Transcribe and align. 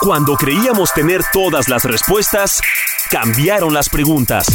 Cuando 0.00 0.36
creíamos 0.36 0.92
tener 0.94 1.22
todas 1.32 1.68
las 1.68 1.84
respuestas, 1.84 2.60
cambiaron 3.10 3.74
las 3.74 3.88
preguntas. 3.88 4.46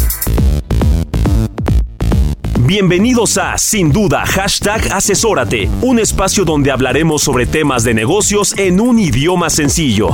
Bienvenidos 2.60 3.36
a 3.36 3.58
Sin 3.58 3.92
Duda 3.92 4.24
Hashtag 4.24 4.90
Asesórate, 4.90 5.68
un 5.82 5.98
espacio 5.98 6.46
donde 6.46 6.70
hablaremos 6.70 7.22
sobre 7.22 7.44
temas 7.44 7.84
de 7.84 7.92
negocios 7.92 8.54
en 8.56 8.80
un 8.80 8.98
idioma 8.98 9.50
sencillo. 9.50 10.08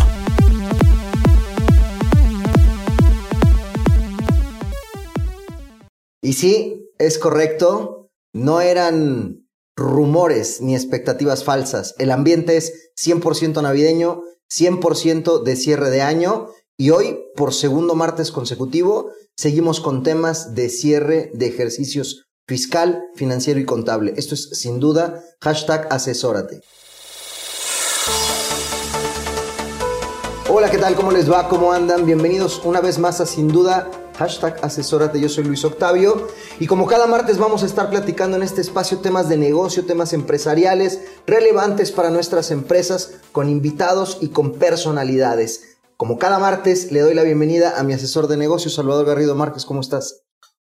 Y 6.20 6.32
sí, 6.32 6.90
es 6.98 7.18
correcto, 7.18 8.10
no 8.34 8.60
eran 8.60 9.46
rumores 9.76 10.60
ni 10.60 10.74
expectativas 10.74 11.44
falsas. 11.44 11.94
El 11.98 12.10
ambiente 12.10 12.56
es 12.56 12.92
100% 12.96 13.62
navideño, 13.62 14.22
100% 14.50 15.42
de 15.42 15.56
cierre 15.56 15.90
de 15.90 16.02
año 16.02 16.48
y 16.76 16.90
hoy, 16.90 17.18
por 17.36 17.54
segundo 17.54 17.94
martes 17.94 18.32
consecutivo, 18.32 19.10
seguimos 19.36 19.80
con 19.80 20.02
temas 20.02 20.54
de 20.54 20.68
cierre 20.68 21.30
de 21.34 21.46
ejercicios 21.46 22.26
fiscal, 22.46 23.04
financiero 23.14 23.60
y 23.60 23.64
contable. 23.64 24.14
Esto 24.16 24.34
es 24.34 24.48
sin 24.52 24.80
duda 24.80 25.22
hashtag 25.40 25.86
asesórate. 25.90 26.62
Hola, 30.48 30.68
¿qué 30.68 30.78
tal? 30.78 30.96
¿Cómo 30.96 31.12
les 31.12 31.30
va? 31.30 31.48
¿Cómo 31.48 31.72
andan? 31.72 32.04
Bienvenidos 32.04 32.62
una 32.64 32.80
vez 32.80 32.98
más 32.98 33.20
a 33.20 33.26
Sin 33.26 33.46
Duda 33.46 33.88
hashtag 34.20 34.58
asesórate. 34.62 35.18
Yo 35.18 35.30
soy 35.30 35.44
Luis 35.44 35.64
Octavio 35.64 36.28
y 36.58 36.66
como 36.66 36.84
cada 36.84 37.06
martes 37.06 37.38
vamos 37.38 37.62
a 37.62 37.66
estar 37.66 37.88
platicando 37.88 38.36
en 38.36 38.42
este 38.42 38.60
espacio 38.60 38.98
temas 38.98 39.30
de 39.30 39.38
negocio, 39.38 39.86
temas 39.86 40.12
empresariales 40.12 41.00
relevantes 41.26 41.90
para 41.90 42.10
nuestras 42.10 42.50
empresas 42.50 43.14
con 43.32 43.48
invitados 43.48 44.18
y 44.20 44.28
con 44.28 44.52
personalidades. 44.52 45.78
Como 45.96 46.18
cada 46.18 46.38
martes 46.38 46.92
le 46.92 47.00
doy 47.00 47.14
la 47.14 47.22
bienvenida 47.22 47.80
a 47.80 47.82
mi 47.82 47.94
asesor 47.94 48.28
de 48.28 48.36
negocios, 48.36 48.74
Salvador 48.74 49.06
Garrido 49.06 49.34
Márquez. 49.34 49.64
¿Cómo 49.64 49.80
estás? 49.80 50.24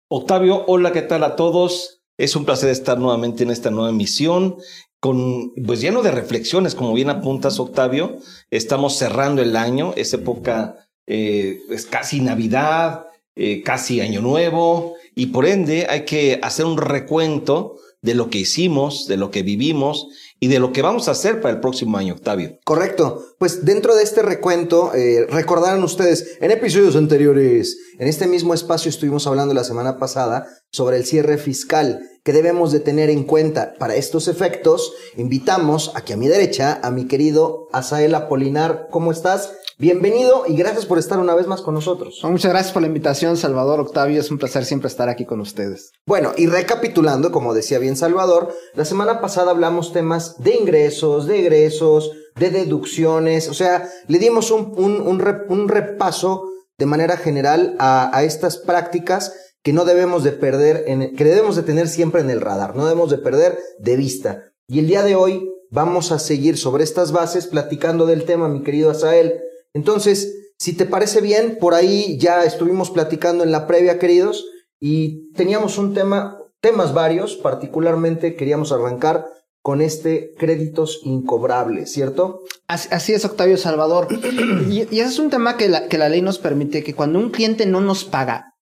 Octavio, 0.09 0.65
hola, 0.67 0.91
¿qué 0.91 1.03
tal 1.03 1.23
a 1.23 1.37
todos? 1.37 2.03
Es 2.19 2.35
un 2.35 2.45
placer 2.45 2.71
estar 2.71 2.99
nuevamente 2.99 3.45
en 3.45 3.53
esta 3.53 3.71
nueva 3.71 3.91
emisión 3.91 4.57
con 4.99 5.53
pues 5.65 5.81
lleno 5.81 6.03
de 6.03 6.11
reflexiones, 6.11 6.75
como 6.75 6.93
bien 6.93 7.09
apuntas, 7.09 7.61
Octavio. 7.61 8.17
Estamos 8.51 8.97
cerrando 8.97 9.43
el 9.43 9.55
año, 9.55 9.93
es 9.97 10.13
época, 10.13 10.89
eh, 11.07 11.61
es 11.71 11.87
casi 11.87 12.21
Navidad, 12.21 13.07
eh, 13.37 13.63
casi 13.63 14.01
Año 14.01 14.21
Nuevo, 14.21 14.95
y 15.15 15.27
por 15.27 15.47
ende 15.47 15.87
hay 15.89 16.05
que 16.05 16.39
hacer 16.43 16.67
un 16.67 16.79
recuento 16.79 17.77
de 18.05 18.15
lo 18.15 18.29
que 18.29 18.39
hicimos, 18.39 19.07
de 19.09 19.17
lo 19.17 19.31
que 19.31 19.43
vivimos 19.43 20.09
y 20.39 20.49
de 20.49 20.59
lo 20.59 20.73
que 20.73 20.83
vamos 20.83 21.09
a 21.09 21.13
hacer 21.13 21.41
para 21.41 21.55
el 21.55 21.61
próximo 21.61 21.97
año, 21.97 22.13
Octavio. 22.13 22.59
Correcto. 22.65 23.25
Pues 23.39 23.65
dentro 23.65 23.97
de 23.97 24.03
este 24.03 24.21
recuento, 24.21 24.95
eh, 24.95 25.27
recordarán 25.31 25.83
ustedes, 25.83 26.37
en 26.43 26.51
episodios 26.51 26.97
anteriores, 26.97 27.79
en 27.99 28.07
este 28.07 28.27
mismo 28.27 28.53
espacio 28.53 28.91
estuvimos 28.91 29.27
hablando 29.27 29.55
la 29.55 29.65
semana 29.65 29.99
pasada 29.99 30.47
sobre 30.71 30.99
el 30.99 31.07
cierre 31.07 31.39
fiscal 31.39 32.03
que 32.25 32.35
debemos 32.35 32.73
de 32.73 32.81
tener 32.81 33.09
en 33.09 33.25
cuenta. 33.25 33.73
Para 33.79 33.97
estos 33.97 34.29
efectos, 34.29 34.93
invitamos 35.17 35.93
aquí 35.95 36.13
a 36.13 36.19
mi 36.19 36.29
derecha 36.29 36.81
a 36.83 36.91
mi 36.91 37.07
querido 37.07 37.69
Asael 37.73 38.15
Apolinar. 38.15 38.89
¿Cómo 38.91 39.13
estás? 39.13 39.51
Bienvenido 39.77 40.45
y 40.47 40.55
gracias 40.55 40.87
por 40.87 40.99
estar 40.99 41.19
una 41.19 41.35
vez 41.35 41.49
más 41.49 41.61
con 41.61 41.75
nosotros. 41.75 42.21
Muchas 42.23 42.53
gracias 42.53 42.73
por 42.73 42.83
la 42.83 42.87
invitación, 42.87 43.37
Salvador 43.37 43.81
Octavio. 43.81 44.21
Es 44.21 44.31
un 44.31 44.39
placer 44.39 44.65
siempre 44.65 44.87
estar 44.87 45.09
aquí 45.09 45.25
con 45.25 45.41
ustedes. 45.41 45.91
Bueno, 46.07 46.31
y 46.37 46.47
recapitulando, 46.47 47.33
como 47.33 47.55
decía 47.55 47.81
bien 47.81 47.97
Salvador, 47.97 48.55
la 48.75 48.85
semana 48.85 49.21
pasada 49.21 49.51
hablamos 49.51 49.93
temas 49.93 50.41
de 50.41 50.55
ingresos, 50.55 51.27
de 51.27 51.41
egresos, 51.41 52.13
de 52.37 52.51
deducciones, 52.51 53.49
o 53.49 53.55
sea, 53.55 53.91
le 54.07 54.21
dimos 54.21 54.53
un, 54.53 54.75
un, 54.77 55.01
un, 55.01 55.19
rep, 55.19 55.51
un 55.51 55.69
repaso 55.69 56.51
de 56.79 56.87
manera 56.87 57.17
general 57.17 57.75
a, 57.81 58.17
a, 58.17 58.23
estas 58.23 58.59
prácticas 58.59 59.33
que 59.65 59.73
no 59.73 59.85
debemos 59.85 60.23
de 60.23 60.33
perder, 60.33 60.85
en, 60.87 61.17
que 61.17 61.25
debemos 61.25 61.57
de 61.57 61.63
tener 61.65 61.89
siempre 61.89 62.21
en 62.21 62.31
el 62.31 62.41
radar, 62.41 62.77
no 62.77 62.85
debemos 62.85 63.11
de 63.11 63.19
perder 63.19 63.59
de 63.81 63.97
vista. 63.97 64.45
Y 64.69 64.79
el 64.79 64.87
día 64.87 65.03
de 65.03 65.17
hoy 65.17 65.49
vamos 65.71 66.13
a 66.13 66.21
seguir 66.21 66.59
sobre 66.59 66.85
estas 66.85 67.11
bases 67.11 67.49
platicando 67.49 68.07
del 68.07 68.25
tema, 68.25 68.49
mi 68.49 68.63
querido 68.63 68.91
Asael. 68.91 69.41
Entonces, 69.75 70.53
si 70.59 70.73
te 70.73 70.87
parece 70.87 71.21
bien, 71.21 71.59
por 71.61 71.75
ahí 71.75 72.17
ya 72.19 72.45
estuvimos 72.45 72.91
platicando 72.91 73.45
en 73.45 73.53
la 73.53 73.67
previa, 73.67 73.99
queridos, 73.99 74.47
y 74.81 75.31
teníamos 75.33 75.79
un 75.79 75.95
tema, 75.95 76.39
temas 76.61 76.95
varios, 76.95 77.37
particularmente 77.37 78.37
queríamos 78.37 78.73
arrancar 78.73 79.27
con 79.63 79.81
este 79.81 80.35
créditos 80.39 81.01
incobrables, 81.05 81.91
¿cierto? 81.91 82.43
Así, 82.69 82.89
así 82.93 83.13
es, 83.15 83.25
Octavio 83.25 83.57
Salvador. 83.57 84.09
y, 84.71 84.87
y, 84.95 85.01
ese 85.01 85.11
es 85.11 85.19
un 85.19 85.31
tema 85.31 85.57
que 85.57 85.69
la, 85.69 85.89
que 85.89 85.99
la 85.99 86.09
ley 86.09 86.23
nos 86.23 86.39
permite, 86.39 86.85
que 86.85 86.95
cuando 86.95 87.19
un 87.19 87.31
cliente 87.31 87.67
no 87.67 87.81
nos 87.81 88.05
paga, 88.05 88.54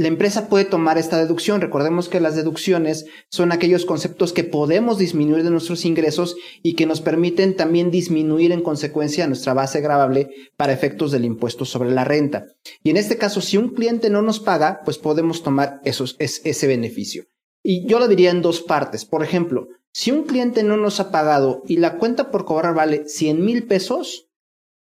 la 0.00 0.08
empresa 0.08 0.48
puede 0.48 0.64
tomar 0.64 0.98
esta 0.98 1.18
deducción. 1.18 1.60
Recordemos 1.60 2.08
que 2.08 2.20
las 2.20 2.36
deducciones 2.36 3.06
son 3.30 3.52
aquellos 3.52 3.84
conceptos 3.84 4.32
que 4.32 4.44
podemos 4.44 4.98
disminuir 4.98 5.42
de 5.42 5.50
nuestros 5.50 5.84
ingresos 5.84 6.36
y 6.62 6.74
que 6.74 6.86
nos 6.86 7.00
permiten 7.00 7.56
también 7.56 7.90
disminuir 7.90 8.52
en 8.52 8.62
consecuencia 8.62 9.26
nuestra 9.26 9.54
base 9.54 9.80
gravable 9.80 10.30
para 10.56 10.72
efectos 10.72 11.12
del 11.12 11.24
impuesto 11.24 11.64
sobre 11.64 11.90
la 11.90 12.04
renta. 12.04 12.46
Y 12.82 12.90
en 12.90 12.96
este 12.96 13.18
caso, 13.18 13.40
si 13.40 13.56
un 13.56 13.70
cliente 13.70 14.10
no 14.10 14.22
nos 14.22 14.40
paga, 14.40 14.80
pues 14.84 14.98
podemos 14.98 15.42
tomar 15.42 15.80
esos, 15.84 16.16
es, 16.18 16.40
ese 16.44 16.66
beneficio. 16.66 17.24
Y 17.62 17.86
yo 17.86 17.98
lo 17.98 18.08
diría 18.08 18.30
en 18.30 18.42
dos 18.42 18.62
partes. 18.62 19.04
Por 19.04 19.22
ejemplo, 19.22 19.68
si 19.92 20.12
un 20.12 20.24
cliente 20.24 20.62
no 20.62 20.76
nos 20.76 21.00
ha 21.00 21.10
pagado 21.10 21.62
y 21.66 21.76
la 21.76 21.98
cuenta 21.98 22.30
por 22.30 22.44
cobrar 22.44 22.74
vale 22.74 23.08
100 23.08 23.44
mil 23.44 23.66
pesos 23.66 24.28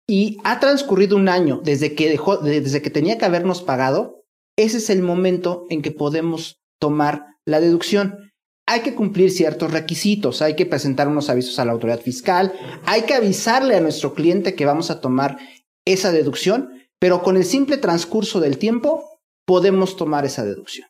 y 0.06 0.38
ha 0.44 0.60
transcurrido 0.60 1.16
un 1.16 1.28
año 1.28 1.60
desde 1.64 1.94
que 1.94 2.08
dejó, 2.08 2.36
desde 2.36 2.82
que 2.82 2.90
tenía 2.90 3.18
que 3.18 3.24
habernos 3.24 3.62
pagado, 3.62 4.23
ese 4.56 4.78
es 4.78 4.90
el 4.90 5.02
momento 5.02 5.66
en 5.70 5.82
que 5.82 5.90
podemos 5.90 6.60
tomar 6.80 7.26
la 7.44 7.60
deducción. 7.60 8.32
Hay 8.66 8.80
que 8.80 8.94
cumplir 8.94 9.30
ciertos 9.30 9.72
requisitos, 9.72 10.40
hay 10.40 10.56
que 10.56 10.66
presentar 10.66 11.08
unos 11.08 11.28
avisos 11.28 11.58
a 11.58 11.64
la 11.64 11.72
autoridad 11.72 12.00
fiscal, 12.00 12.52
hay 12.86 13.02
que 13.02 13.14
avisarle 13.14 13.76
a 13.76 13.80
nuestro 13.80 14.14
cliente 14.14 14.54
que 14.54 14.64
vamos 14.64 14.90
a 14.90 15.00
tomar 15.00 15.38
esa 15.84 16.12
deducción, 16.12 16.70
pero 16.98 17.22
con 17.22 17.36
el 17.36 17.44
simple 17.44 17.76
transcurso 17.76 18.40
del 18.40 18.56
tiempo 18.56 19.20
podemos 19.44 19.96
tomar 19.96 20.24
esa 20.24 20.44
deducción. 20.44 20.88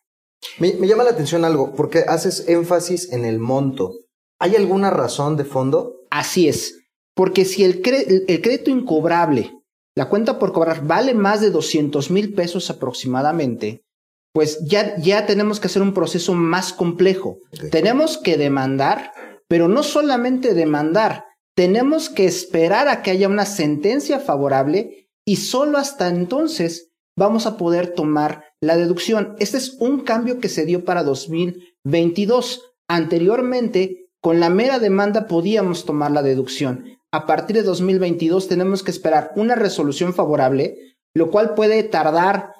Me, 0.59 0.75
me 0.75 0.87
llama 0.87 1.05
la 1.05 1.11
atención 1.11 1.45
algo, 1.45 1.75
porque 1.75 2.01
haces 2.07 2.49
énfasis 2.49 3.13
en 3.13 3.25
el 3.25 3.41
monto. 3.41 3.95
¿Hay 4.39 4.55
alguna 4.55 4.91
razón 4.91 5.37
de 5.37 5.45
fondo? 5.45 5.97
Así 6.11 6.49
es, 6.49 6.79
porque 7.15 7.45
si 7.45 7.65
el, 7.65 7.83
el 8.29 8.41
crédito 8.41 8.71
incobrable 8.71 9.54
la 9.97 10.09
cuenta 10.09 10.39
por 10.39 10.53
cobrar 10.53 10.87
vale 10.87 11.15
más 11.15 11.41
de 11.41 11.51
200 11.51 12.11
mil 12.11 12.35
pesos 12.35 12.71
aproximadamente, 12.71 13.85
pues 14.33 14.59
ya, 14.65 14.97
ya 14.97 15.27
tenemos 15.27 15.61
que 15.61 15.69
hacer 15.69 15.83
un 15.83 15.95
proceso 15.95 16.35
más 16.35 16.73
complejo. 16.73 17.39
Okay. 17.53 17.71
Tenemos 17.71 18.19
que 18.19 18.37
demandar, 18.37 19.13
pero 19.49 19.69
no 19.69 19.83
solamente 19.85 20.55
demandar, 20.55 21.25
tenemos 21.55 22.09
que 22.09 22.27
esperar 22.27 22.89
a 22.89 23.03
que 23.03 23.13
haya 23.13 23.29
una 23.29 23.47
sentencia 23.47 24.19
favorable 24.19 25.09
y 25.25 25.37
solo 25.37 25.79
hasta 25.79 26.09
entonces 26.09 26.91
vamos 27.17 27.47
a 27.47 27.57
poder 27.57 27.95
tomar 27.95 28.45
la 28.61 28.77
deducción. 28.77 29.37
Este 29.39 29.57
es 29.59 29.77
un 29.79 30.01
cambio 30.01 30.41
que 30.41 30.49
se 30.49 30.67
dio 30.67 30.85
para 30.85 31.05
2022. 31.05 32.73
Anteriormente, 32.89 34.09
con 34.21 34.41
la 34.41 34.51
mera 34.51 34.81
demanda 34.81 35.29
podíamos 35.29 35.85
tomar 35.85 36.11
la 36.11 36.23
deducción 36.23 36.99
a 37.15 37.27
partir 37.27 37.55
de 37.55 37.63
2022 37.63 38.49
tenemos 38.49 38.83
que 38.83 38.91
esperar 38.91 39.31
una 39.37 39.55
resolución 39.55 40.15
favorable, 40.15 40.97
lo 41.15 41.31
cual 41.31 41.55
puede 41.55 41.85
tardar 41.85 42.51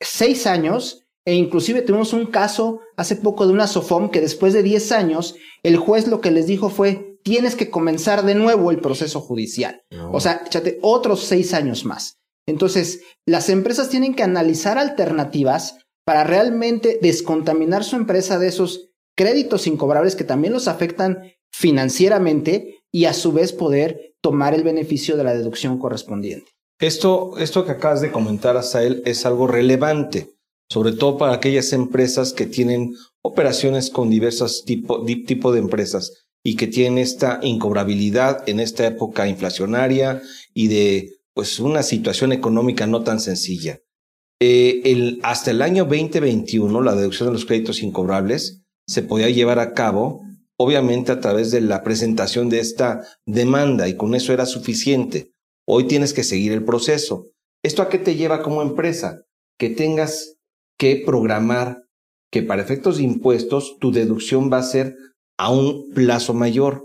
seis 0.00 0.46
años 0.46 1.04
e 1.26 1.34
inclusive 1.34 1.82
tuvimos 1.82 2.14
un 2.14 2.24
caso 2.24 2.80
hace 2.96 3.16
poco 3.16 3.46
de 3.46 3.52
una 3.52 3.66
SOFOM 3.66 4.08
que 4.08 4.22
después 4.22 4.54
de 4.54 4.62
10 4.62 4.92
años 4.92 5.34
el 5.62 5.76
juez 5.76 6.08
lo 6.08 6.22
que 6.22 6.30
les 6.30 6.46
dijo 6.46 6.70
fue 6.70 7.18
tienes 7.22 7.54
que 7.54 7.68
comenzar 7.68 8.24
de 8.24 8.34
nuevo 8.34 8.70
el 8.70 8.80
proceso 8.80 9.20
judicial. 9.20 9.82
No. 9.90 10.10
O 10.10 10.20
sea, 10.20 10.40
échate 10.46 10.78
otros 10.80 11.24
seis 11.24 11.52
años 11.52 11.84
más. 11.84 12.16
Entonces, 12.46 13.02
las 13.26 13.50
empresas 13.50 13.90
tienen 13.90 14.14
que 14.14 14.22
analizar 14.22 14.78
alternativas 14.78 15.76
para 16.06 16.24
realmente 16.24 16.98
descontaminar 17.02 17.84
su 17.84 17.96
empresa 17.96 18.38
de 18.38 18.48
esos 18.48 18.88
créditos 19.14 19.66
incobrables 19.66 20.16
que 20.16 20.24
también 20.24 20.54
los 20.54 20.66
afectan 20.66 21.34
financieramente 21.52 22.77
y 22.92 23.04
a 23.04 23.12
su 23.12 23.32
vez 23.32 23.52
poder 23.52 24.14
tomar 24.20 24.54
el 24.54 24.62
beneficio 24.62 25.16
de 25.16 25.24
la 25.24 25.34
deducción 25.34 25.78
correspondiente. 25.78 26.50
Esto, 26.80 27.36
esto 27.38 27.64
que 27.64 27.72
acabas 27.72 28.00
de 28.00 28.12
comentar, 28.12 28.56
Asael, 28.56 29.02
es 29.04 29.26
algo 29.26 29.46
relevante, 29.46 30.30
sobre 30.70 30.92
todo 30.92 31.18
para 31.18 31.34
aquellas 31.34 31.72
empresas 31.72 32.32
que 32.32 32.46
tienen 32.46 32.94
operaciones 33.22 33.90
con 33.90 34.10
diversos 34.10 34.64
tipos 34.64 35.04
tipo 35.26 35.52
de 35.52 35.58
empresas 35.58 36.28
y 36.44 36.56
que 36.56 36.66
tienen 36.66 36.98
esta 36.98 37.40
incobrabilidad 37.42 38.48
en 38.48 38.60
esta 38.60 38.86
época 38.86 39.28
inflacionaria 39.28 40.22
y 40.54 40.68
de 40.68 41.18
pues 41.34 41.58
una 41.58 41.82
situación 41.82 42.32
económica 42.32 42.86
no 42.86 43.02
tan 43.02 43.20
sencilla. 43.20 43.80
Eh, 44.40 45.18
hasta 45.22 45.50
el 45.50 45.62
año 45.62 45.84
2021, 45.84 46.80
la 46.80 46.94
deducción 46.94 47.28
de 47.28 47.32
los 47.32 47.44
créditos 47.44 47.82
incobrables 47.82 48.62
se 48.86 49.02
podía 49.02 49.28
llevar 49.30 49.58
a 49.58 49.74
cabo, 49.74 50.22
obviamente 50.58 51.12
a 51.12 51.20
través 51.20 51.50
de 51.50 51.60
la 51.60 51.82
presentación 51.82 52.48
de 52.48 52.60
esta 52.60 53.06
demanda 53.26 53.88
y 53.88 53.96
con 53.96 54.14
eso 54.14 54.32
era 54.32 54.46
suficiente. 54.46 55.32
Hoy 55.66 55.84
tienes 55.84 56.12
que 56.12 56.24
seguir 56.24 56.52
el 56.52 56.64
proceso. 56.64 57.28
¿Esto 57.62 57.82
a 57.82 57.88
qué 57.88 57.98
te 57.98 58.16
lleva 58.16 58.42
como 58.42 58.62
empresa? 58.62 59.22
Que 59.58 59.70
tengas 59.70 60.36
que 60.78 61.02
programar 61.04 61.84
que 62.30 62.42
para 62.42 62.62
efectos 62.62 62.98
de 62.98 63.04
impuestos 63.04 63.78
tu 63.80 63.92
deducción 63.92 64.50
va 64.52 64.58
a 64.58 64.62
ser 64.62 64.96
a 65.38 65.50
un 65.50 65.90
plazo 65.94 66.34
mayor 66.34 66.84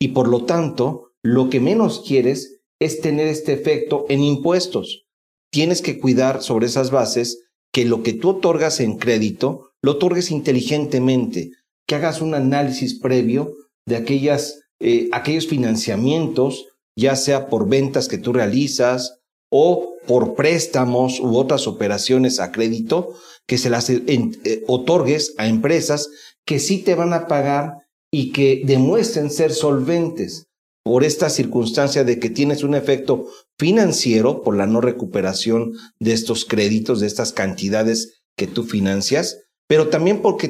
y 0.00 0.08
por 0.08 0.28
lo 0.28 0.44
tanto 0.44 1.12
lo 1.22 1.50
que 1.50 1.60
menos 1.60 2.02
quieres 2.06 2.60
es 2.80 3.00
tener 3.00 3.28
este 3.28 3.52
efecto 3.52 4.06
en 4.08 4.22
impuestos 4.22 5.06
tienes 5.50 5.82
que 5.82 5.98
cuidar 5.98 6.42
sobre 6.42 6.66
esas 6.66 6.90
bases 6.90 7.44
que 7.72 7.84
lo 7.84 8.02
que 8.02 8.12
tú 8.12 8.30
otorgas 8.30 8.80
en 8.80 8.96
crédito, 8.96 9.72
lo 9.82 9.92
otorgues 9.92 10.30
inteligentemente, 10.30 11.52
que 11.90 11.96
hagas 11.96 12.22
un 12.22 12.36
análisis 12.36 13.00
previo 13.00 13.52
de 13.84 13.96
aquellas, 13.96 14.60
eh, 14.78 15.08
aquellos 15.10 15.48
financiamientos, 15.48 16.66
ya 16.96 17.16
sea 17.16 17.48
por 17.48 17.68
ventas 17.68 18.06
que 18.06 18.16
tú 18.16 18.32
realizas 18.32 19.18
o 19.50 19.96
por 20.06 20.36
préstamos 20.36 21.18
u 21.18 21.36
otras 21.36 21.66
operaciones 21.66 22.38
a 22.38 22.52
crédito, 22.52 23.16
que 23.44 23.58
se 23.58 23.70
las 23.70 23.90
eh, 23.90 24.62
otorgues 24.68 25.34
a 25.36 25.48
empresas 25.48 26.08
que 26.46 26.60
sí 26.60 26.78
te 26.78 26.94
van 26.94 27.12
a 27.12 27.26
pagar 27.26 27.78
y 28.12 28.30
que 28.30 28.62
demuestren 28.64 29.28
ser 29.28 29.52
solventes 29.52 30.46
por 30.84 31.02
esta 31.02 31.28
circunstancia 31.28 32.04
de 32.04 32.20
que 32.20 32.30
tienes 32.30 32.62
un 32.62 32.76
efecto 32.76 33.26
financiero 33.58 34.44
por 34.44 34.56
la 34.56 34.68
no 34.68 34.80
recuperación 34.80 35.72
de 35.98 36.12
estos 36.12 36.44
créditos, 36.44 37.00
de 37.00 37.08
estas 37.08 37.32
cantidades 37.32 38.22
que 38.36 38.46
tú 38.46 38.62
financias, 38.62 39.38
pero 39.66 39.88
también 39.88 40.22
porque 40.22 40.46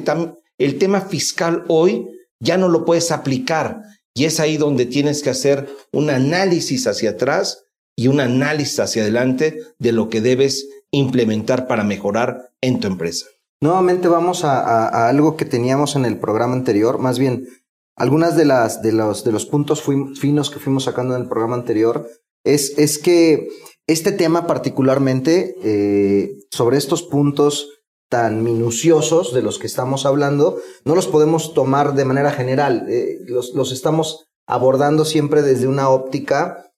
el 0.65 0.77
tema 0.77 1.01
fiscal 1.01 1.63
hoy 1.67 2.07
ya 2.39 2.57
no 2.57 2.69
lo 2.69 2.85
puedes 2.85 3.11
aplicar 3.11 3.83
y 4.13 4.25
es 4.25 4.39
ahí 4.39 4.57
donde 4.57 4.85
tienes 4.85 5.23
que 5.23 5.29
hacer 5.29 5.69
un 5.91 6.09
análisis 6.09 6.87
hacia 6.87 7.11
atrás 7.11 7.65
y 7.95 8.07
un 8.07 8.19
análisis 8.19 8.79
hacia 8.79 9.03
adelante 9.03 9.59
de 9.79 9.91
lo 9.91 10.09
que 10.09 10.21
debes 10.21 10.67
implementar 10.91 11.67
para 11.67 11.83
mejorar 11.83 12.51
en 12.61 12.79
tu 12.79 12.87
empresa. 12.87 13.27
Nuevamente 13.61 14.07
vamos 14.07 14.43
a 14.43 15.07
algo 15.07 15.37
que 15.37 15.45
teníamos 15.45 15.95
en 15.95 16.05
el 16.05 16.17
programa 16.17 16.53
anterior, 16.53 16.97
más 16.97 17.19
bien 17.19 17.47
algunas 17.95 18.35
de 18.35 18.45
las 18.45 18.81
de 18.81 18.93
los 18.93 19.23
de 19.23 19.31
los 19.31 19.45
puntos 19.45 19.83
finos 20.19 20.49
que 20.49 20.59
fuimos 20.59 20.85
sacando 20.85 21.15
en 21.15 21.21
el 21.21 21.27
programa 21.27 21.55
anterior 21.55 22.09
es, 22.43 22.77
es 22.77 22.97
que 22.97 23.49
este 23.87 24.11
tema 24.11 24.47
particularmente 24.47 25.55
eh, 25.63 26.31
sobre 26.49 26.77
estos 26.77 27.03
puntos 27.03 27.80
tan 28.11 28.43
minuciosos 28.43 29.33
de 29.33 29.41
los 29.41 29.57
que 29.57 29.67
estamos 29.67 30.05
hablando 30.05 30.57
no 30.83 30.95
los 30.95 31.07
podemos 31.07 31.53
tomar 31.53 31.95
de 31.95 32.03
manera 32.03 32.31
general 32.31 32.85
eh, 32.89 33.19
los, 33.25 33.53
los 33.55 33.71
estamos 33.71 34.25
abordando 34.45 35.05
siempre 35.05 35.41
desde 35.41 35.67
una 35.67 35.87
óptica 35.87 36.71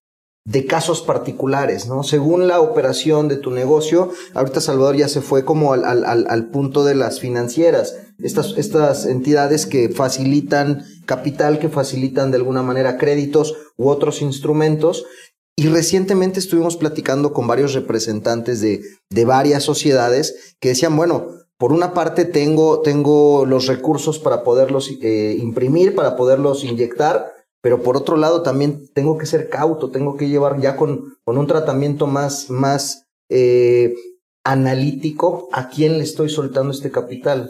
de 0.46 0.68
casos 0.68 1.02
particulares, 1.02 1.88
¿no? 1.88 2.04
Según 2.04 2.48
la 2.48 2.60
operación 2.60 3.30
de 3.30 3.38
tu 3.38 3.50
negocio, 3.50 4.12
ahorita 4.34 4.62
Salvador 4.62 4.96
ya 4.96 5.08
se 5.08 5.22
fue 5.22 5.44
como 5.44 5.74
al, 5.74 5.86
al, 5.86 6.28
al 6.30 6.50
punto 6.52 6.84
de 6.84 6.96
las 6.96 7.20
financieras, 7.20 7.96
estas, 8.20 8.54
estas 8.58 9.06
entidades 9.06 9.66
que 9.66 9.90
facilitan 9.90 10.84
capital, 11.06 11.60
que 11.60 11.70
facilitan 11.70 12.30
de 12.30 12.38
alguna 12.38 12.62
manera 12.62 12.98
créditos 12.98 13.56
u 13.78 13.88
otros 13.88 14.22
instrumentos. 14.22 15.06
Y 15.56 15.68
recientemente 15.68 16.40
estuvimos 16.40 16.78
platicando 16.78 17.32
con 17.32 17.46
varios 17.46 17.74
representantes 17.74 18.60
de, 18.60 18.82
de 19.10 19.26
varias 19.26 19.64
sociedades 19.64 20.56
que 20.60 20.70
decían, 20.70 20.96
bueno, 20.96 21.28
por 21.58 21.72
una 21.72 21.94
parte 21.94 22.26
tengo, 22.26 22.82
tengo 22.82 23.46
los 23.46 23.68
recursos 23.68 24.20
para 24.20 24.44
poderlos 24.44 24.90
eh, 25.02 25.38
imprimir, 25.40 25.96
para 25.96 26.16
poderlos 26.16 26.64
inyectar, 26.64 27.32
pero 27.62 27.82
por 27.84 27.96
otro 27.96 28.18
lado 28.18 28.42
también 28.42 28.90
tengo 28.94 29.18
que 29.18 29.26
ser 29.26 29.50
cauto, 29.50 29.92
tengo 29.92 30.18
que 30.18 30.28
llevar 30.28 30.60
ya 30.60 30.76
con, 30.76 31.16
con 31.24 31.38
un 31.38 31.48
tratamiento 31.48 32.08
más, 32.08 32.50
más 32.50 33.06
eh, 33.30 33.94
analítico 34.44 35.48
a 35.54 35.70
quién 35.70 35.98
le 35.98 36.04
estoy 36.04 36.30
soltando 36.30 36.72
este 36.72 36.92
capital. 36.92 37.50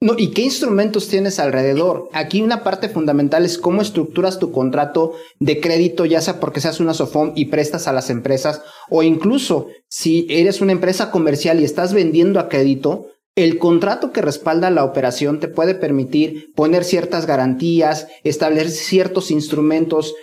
No, 0.00 0.14
¿y 0.18 0.32
qué 0.32 0.42
instrumentos 0.42 1.08
tienes 1.08 1.38
alrededor? 1.38 2.08
Aquí 2.12 2.42
una 2.42 2.62
parte 2.62 2.90
fundamental 2.90 3.46
es 3.46 3.56
cómo 3.56 3.80
estructuras 3.80 4.38
tu 4.38 4.52
contrato 4.52 5.14
de 5.40 5.60
crédito, 5.60 6.04
ya 6.04 6.20
sea 6.20 6.40
porque 6.40 6.60
seas 6.60 6.80
una 6.80 6.92
SOFOM 6.92 7.32
y 7.34 7.46
prestas 7.46 7.88
a 7.88 7.92
las 7.92 8.10
empresas, 8.10 8.62
o 8.90 9.02
incluso 9.02 9.68
si 9.88 10.26
eres 10.28 10.60
una 10.60 10.72
empresa 10.72 11.10
comercial 11.10 11.60
y 11.60 11.64
estás 11.64 11.94
vendiendo 11.94 12.38
a 12.38 12.48
crédito, 12.48 13.06
el 13.36 13.58
contrato 13.58 14.12
que 14.12 14.22
respalda 14.22 14.70
la 14.70 14.84
operación 14.84 15.40
te 15.40 15.48
puede 15.48 15.74
permitir 15.74 16.52
poner 16.54 16.84
ciertas 16.84 17.26
garantías, 17.26 18.06
establecer 18.22 18.70
ciertos 18.70 19.30
instrumentos 19.32 20.14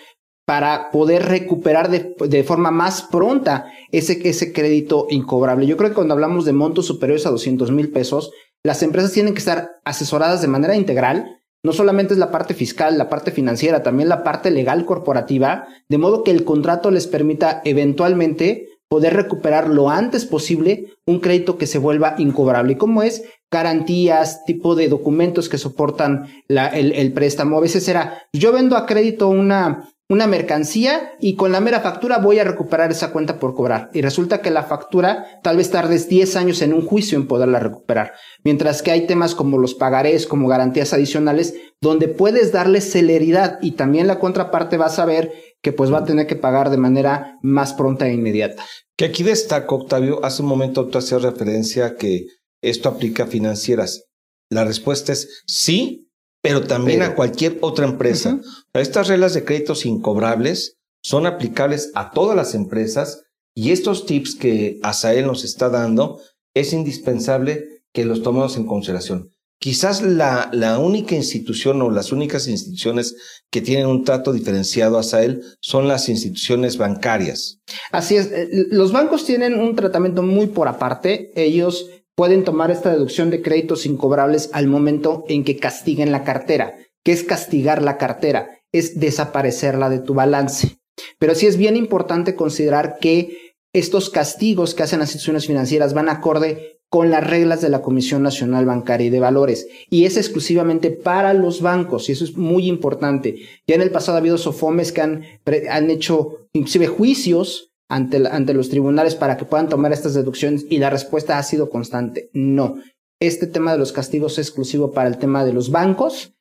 para 0.45 0.91
poder 0.91 1.27
recuperar 1.27 1.89
de, 1.89 2.43
forma 2.43 2.71
más 2.71 3.03
pronta 3.03 3.65
ese, 3.91 4.27
ese 4.27 4.51
crédito 4.51 5.07
incobrable. 5.09 5.67
Yo 5.67 5.77
creo 5.77 5.89
que 5.89 5.95
cuando 5.95 6.13
hablamos 6.13 6.45
de 6.45 6.53
montos 6.53 6.85
superiores 6.85 7.25
a 7.25 7.31
200 7.31 7.71
mil 7.71 7.91
pesos, 7.91 8.31
las 8.63 8.83
empresas 8.83 9.11
tienen 9.11 9.33
que 9.33 9.39
estar 9.39 9.79
asesoradas 9.85 10.41
de 10.41 10.47
manera 10.47 10.75
integral. 10.75 11.39
No 11.63 11.73
solamente 11.73 12.13
es 12.13 12.19
la 12.19 12.31
parte 12.31 12.53
fiscal, 12.53 12.97
la 12.97 13.09
parte 13.09 13.31
financiera, 13.31 13.83
también 13.83 14.09
la 14.09 14.23
parte 14.23 14.51
legal 14.51 14.85
corporativa, 14.85 15.67
de 15.89 15.97
modo 15.97 16.23
que 16.23 16.31
el 16.31 16.43
contrato 16.43 16.91
les 16.91 17.07
permita 17.07 17.61
eventualmente 17.65 18.67
poder 18.91 19.13
recuperar 19.13 19.69
lo 19.69 19.89
antes 19.89 20.25
posible 20.25 20.88
un 21.05 21.21
crédito 21.21 21.57
que 21.57 21.65
se 21.65 21.77
vuelva 21.77 22.15
incobrable. 22.17 22.73
¿Y 22.73 22.75
cómo 22.75 23.03
es? 23.03 23.23
Garantías, 23.49 24.43
tipo 24.43 24.75
de 24.75 24.89
documentos 24.89 25.47
que 25.47 25.57
soportan 25.57 26.27
el, 26.49 26.91
el, 26.91 27.13
préstamo. 27.13 27.57
A 27.57 27.61
veces 27.61 27.88
era, 27.88 28.23
yo 28.33 28.51
vendo 28.51 28.75
a 28.75 28.85
crédito 28.85 29.29
una, 29.29 29.90
una 30.12 30.28
mercancía 30.28 31.13
y 31.22 31.36
con 31.38 31.54
la 31.54 31.62
mera 31.62 31.80
factura 31.80 32.18
voy 32.18 32.38
a 32.38 32.44
recuperar 32.44 32.91
esa 32.91 33.13
cuenta 33.13 33.39
por 33.39 33.56
cobrar. 33.56 33.89
Y 33.94 34.01
resulta 34.01 34.41
que 34.41 34.51
la 34.51 34.63
factura 34.63 35.39
tal 35.41 35.56
vez 35.56 35.72
tardes 35.72 36.10
10 36.10 36.36
años 36.36 36.62
en 36.62 36.74
un 36.74 36.86
juicio 36.86 37.18
en 37.18 37.27
poderla 37.27 37.60
recuperar. 37.60 38.12
Mientras 38.44 38.82
que 38.82 38.91
hay 38.91 39.08
temas 39.08 39.36
como 39.36 39.58
los 39.58 39.74
pagarés, 39.74 40.27
como 40.27 40.50
garantías 40.50 40.91
adicionales, 40.91 41.56
donde 41.80 42.10
puedes 42.10 42.51
darle 42.51 42.82
celeridad 42.82 43.58
y 43.62 43.72
también 43.72 44.06
la 44.06 44.20
contraparte 44.20 44.75
va 44.75 44.88
a 44.88 44.89
saber 44.89 45.32
que 45.62 45.72
pues 45.72 45.94
va 45.94 46.00
a 46.00 46.06
tener 46.06 46.27
que 46.27 46.36
pagar 46.36 46.72
de 46.72 46.77
manera 46.77 47.38
más 47.41 47.72
pronta 47.72 48.10
e 48.10 48.13
inmediata. 48.13 48.65
Que 48.98 49.06
aquí 49.06 49.24
destaco, 49.24 49.75
Octavio, 49.75 50.25
hace 50.25 50.41
un 50.41 50.50
momento 50.50 50.88
tú 50.88 50.98
hacías 50.98 51.22
referencia 51.22 51.86
a 51.86 51.96
que 51.96 52.25
esto 52.62 52.89
aplica 52.89 53.24
a 53.24 53.27
financieras. 53.27 54.10
La 54.50 54.65
respuesta 54.65 55.13
es 55.13 55.44
sí, 55.48 56.11
pero 56.41 56.63
también 56.63 57.01
a 57.01 57.15
cualquier 57.15 57.57
otra 57.62 57.86
empresa. 57.86 58.39
Estas 58.74 59.07
reglas 59.07 59.33
de 59.33 59.45
créditos 59.45 59.86
incobrables 59.86 60.77
son 61.01 61.25
aplicables 61.25 61.91
a 61.95 62.12
todas 62.12 62.36
las 62.36 62.55
empresas 62.55 63.24
y 63.53 63.71
estos 63.71 64.05
tips 64.05 64.36
que 64.36 64.79
Asael 64.81 65.25
nos 65.25 65.43
está 65.43 65.69
dando 65.69 66.19
es 66.53 66.74
indispensable 66.74 67.83
que 67.93 68.05
los 68.05 68.24
tomemos 68.24 68.57
en 68.57 68.65
consideración. 68.65 69.31
Quizás 69.60 70.01
la, 70.01 70.50
la 70.53 70.79
única 70.79 71.13
institución 71.15 71.83
o 71.83 71.91
las 71.91 72.12
únicas 72.12 72.48
instituciones 72.48 73.43
que 73.51 73.62
tienen 73.62 73.86
un 73.86 74.03
trato 74.03 74.33
diferenciado 74.33 74.98
a 74.98 75.01
Asael 75.01 75.43
son 75.60 75.88
las 75.88 76.10
instituciones 76.10 76.77
bancarias. 76.77 77.60
Así 77.91 78.15
es, 78.15 78.31
eh, 78.31 78.50
los 78.71 78.91
bancos 78.91 79.24
tienen 79.24 79.60
un 79.60 79.75
tratamiento 79.75 80.24
muy 80.24 80.48
por 80.48 80.67
aparte. 80.67 81.31
Ellos 81.36 81.88
pueden 82.15 82.44
tomar 82.44 82.72
esta 82.72 82.91
deducción 82.91 83.30
de 83.30 83.41
créditos 83.41 83.86
incobrables 83.86 84.50
al 84.53 84.68
momento 84.68 85.25
en 85.27 85.44
que 85.44 85.58
castiguen 85.58 86.12
la 86.12 86.24
cartera. 86.24 86.75
¿Qué 87.03 87.12
es 87.12 87.24
castigar 87.24 87.82
la 87.82 87.98
cartera? 87.98 88.60
Es 88.72 89.00
desaparecerla 89.00 89.89
de 89.89 90.00
tu 90.00 90.13
balance. 90.13 90.77
Pero 91.20 91.36
sí 91.36 91.48
es 91.48 91.58
bien 91.58 91.75
importante 91.75 92.36
considerar 92.36 92.98
que 93.00 93.56
estos 93.74 94.10
castigos 94.10 94.75
que 94.75 94.84
hacen 94.84 95.00
las 95.00 95.10
instituciones 95.10 95.48
financieras 95.48 95.94
van 95.94 96.10
acorde 96.10 96.82
con 96.89 97.10
las 97.10 97.25
reglas 97.25 97.62
de 97.62 97.70
la 97.70 97.82
Comisión 97.82 98.22
Nacional 98.22 98.65
Bancaria 98.65 99.08
y 99.08 99.12
de 99.12 99.22
Valores. 99.22 99.68
Y 99.89 100.03
es 100.03 100.18
exclusivamente 100.18 100.91
para 100.91 101.34
los 101.34 101.62
bancos, 101.62 102.10
y 102.10 102.12
eso 102.12 102.25
es 102.25 102.36
muy 102.36 102.68
importante. 102.68 103.38
Ya 103.65 103.75
en 103.75 103.82
el 103.82 103.91
pasado 103.91 104.18
ha 104.18 104.20
habido 104.20 104.38
sofomes 104.38 104.91
que 104.91 105.00
han, 105.00 105.24
han 105.70 105.89
hecho 105.89 106.50
inclusive 106.51 106.88
juicios 106.88 107.71
ante, 107.91 108.27
ante 108.27 108.53
los 108.53 108.69
tribunales 108.69 109.15
para 109.15 109.38
que 109.38 109.45
puedan 109.45 109.69
tomar 109.69 109.91
estas 109.91 110.13
deducciones 110.13 110.65
y 110.69 110.77
la 110.77 110.89
respuesta 110.89 111.38
ha 111.38 111.43
sido 111.43 111.69
constante, 111.69 112.29
no. 112.33 112.77
Este 113.19 113.45
tema 113.45 113.71
de 113.71 113.77
los 113.77 113.91
castigos 113.91 114.33
es 114.33 114.48
exclusivo 114.48 114.91
para 114.91 115.07
el 115.07 115.17
tema 115.17 115.45
de 115.45 115.53
los 115.53 115.69
bancos 115.69 116.33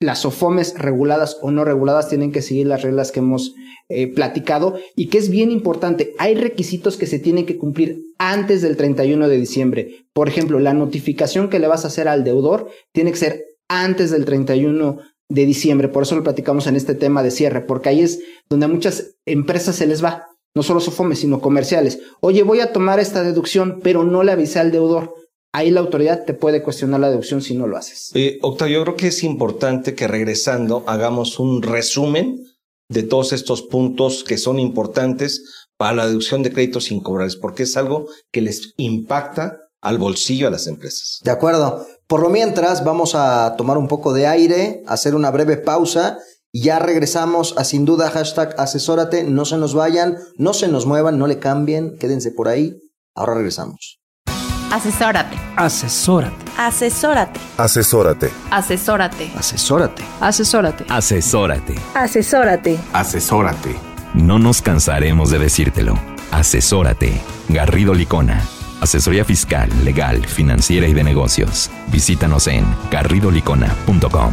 las 0.00 0.20
SOFOMES 0.20 0.78
reguladas 0.78 1.38
o 1.40 1.50
no 1.50 1.64
reguladas 1.64 2.08
tienen 2.08 2.30
que 2.30 2.42
seguir 2.42 2.66
las 2.66 2.82
reglas 2.82 3.12
que 3.12 3.20
hemos 3.20 3.54
eh, 3.88 4.12
platicado 4.12 4.78
y 4.94 5.06
que 5.08 5.18
es 5.18 5.30
bien 5.30 5.50
importante. 5.50 6.14
Hay 6.18 6.34
requisitos 6.34 6.96
que 6.96 7.06
se 7.06 7.18
tienen 7.18 7.46
que 7.46 7.56
cumplir 7.56 8.02
antes 8.18 8.60
del 8.60 8.76
31 8.76 9.28
de 9.28 9.38
diciembre. 9.38 10.06
Por 10.12 10.28
ejemplo, 10.28 10.58
la 10.58 10.74
notificación 10.74 11.48
que 11.48 11.58
le 11.58 11.66
vas 11.66 11.84
a 11.84 11.88
hacer 11.88 12.08
al 12.08 12.24
deudor 12.24 12.68
tiene 12.92 13.10
que 13.10 13.18
ser 13.18 13.44
antes 13.68 14.10
del 14.10 14.26
31 14.26 14.98
de 15.28 15.46
diciembre. 15.46 15.88
Por 15.88 16.02
eso 16.02 16.14
lo 16.14 16.22
platicamos 16.22 16.66
en 16.66 16.76
este 16.76 16.94
tema 16.94 17.22
de 17.22 17.30
cierre, 17.30 17.62
porque 17.62 17.88
ahí 17.88 18.00
es 18.00 18.20
donde 18.50 18.66
a 18.66 18.68
muchas 18.68 19.16
empresas 19.24 19.76
se 19.76 19.86
les 19.86 20.04
va, 20.04 20.26
no 20.56 20.64
solo 20.64 20.80
SOFOMES, 20.80 21.20
sino 21.20 21.40
comerciales. 21.40 22.00
Oye, 22.20 22.42
voy 22.42 22.58
a 22.58 22.72
tomar 22.72 22.98
esta 22.98 23.22
deducción, 23.22 23.78
pero 23.84 24.02
no 24.02 24.24
le 24.24 24.32
avisé 24.32 24.58
al 24.58 24.72
deudor 24.72 25.14
ahí 25.56 25.70
la 25.70 25.80
autoridad 25.80 26.24
te 26.26 26.34
puede 26.34 26.62
cuestionar 26.62 27.00
la 27.00 27.08
deducción 27.08 27.40
si 27.40 27.54
no 27.54 27.66
lo 27.66 27.78
haces. 27.78 28.10
Eh, 28.14 28.38
Octavio, 28.42 28.78
yo 28.78 28.84
creo 28.84 28.96
que 28.96 29.06
es 29.06 29.24
importante 29.24 29.94
que 29.94 30.06
regresando 30.06 30.84
hagamos 30.86 31.38
un 31.38 31.62
resumen 31.62 32.44
de 32.90 33.02
todos 33.02 33.32
estos 33.32 33.62
puntos 33.62 34.22
que 34.22 34.36
son 34.36 34.58
importantes 34.58 35.68
para 35.78 35.94
la 35.94 36.06
deducción 36.06 36.42
de 36.42 36.52
créditos 36.52 36.90
incobrables, 36.90 37.36
porque 37.36 37.62
es 37.62 37.76
algo 37.76 38.06
que 38.30 38.42
les 38.42 38.74
impacta 38.76 39.58
al 39.80 39.96
bolsillo 39.96 40.48
a 40.48 40.50
las 40.50 40.66
empresas. 40.66 41.20
De 41.24 41.30
acuerdo. 41.30 41.86
Por 42.06 42.20
lo 42.20 42.28
mientras, 42.28 42.84
vamos 42.84 43.14
a 43.14 43.56
tomar 43.56 43.78
un 43.78 43.88
poco 43.88 44.12
de 44.12 44.26
aire, 44.26 44.82
hacer 44.86 45.14
una 45.14 45.30
breve 45.30 45.56
pausa 45.56 46.18
ya 46.62 46.78
regresamos 46.78 47.54
a 47.58 47.64
sin 47.64 47.84
duda 47.84 48.10
hashtag 48.10 48.54
asesórate. 48.58 49.24
No 49.24 49.44
se 49.44 49.56
nos 49.56 49.74
vayan, 49.74 50.16
no 50.36 50.54
se 50.54 50.68
nos 50.68 50.86
muevan, 50.86 51.18
no 51.18 51.26
le 51.26 51.38
cambien, 51.38 51.96
quédense 51.98 52.30
por 52.30 52.48
ahí. 52.48 52.76
Ahora 53.14 53.34
regresamos. 53.34 53.98
Asesórate. 54.72 55.36
Asesórate. 55.56 56.44
Asesórate. 56.58 57.40
Asesórate. 57.56 58.30
Asesórate. 58.50 59.30
Asesórate. 59.36 60.04
Asesórate. 60.20 60.84
Asesórate. 60.88 61.74
Asesórate. 61.94 62.78
Asesórate. 62.92 63.76
No 64.14 64.38
nos 64.38 64.62
cansaremos 64.62 65.30
de 65.30 65.38
decírtelo. 65.38 65.98
Asesórate. 66.30 67.20
Garrido 67.48 67.94
Licona. 67.94 68.42
Asesoría 68.80 69.24
fiscal, 69.24 69.70
legal, 69.84 70.26
financiera 70.26 70.86
y 70.86 70.94
de 70.94 71.04
negocios. 71.04 71.70
Visítanos 71.90 72.46
en 72.46 72.66
garridolicona.com. 72.90 74.32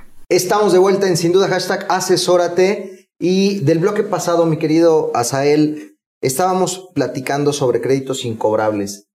Estamos 0.31 0.71
de 0.71 0.79
vuelta 0.79 1.09
en 1.09 1.17
sin 1.17 1.33
duda 1.33 1.49
hashtag 1.49 1.85
asesórate 1.89 3.09
y 3.19 3.59
del 3.65 3.79
bloque 3.79 4.03
pasado, 4.03 4.45
mi 4.45 4.55
querido 4.55 5.11
Asael, 5.13 5.97
estábamos 6.21 6.89
platicando 6.95 7.51
sobre 7.51 7.81
créditos 7.81 8.23
incobrables. 8.23 9.09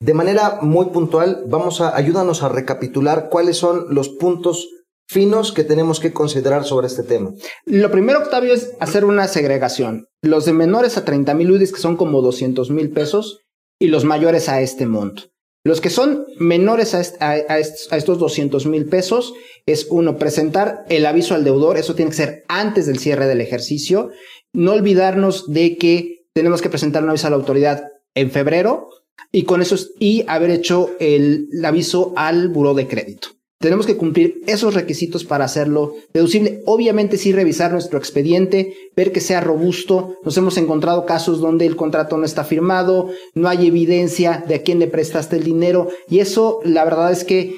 De 0.00 0.14
manera 0.14 0.60
muy 0.62 0.90
puntual, 0.90 1.42
vamos 1.48 1.80
a 1.80 1.96
ayúdanos 1.96 2.44
a 2.44 2.50
recapitular 2.50 3.30
cuáles 3.30 3.56
son 3.56 3.86
los 3.92 4.10
puntos 4.10 4.68
finos 5.08 5.50
que 5.50 5.64
tenemos 5.64 5.98
que 5.98 6.12
considerar 6.12 6.62
sobre 6.62 6.86
este 6.86 7.02
tema. 7.02 7.32
Lo 7.64 7.90
primero, 7.90 8.20
Octavio, 8.20 8.54
es 8.54 8.74
hacer 8.78 9.04
una 9.04 9.26
segregación. 9.26 10.06
Los 10.22 10.44
de 10.44 10.52
menores 10.52 10.96
a 10.96 11.04
30 11.04 11.34
mil 11.34 11.50
UDIs, 11.50 11.72
que 11.72 11.80
son 11.80 11.96
como 11.96 12.22
200 12.22 12.70
mil 12.70 12.92
pesos, 12.92 13.40
y 13.80 13.88
los 13.88 14.04
mayores 14.04 14.48
a 14.48 14.60
este 14.60 14.86
monto. 14.86 15.33
Los 15.66 15.80
que 15.80 15.88
son 15.88 16.26
menores 16.38 16.94
a, 16.94 17.58
estos 17.58 18.18
200 18.18 18.66
mil 18.66 18.84
pesos 18.84 19.32
es 19.64 19.86
uno, 19.88 20.18
presentar 20.18 20.84
el 20.90 21.06
aviso 21.06 21.34
al 21.34 21.42
deudor, 21.42 21.78
eso 21.78 21.94
tiene 21.94 22.10
que 22.10 22.18
ser 22.18 22.44
antes 22.48 22.86
del 22.86 22.98
cierre 22.98 23.26
del 23.26 23.40
ejercicio. 23.40 24.10
No 24.52 24.72
olvidarnos 24.72 25.50
de 25.50 25.78
que 25.78 26.26
tenemos 26.34 26.60
que 26.60 26.68
presentar 26.68 27.02
un 27.02 27.08
aviso 27.08 27.28
a 27.28 27.30
la 27.30 27.36
autoridad 27.36 27.84
en 28.14 28.30
febrero 28.30 28.90
y 29.32 29.44
con 29.44 29.62
eso 29.62 29.76
y 29.98 30.24
haber 30.28 30.50
hecho 30.50 30.90
el, 31.00 31.48
aviso 31.64 32.12
al 32.14 32.50
buró 32.50 32.74
de 32.74 32.86
crédito. 32.86 33.28
Tenemos 33.64 33.86
que 33.86 33.96
cumplir 33.96 34.42
esos 34.46 34.74
requisitos 34.74 35.24
para 35.24 35.46
hacerlo 35.46 35.94
deducible. 36.12 36.60
Obviamente 36.66 37.16
sí 37.16 37.32
revisar 37.32 37.72
nuestro 37.72 37.98
expediente, 37.98 38.74
ver 38.94 39.10
que 39.10 39.20
sea 39.20 39.40
robusto. 39.40 40.18
Nos 40.22 40.36
hemos 40.36 40.58
encontrado 40.58 41.06
casos 41.06 41.40
donde 41.40 41.64
el 41.64 41.74
contrato 41.74 42.18
no 42.18 42.26
está 42.26 42.44
firmado, 42.44 43.08
no 43.32 43.48
hay 43.48 43.66
evidencia 43.66 44.44
de 44.46 44.56
a 44.56 44.62
quién 44.62 44.80
le 44.80 44.86
prestaste 44.86 45.36
el 45.36 45.44
dinero 45.44 45.88
y 46.10 46.18
eso 46.18 46.60
la 46.62 46.84
verdad 46.84 47.10
es 47.10 47.24
que 47.24 47.54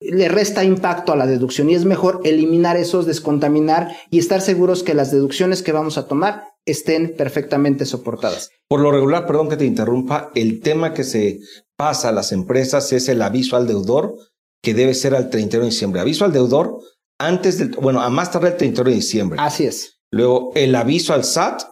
le 0.00 0.28
resta 0.30 0.64
impacto 0.64 1.12
a 1.12 1.16
la 1.16 1.26
deducción 1.26 1.68
y 1.68 1.74
es 1.74 1.84
mejor 1.84 2.22
eliminar 2.24 2.78
esos, 2.78 3.04
descontaminar 3.04 3.94
y 4.10 4.18
estar 4.18 4.40
seguros 4.40 4.82
que 4.82 4.94
las 4.94 5.10
deducciones 5.10 5.62
que 5.62 5.72
vamos 5.72 5.98
a 5.98 6.08
tomar 6.08 6.44
estén 6.64 7.14
perfectamente 7.14 7.84
soportadas. 7.84 8.48
Por 8.68 8.80
lo 8.80 8.90
regular, 8.90 9.26
perdón 9.26 9.50
que 9.50 9.58
te 9.58 9.66
interrumpa, 9.66 10.30
el 10.34 10.60
tema 10.60 10.94
que 10.94 11.04
se 11.04 11.40
pasa 11.76 12.08
a 12.08 12.12
las 12.12 12.32
empresas 12.32 12.90
es 12.94 13.10
el 13.10 13.20
aviso 13.20 13.54
al 13.56 13.66
deudor, 13.66 14.14
que 14.62 14.74
debe 14.74 14.94
ser 14.94 15.14
al 15.14 15.30
31 15.30 15.64
de 15.64 15.70
diciembre. 15.70 16.00
Aviso 16.00 16.24
al 16.24 16.32
deudor 16.32 16.78
antes 17.18 17.58
del, 17.58 17.70
bueno, 17.70 18.00
a 18.00 18.10
más 18.10 18.30
tarde 18.30 18.48
el 18.48 18.56
31 18.56 18.90
de 18.90 18.96
diciembre. 18.96 19.38
Así 19.40 19.64
es. 19.64 20.00
Luego 20.10 20.52
el 20.54 20.74
aviso 20.74 21.14
al 21.14 21.24
SAT 21.24 21.62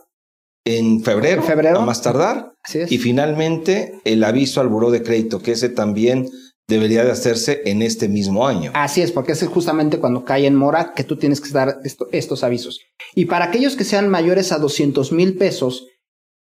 en 0.66 1.02
febrero, 1.02 1.42
febrero. 1.42 1.80
a 1.80 1.84
más 1.84 2.02
tardar. 2.02 2.54
Así 2.62 2.80
es. 2.80 2.92
Y 2.92 2.98
finalmente 2.98 4.00
el 4.04 4.24
aviso 4.24 4.60
al 4.60 4.68
buró 4.68 4.90
de 4.90 5.02
crédito, 5.02 5.40
que 5.40 5.52
ese 5.52 5.68
también 5.68 6.30
debería 6.66 7.04
de 7.04 7.10
hacerse 7.10 7.62
en 7.66 7.82
este 7.82 8.08
mismo 8.08 8.46
año. 8.46 8.70
Así 8.74 9.02
es, 9.02 9.12
porque 9.12 9.32
es 9.32 9.46
justamente 9.46 9.98
cuando 9.98 10.24
cae 10.24 10.46
en 10.46 10.54
mora 10.54 10.92
que 10.94 11.04
tú 11.04 11.16
tienes 11.16 11.40
que 11.40 11.50
dar 11.50 11.78
estos 12.12 12.42
avisos. 12.42 12.80
Y 13.14 13.26
para 13.26 13.46
aquellos 13.46 13.76
que 13.76 13.84
sean 13.84 14.08
mayores 14.08 14.52
a 14.52 14.58
200 14.58 15.12
mil 15.12 15.36
pesos, 15.36 15.86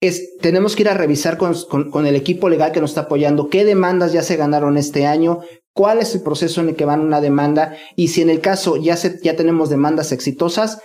es, 0.00 0.36
tenemos 0.40 0.76
que 0.76 0.82
ir 0.82 0.88
a 0.88 0.94
revisar 0.94 1.38
con, 1.38 1.54
con, 1.90 2.06
el 2.06 2.14
equipo 2.14 2.48
legal 2.48 2.72
que 2.72 2.80
nos 2.80 2.90
está 2.90 3.02
apoyando 3.02 3.48
qué 3.48 3.64
demandas 3.64 4.12
ya 4.12 4.22
se 4.22 4.36
ganaron 4.36 4.76
este 4.76 5.06
año, 5.06 5.40
cuál 5.78 6.00
es 6.00 6.12
el 6.12 6.22
proceso 6.22 6.60
en 6.60 6.70
el 6.70 6.74
que 6.74 6.84
van 6.84 6.98
una 6.98 7.20
demanda 7.20 7.76
y 7.94 8.08
si 8.08 8.20
en 8.20 8.30
el 8.30 8.40
caso 8.40 8.76
ya, 8.76 8.96
se, 8.96 9.20
ya 9.22 9.36
tenemos 9.36 9.70
demandas 9.70 10.10
exitosas, 10.10 10.80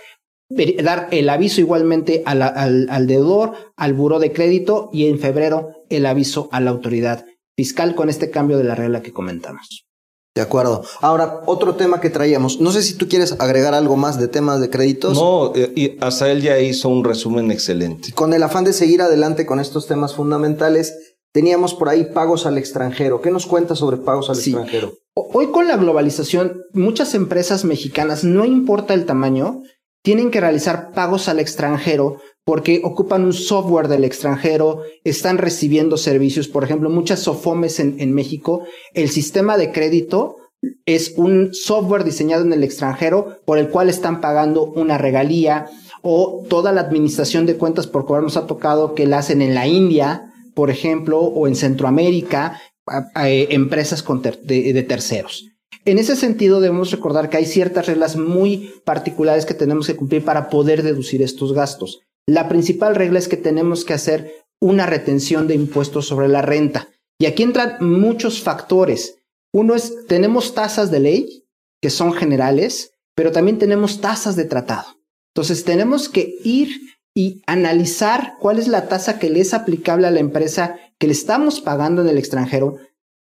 dar 0.84 1.08
el 1.10 1.28
aviso 1.30 1.60
igualmente 1.60 2.22
al, 2.26 2.42
al, 2.42 2.86
al 2.88 3.06
deudor, 3.08 3.54
al 3.74 3.92
buró 3.92 4.20
de 4.20 4.32
crédito 4.32 4.90
y 4.92 5.08
en 5.08 5.18
febrero 5.18 5.70
el 5.88 6.06
aviso 6.06 6.48
a 6.52 6.60
la 6.60 6.70
autoridad 6.70 7.26
fiscal 7.56 7.96
con 7.96 8.08
este 8.08 8.30
cambio 8.30 8.56
de 8.56 8.62
la 8.62 8.76
regla 8.76 9.02
que 9.02 9.12
comentamos. 9.12 9.84
De 10.36 10.42
acuerdo. 10.42 10.84
Ahora, 11.00 11.42
otro 11.46 11.74
tema 11.74 12.00
que 12.00 12.10
traíamos. 12.10 12.60
No 12.60 12.70
sé 12.70 12.82
si 12.82 12.94
tú 12.94 13.08
quieres 13.08 13.34
agregar 13.40 13.74
algo 13.74 13.96
más 13.96 14.20
de 14.20 14.28
temas 14.28 14.60
de 14.60 14.70
créditos. 14.70 15.14
No, 15.14 15.52
eh, 15.56 15.96
hasta 16.00 16.30
él 16.30 16.40
ya 16.40 16.60
hizo 16.60 16.88
un 16.88 17.02
resumen 17.02 17.50
excelente. 17.50 18.12
Con 18.12 18.32
el 18.32 18.44
afán 18.44 18.62
de 18.62 18.72
seguir 18.72 19.02
adelante 19.02 19.44
con 19.44 19.58
estos 19.58 19.88
temas 19.88 20.14
fundamentales, 20.14 21.13
teníamos 21.34 21.74
por 21.74 21.88
ahí 21.88 22.04
pagos 22.14 22.46
al 22.46 22.58
extranjero. 22.58 23.20
¿Qué 23.20 23.32
nos 23.32 23.46
cuenta 23.46 23.74
sobre 23.74 23.96
pagos 23.96 24.30
al 24.30 24.36
extranjero? 24.36 24.94
Hoy 25.14 25.48
con 25.48 25.66
la 25.66 25.76
globalización, 25.76 26.62
muchas 26.72 27.14
empresas 27.14 27.64
mexicanas, 27.64 28.22
no 28.22 28.44
importa 28.44 28.94
el 28.94 29.04
tamaño, 29.04 29.62
tienen 30.02 30.30
que 30.30 30.40
realizar 30.40 30.92
pagos 30.92 31.28
al 31.28 31.40
extranjero 31.40 32.20
porque 32.44 32.82
ocupan 32.84 33.24
un 33.24 33.32
software 33.32 33.88
del 33.88 34.04
extranjero, 34.04 34.82
están 35.02 35.38
recibiendo 35.38 35.96
servicios, 35.96 36.46
por 36.46 36.62
ejemplo, 36.62 36.88
muchas 36.88 37.20
SOFOMES 37.20 37.80
en, 37.80 37.96
en 37.98 38.12
México, 38.12 38.64
el 38.92 39.08
sistema 39.08 39.56
de 39.56 39.72
crédito 39.72 40.36
es 40.86 41.14
un 41.16 41.52
software 41.52 42.04
diseñado 42.04 42.44
en 42.44 42.52
el 42.52 42.62
extranjero 42.62 43.40
por 43.44 43.58
el 43.58 43.70
cual 43.70 43.88
están 43.88 44.20
pagando 44.20 44.64
una 44.64 44.98
regalía 44.98 45.66
o 46.02 46.44
toda 46.48 46.70
la 46.70 46.82
administración 46.82 47.44
de 47.44 47.56
cuentas 47.56 47.86
por 47.86 48.06
cobrar 48.06 48.22
nos 48.22 48.36
ha 48.36 48.46
tocado 48.46 48.94
que 48.94 49.06
la 49.06 49.18
hacen 49.18 49.42
en 49.42 49.54
la 49.54 49.66
India, 49.66 50.33
por 50.54 50.70
ejemplo, 50.70 51.20
o 51.20 51.46
en 51.48 51.56
Centroamérica, 51.56 52.60
empresas 53.24 54.04
de 54.42 54.82
terceros. 54.82 55.50
En 55.84 55.98
ese 55.98 56.16
sentido, 56.16 56.60
debemos 56.60 56.90
recordar 56.90 57.28
que 57.28 57.36
hay 57.36 57.46
ciertas 57.46 57.86
reglas 57.86 58.16
muy 58.16 58.72
particulares 58.84 59.44
que 59.44 59.54
tenemos 59.54 59.86
que 59.86 59.96
cumplir 59.96 60.24
para 60.24 60.48
poder 60.48 60.82
deducir 60.82 61.20
estos 61.20 61.52
gastos. 61.52 62.00
La 62.26 62.48
principal 62.48 62.94
regla 62.94 63.18
es 63.18 63.28
que 63.28 63.36
tenemos 63.36 63.84
que 63.84 63.92
hacer 63.92 64.32
una 64.60 64.86
retención 64.86 65.46
de 65.46 65.54
impuestos 65.54 66.06
sobre 66.06 66.28
la 66.28 66.40
renta. 66.40 66.88
Y 67.18 67.26
aquí 67.26 67.42
entran 67.42 67.76
muchos 67.80 68.42
factores. 68.42 69.18
Uno 69.52 69.74
es, 69.74 70.06
tenemos 70.06 70.54
tasas 70.54 70.90
de 70.90 71.00
ley, 71.00 71.44
que 71.82 71.90
son 71.90 72.14
generales, 72.14 72.92
pero 73.14 73.30
también 73.30 73.58
tenemos 73.58 74.00
tasas 74.00 74.36
de 74.36 74.46
tratado. 74.46 74.86
Entonces, 75.34 75.64
tenemos 75.64 76.08
que 76.08 76.36
ir 76.44 76.70
y 77.14 77.42
analizar 77.46 78.34
cuál 78.40 78.58
es 78.58 78.68
la 78.68 78.88
tasa 78.88 79.18
que 79.18 79.30
le 79.30 79.40
es 79.40 79.54
aplicable 79.54 80.06
a 80.06 80.10
la 80.10 80.20
empresa 80.20 80.76
que 80.98 81.06
le 81.06 81.12
estamos 81.12 81.60
pagando 81.60 82.02
en 82.02 82.08
el 82.08 82.18
extranjero 82.18 82.76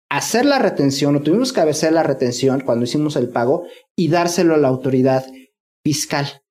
hacer 0.09 0.45
la 0.45 0.59
retención 0.59 1.15
o 1.15 1.21
tuvimos 1.21 1.53
que 1.53 1.61
hacer 1.61 1.93
la 1.93 2.03
retención 2.03 2.61
cuando 2.61 2.85
hicimos 2.85 3.15
el 3.15 3.29
pago 3.29 3.65
y 3.95 4.09
dárselo 4.09 4.55
a 4.55 4.57
la 4.57 4.67
autoridad 4.67 5.25
fiscal. 5.83 6.41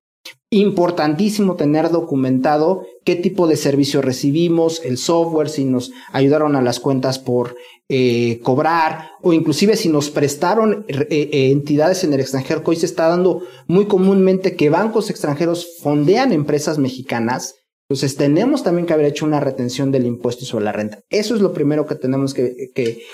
Importantísimo 0.50 1.56
tener 1.56 1.90
documentado 1.90 2.86
qué 3.08 3.16
tipo 3.16 3.46
de 3.46 3.56
servicio 3.56 4.02
recibimos, 4.02 4.84
el 4.84 4.98
software, 4.98 5.48
si 5.48 5.64
nos 5.64 5.92
ayudaron 6.12 6.56
a 6.56 6.60
las 6.60 6.78
cuentas 6.78 7.18
por 7.18 7.56
eh, 7.88 8.38
cobrar 8.42 9.12
o 9.22 9.32
inclusive 9.32 9.76
si 9.76 9.88
nos 9.88 10.10
prestaron 10.10 10.84
eh, 10.88 11.06
eh, 11.08 11.50
entidades 11.50 12.04
en 12.04 12.12
el 12.12 12.20
extranjero, 12.20 12.60
hoy 12.66 12.76
se 12.76 12.84
está 12.84 13.08
dando 13.08 13.44
muy 13.66 13.86
comúnmente 13.86 14.56
que 14.56 14.68
bancos 14.68 15.08
extranjeros 15.08 15.78
fondean 15.80 16.34
empresas 16.34 16.76
mexicanas. 16.76 17.54
Entonces 17.88 18.14
tenemos 18.16 18.62
también 18.62 18.86
que 18.86 18.92
haber 18.92 19.06
hecho 19.06 19.24
una 19.24 19.40
retención 19.40 19.90
del 19.90 20.04
impuesto 20.04 20.44
sobre 20.44 20.66
la 20.66 20.72
renta. 20.72 21.00
Eso 21.08 21.34
es 21.34 21.40
lo 21.40 21.54
primero 21.54 21.86
que 21.86 21.94
tenemos 21.94 22.34
que, 22.34 22.72
que 22.74 23.04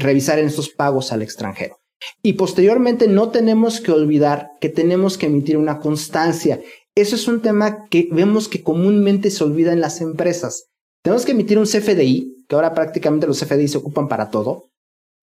revisar 0.00 0.38
en 0.38 0.48
estos 0.48 0.68
pagos 0.68 1.12
al 1.12 1.22
extranjero. 1.22 1.78
Y 2.22 2.34
posteriormente 2.34 3.08
no 3.08 3.30
tenemos 3.30 3.80
que 3.80 3.92
olvidar 3.92 4.50
que 4.60 4.68
tenemos 4.68 5.18
que 5.18 5.26
emitir 5.26 5.56
una 5.56 5.78
constancia. 5.78 6.60
Eso 7.00 7.16
es 7.16 7.28
un 7.28 7.40
tema 7.40 7.86
que 7.88 8.08
vemos 8.12 8.46
que 8.46 8.62
comúnmente 8.62 9.30
se 9.30 9.42
olvida 9.42 9.72
en 9.72 9.80
las 9.80 10.02
empresas. 10.02 10.66
Tenemos 11.02 11.24
que 11.24 11.32
emitir 11.32 11.58
un 11.58 11.64
CFDI, 11.64 12.44
que 12.46 12.54
ahora 12.54 12.74
prácticamente 12.74 13.26
los 13.26 13.40
CFDI 13.40 13.68
se 13.68 13.78
ocupan 13.78 14.06
para 14.06 14.28
todo. 14.28 14.66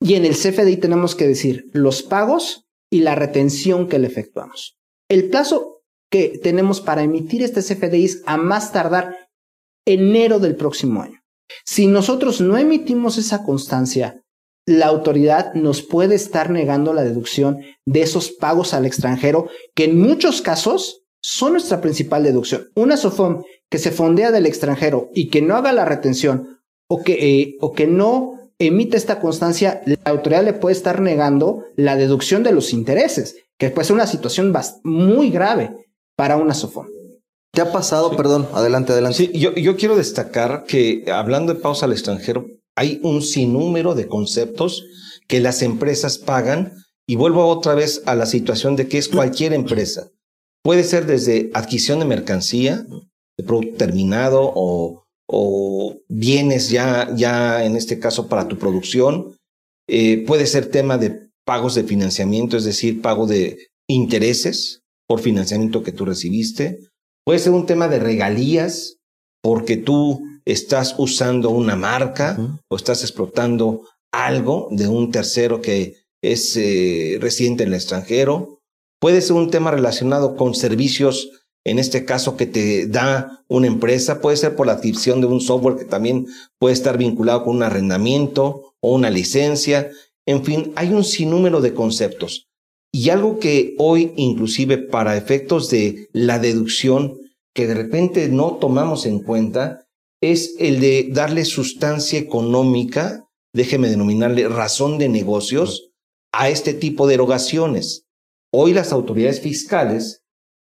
Y 0.01 0.15
en 0.15 0.25
el 0.25 0.35
CFDI 0.35 0.77
tenemos 0.77 1.13
que 1.13 1.27
decir 1.27 1.69
los 1.73 2.01
pagos 2.01 2.65
y 2.91 3.01
la 3.01 3.13
retención 3.13 3.87
que 3.87 3.99
le 3.99 4.07
efectuamos. 4.07 4.75
El 5.07 5.29
plazo 5.29 5.83
que 6.09 6.39
tenemos 6.41 6.81
para 6.81 7.03
emitir 7.03 7.43
este 7.43 7.61
CFDI 7.61 8.05
es 8.05 8.23
a 8.25 8.37
más 8.37 8.71
tardar 8.71 9.15
enero 9.85 10.39
del 10.39 10.55
próximo 10.55 11.03
año. 11.03 11.19
Si 11.63 11.85
nosotros 11.85 12.41
no 12.41 12.57
emitimos 12.57 13.19
esa 13.19 13.43
constancia, 13.43 14.23
la 14.65 14.87
autoridad 14.87 15.53
nos 15.53 15.83
puede 15.83 16.15
estar 16.15 16.49
negando 16.49 16.93
la 16.93 17.03
deducción 17.03 17.61
de 17.85 18.01
esos 18.01 18.31
pagos 18.31 18.73
al 18.73 18.87
extranjero, 18.87 19.47
que 19.75 19.85
en 19.85 19.99
muchos 19.99 20.41
casos 20.41 21.03
son 21.27 21.51
nuestra 21.51 21.81
principal 21.81 22.23
deducción. 22.23 22.69
Una 22.73 22.95
SOFOM 22.95 23.43
que 23.69 23.79
se 23.79 23.91
fondea 23.91 24.31
del 24.31 24.45
extranjero 24.45 25.09
y 25.13 25.27
que 25.27 25.41
no 25.41 25.57
haga 25.57 25.73
la 25.73 25.83
retención 25.83 26.61
o 26.87 27.03
que, 27.03 27.15
eh, 27.19 27.57
o 27.59 27.73
que 27.73 27.85
no 27.85 28.51
emite 28.59 28.95
esta 28.95 29.19
constancia, 29.19 29.81
la 29.85 29.97
autoridad 30.05 30.45
le 30.45 30.53
puede 30.53 30.73
estar 30.73 31.01
negando 31.01 31.65
la 31.75 31.97
deducción 31.97 32.43
de 32.43 32.53
los 32.53 32.71
intereses, 32.71 33.35
que 33.57 33.69
puede 33.69 33.85
ser 33.85 33.95
una 33.95 34.07
situación 34.07 34.53
muy 34.85 35.29
grave 35.29 35.89
para 36.15 36.37
una 36.37 36.53
SOFOM. 36.53 36.87
¿Qué 37.53 37.59
ha 37.59 37.73
pasado? 37.73 38.15
Perdón, 38.15 38.47
adelante, 38.53 38.93
adelante. 38.93 39.17
Sí, 39.17 39.31
yo, 39.37 39.53
yo 39.53 39.75
quiero 39.75 39.97
destacar 39.97 40.63
que 40.65 41.11
hablando 41.11 41.53
de 41.53 41.59
pagos 41.59 41.83
al 41.83 41.91
extranjero, 41.91 42.45
hay 42.77 43.01
un 43.03 43.21
sinnúmero 43.21 43.95
de 43.95 44.07
conceptos 44.07 44.85
que 45.27 45.41
las 45.41 45.61
empresas 45.61 46.19
pagan 46.19 46.71
y 47.05 47.17
vuelvo 47.17 47.47
otra 47.47 47.75
vez 47.75 48.01
a 48.05 48.15
la 48.15 48.25
situación 48.25 48.77
de 48.77 48.87
que 48.87 48.97
es 48.97 49.09
cualquier 49.09 49.51
empresa. 49.51 50.07
Puede 50.67 50.83
ser 50.83 51.05
desde 51.05 51.49
adquisición 51.53 51.99
de 51.99 52.05
mercancía, 52.05 52.85
de 53.37 53.43
producto 53.45 53.77
terminado 53.77 54.51
o, 54.53 55.05
bienes 56.09 56.69
ya, 56.69 57.09
ya 57.15 57.63
en 57.63 57.77
este 57.77 57.99
caso 57.99 58.27
para 58.27 58.49
tu 58.49 58.57
producción. 58.57 59.37
Eh, 59.87 60.25
puede 60.27 60.45
ser 60.45 60.69
tema 60.69 60.97
de 60.97 61.29
pagos 61.45 61.73
de 61.73 61.85
financiamiento, 61.85 62.57
es 62.57 62.65
decir, 62.65 63.01
pago 63.01 63.27
de 63.27 63.69
intereses 63.87 64.81
por 65.07 65.21
financiamiento 65.21 65.83
que 65.83 65.93
tú 65.93 66.03
recibiste. 66.03 66.79
Puede 67.23 67.39
ser 67.39 67.53
un 67.53 67.65
tema 67.65 67.87
de 67.87 67.99
regalías 67.99 68.97
porque 69.41 69.77
tú 69.77 70.21
estás 70.43 70.95
usando 70.97 71.49
una 71.49 71.77
marca 71.77 72.37
o 72.69 72.75
estás 72.75 73.03
explotando 73.03 73.83
algo 74.11 74.67
de 74.71 74.89
un 74.89 75.11
tercero 75.11 75.61
que 75.61 75.95
es 76.21 76.57
eh, 76.57 77.19
residente 77.21 77.63
en 77.63 77.69
el 77.69 77.75
extranjero. 77.75 78.56
Puede 78.99 79.21
ser 79.21 79.35
un 79.35 79.51
tema 79.51 79.71
relacionado 79.71 80.35
con 80.35 80.55
servicios, 80.55 81.29
en 81.63 81.77
este 81.77 82.05
caso 82.05 82.35
que 82.35 82.47
te 82.47 82.87
da 82.87 83.43
una 83.47 83.67
empresa. 83.67 84.21
Puede 84.21 84.37
ser 84.37 84.55
por 84.55 84.65
la 84.65 84.73
adquisición 84.73 85.21
de 85.21 85.27
un 85.27 85.39
software 85.39 85.77
que 85.77 85.85
también 85.85 86.25
puede 86.59 86.73
estar 86.73 86.97
vinculado 86.97 87.43
con 87.43 87.57
un 87.57 87.63
arrendamiento 87.63 88.73
o 88.81 88.95
una 88.95 89.09
licencia. 89.09 89.91
En 90.25 90.43
fin, 90.43 90.71
hay 90.75 90.89
un 90.93 91.03
sinnúmero 91.03 91.61
de 91.61 91.73
conceptos. 91.73 92.47
Y 92.91 93.09
algo 93.09 93.37
que 93.37 93.75
hoy, 93.77 94.13
inclusive 94.15 94.77
para 94.77 95.17
efectos 95.17 95.69
de 95.69 96.07
la 96.13 96.39
deducción, 96.39 97.19
que 97.53 97.67
de 97.67 97.75
repente 97.75 98.29
no 98.29 98.55
tomamos 98.55 99.05
en 99.05 99.19
cuenta, 99.19 99.85
es 100.21 100.55
el 100.57 100.79
de 100.79 101.09
darle 101.11 101.45
sustancia 101.45 102.17
económica, 102.17 103.27
déjeme 103.53 103.89
denominarle 103.89 104.47
razón 104.47 104.97
de 104.97 105.09
negocios, 105.09 105.91
a 106.31 106.49
este 106.49 106.73
tipo 106.73 107.07
de 107.07 107.15
erogaciones. 107.15 108.06
Hoy 108.59 108.73
las 108.73 108.91
autoridades 108.91 109.39
fiscales, 109.39 110.23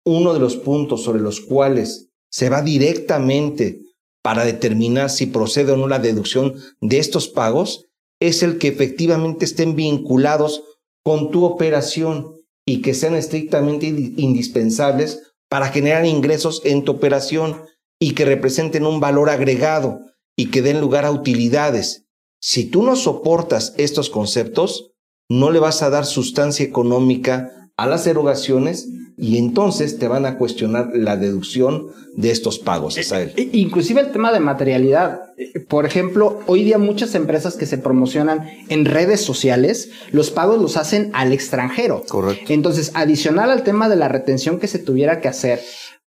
uno 0.06 0.32
de 0.32 0.38
los 0.38 0.54
puntos 0.54 1.02
sobre 1.02 1.20
los 1.20 1.40
cuales 1.40 2.12
se 2.30 2.48
va 2.48 2.62
directamente 2.62 3.80
para 4.22 4.44
determinar 4.44 5.10
si 5.10 5.26
procede 5.26 5.72
o 5.72 5.76
no 5.76 5.88
la 5.88 5.98
deducción 5.98 6.54
de 6.80 7.00
estos 7.00 7.26
pagos, 7.26 7.88
es 8.20 8.44
el 8.44 8.58
que 8.58 8.68
efectivamente 8.68 9.44
estén 9.44 9.74
vinculados 9.74 10.62
con 11.02 11.32
tu 11.32 11.44
operación 11.44 12.36
y 12.64 12.80
que 12.80 12.94
sean 12.94 13.16
estrictamente 13.16 13.88
indispensables 13.88 15.34
para 15.48 15.66
generar 15.66 16.06
ingresos 16.06 16.62
en 16.64 16.84
tu 16.84 16.92
operación 16.92 17.60
y 17.98 18.12
que 18.12 18.24
representen 18.24 18.86
un 18.86 19.00
valor 19.00 19.30
agregado 19.30 19.98
y 20.36 20.52
que 20.52 20.62
den 20.62 20.80
lugar 20.80 21.04
a 21.04 21.10
utilidades. 21.10 22.06
Si 22.40 22.66
tú 22.66 22.84
no 22.84 22.94
soportas 22.94 23.74
estos 23.78 24.10
conceptos, 24.10 24.92
no 25.28 25.50
le 25.50 25.58
vas 25.58 25.82
a 25.82 25.90
dar 25.90 26.06
sustancia 26.06 26.64
económica 26.64 27.56
a 27.80 27.86
las 27.86 28.06
erogaciones 28.06 28.90
y 29.16 29.38
entonces 29.38 29.98
te 29.98 30.06
van 30.06 30.26
a 30.26 30.36
cuestionar 30.36 30.90
la 30.94 31.16
deducción 31.16 31.86
de 32.14 32.30
estos 32.30 32.58
pagos, 32.58 32.98
Isael. 32.98 33.32
E, 33.36 33.48
inclusive 33.52 34.02
el 34.02 34.12
tema 34.12 34.32
de 34.32 34.40
materialidad. 34.40 35.20
Por 35.66 35.86
ejemplo, 35.86 36.40
hoy 36.46 36.62
día 36.62 36.76
muchas 36.76 37.14
empresas 37.14 37.56
que 37.56 37.64
se 37.64 37.78
promocionan 37.78 38.46
en 38.68 38.84
redes 38.84 39.22
sociales, 39.22 39.92
los 40.12 40.30
pagos 40.30 40.60
los 40.60 40.76
hacen 40.76 41.10
al 41.14 41.32
extranjero. 41.32 42.02
Correcto. 42.06 42.52
Entonces, 42.52 42.92
adicional 42.92 43.50
al 43.50 43.62
tema 43.62 43.88
de 43.88 43.96
la 43.96 44.08
retención 44.08 44.58
que 44.58 44.68
se 44.68 44.78
tuviera 44.78 45.22
que 45.22 45.28
hacer, 45.28 45.60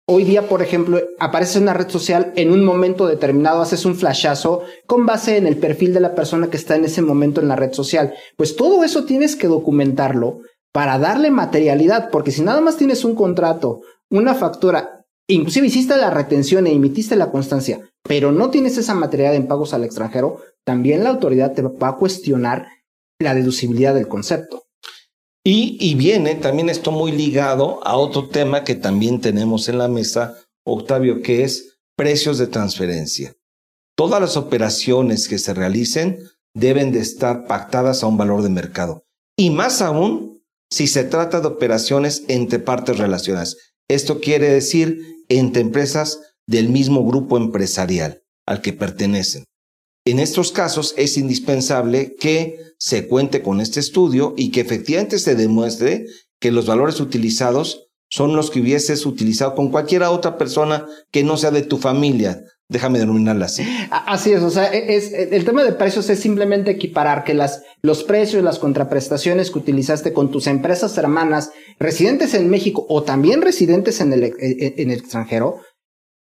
Hoy 0.08 0.24
día, 0.24 0.48
por 0.48 0.62
ejemplo, 0.62 1.02
aparece 1.18 1.58
en 1.58 1.64
una 1.64 1.74
red 1.74 1.90
social 1.90 2.32
en 2.36 2.52
un 2.52 2.64
momento 2.64 3.08
determinado, 3.08 3.64
haces 3.64 3.86
un 3.86 3.96
flashazo 3.96 4.62
con 4.86 5.08
base 5.08 5.38
en 5.38 5.48
el 5.48 5.58
perfil 5.58 5.96
de 5.96 6.00
la 6.00 6.14
persona 6.14 6.48
que 6.52 6.58
está 6.58 6.76
en 6.76 6.86
ese 6.86 7.02
momento 7.02 7.42
en 7.42 7.48
la 7.48 7.56
red 7.56 7.74
social. 7.74 8.14
Pues 8.38 8.56
todo 8.56 8.84
eso 8.84 9.06
tienes 9.06 9.36
que 9.36 9.48
documentarlo 9.48 10.42
para 10.76 11.00
darle 11.00 11.32
materialidad, 11.32 12.10
porque 12.12 12.32
si 12.32 12.42
nada 12.42 12.60
más 12.60 12.76
tienes 12.76 13.06
un 13.06 13.16
contrato, 13.16 13.84
una 14.10 14.36
factura, 14.36 15.06
inclusive 15.26 15.68
hiciste 15.68 15.96
la 15.96 16.10
retención 16.10 16.68
e 16.68 16.74
emitiste 16.74 17.16
la 17.16 17.32
constancia, 17.32 17.90
pero 18.04 18.34
no 18.34 18.50
tienes 18.50 18.78
esa 18.78 18.94
materialidad 18.94 19.38
en 19.38 19.48
pagos 19.48 19.74
al 19.74 19.86
extranjero, 19.86 20.42
también 20.66 21.06
la 21.06 21.12
autoridad 21.12 21.54
te 21.54 21.62
va 21.62 21.88
a 21.88 21.96
cuestionar 21.96 22.68
la 23.20 23.34
deducibilidad 23.34 23.96
del 23.96 24.10
concepto. 24.10 24.66
Y, 25.46 25.96
viene 25.96 26.36
también 26.36 26.68
esto 26.68 26.92
muy 26.92 27.14
ligado 27.14 27.80
a 27.88 27.96
otro 27.96 28.28
tema 28.28 28.66
que 28.66 28.76
también 28.76 29.22
tenemos 29.22 29.70
en 29.70 29.78
la 29.78 29.88
mesa, 29.88 30.36
Octavio, 30.66 31.22
que 31.22 31.46
es 31.46 31.78
precios 31.96 32.38
de 32.38 32.48
transferencia. 32.48 33.34
Todas 33.96 34.20
las 34.20 34.36
operaciones 34.36 35.30
que 35.30 35.40
se 35.40 35.54
realicen 35.54 36.20
deben 36.54 36.92
de 36.92 37.00
estar 37.00 37.48
pactadas 37.48 38.04
a 38.04 38.08
un 38.08 38.18
valor 38.18 38.42
de 38.42 38.50
mercado. 38.50 39.06
Y 39.38 39.52
más 39.52 39.82
aún 39.82 40.35
si 40.76 40.88
se 40.88 41.06
trata 41.06 41.40
de 41.40 41.48
operaciones 41.48 42.26
entre 42.28 42.60
partes 42.60 42.98
relacionadas. 42.98 43.56
Esto 43.88 44.20
quiere 44.20 44.50
decir 44.50 45.24
entre 45.30 45.62
empresas 45.62 46.20
del 46.48 46.68
mismo 46.68 47.06
grupo 47.06 47.38
empresarial 47.38 48.24
al 48.46 48.62
que 48.62 48.74
pertenecen. 48.74 49.46
En 50.06 50.20
estos 50.20 50.52
casos 50.52 50.94
es 50.98 51.18
indispensable 51.18 52.18
que 52.20 52.60
se 52.78 53.08
cuente 53.08 53.42
con 53.42 53.62
este 53.62 53.80
estudio 53.80 54.34
y 54.36 54.52
que 54.52 54.60
efectivamente 54.60 55.18
se 55.18 55.36
demuestre 55.36 56.08
que 56.42 56.52
los 56.52 56.66
valores 56.66 57.00
utilizados 57.00 57.88
son 58.10 58.36
los 58.36 58.52
que 58.52 58.60
hubieses 58.60 59.06
utilizado 59.06 59.56
con 59.56 59.72
cualquier 59.72 60.04
otra 60.04 60.38
persona 60.38 60.88
que 61.10 61.24
no 61.24 61.38
sea 61.38 61.52
de 61.52 61.62
tu 61.62 61.78
familia. 61.78 62.44
Déjame 62.68 62.98
denominarla 62.98 63.46
así. 63.46 63.64
Así 63.92 64.32
es, 64.32 64.42
o 64.42 64.50
sea, 64.50 64.74
e, 64.74 64.96
es, 64.96 65.14
el 65.14 65.46
tema 65.46 65.64
de 65.64 65.74
precios 65.74 66.10
es 66.10 66.20
simplemente 66.20 66.72
equiparar 66.72 67.24
que 67.24 67.36
las, 67.36 67.64
los 67.84 68.04
precios, 68.04 68.44
las 68.44 68.58
contraprestaciones 68.58 69.52
que 69.52 69.60
utilizaste 69.60 70.14
con 70.14 70.32
tus 70.32 70.48
empresas 70.48 70.98
hermanas 70.98 71.52
residentes 71.80 72.34
en 72.34 72.50
México 72.50 72.86
o 72.90 73.04
también 73.04 73.44
residentes 73.44 74.02
en 74.02 74.14
el, 74.14 74.24
e, 74.24 74.34
e, 74.40 74.74
en 74.78 74.90
el 74.90 75.00
extranjero 75.00 75.62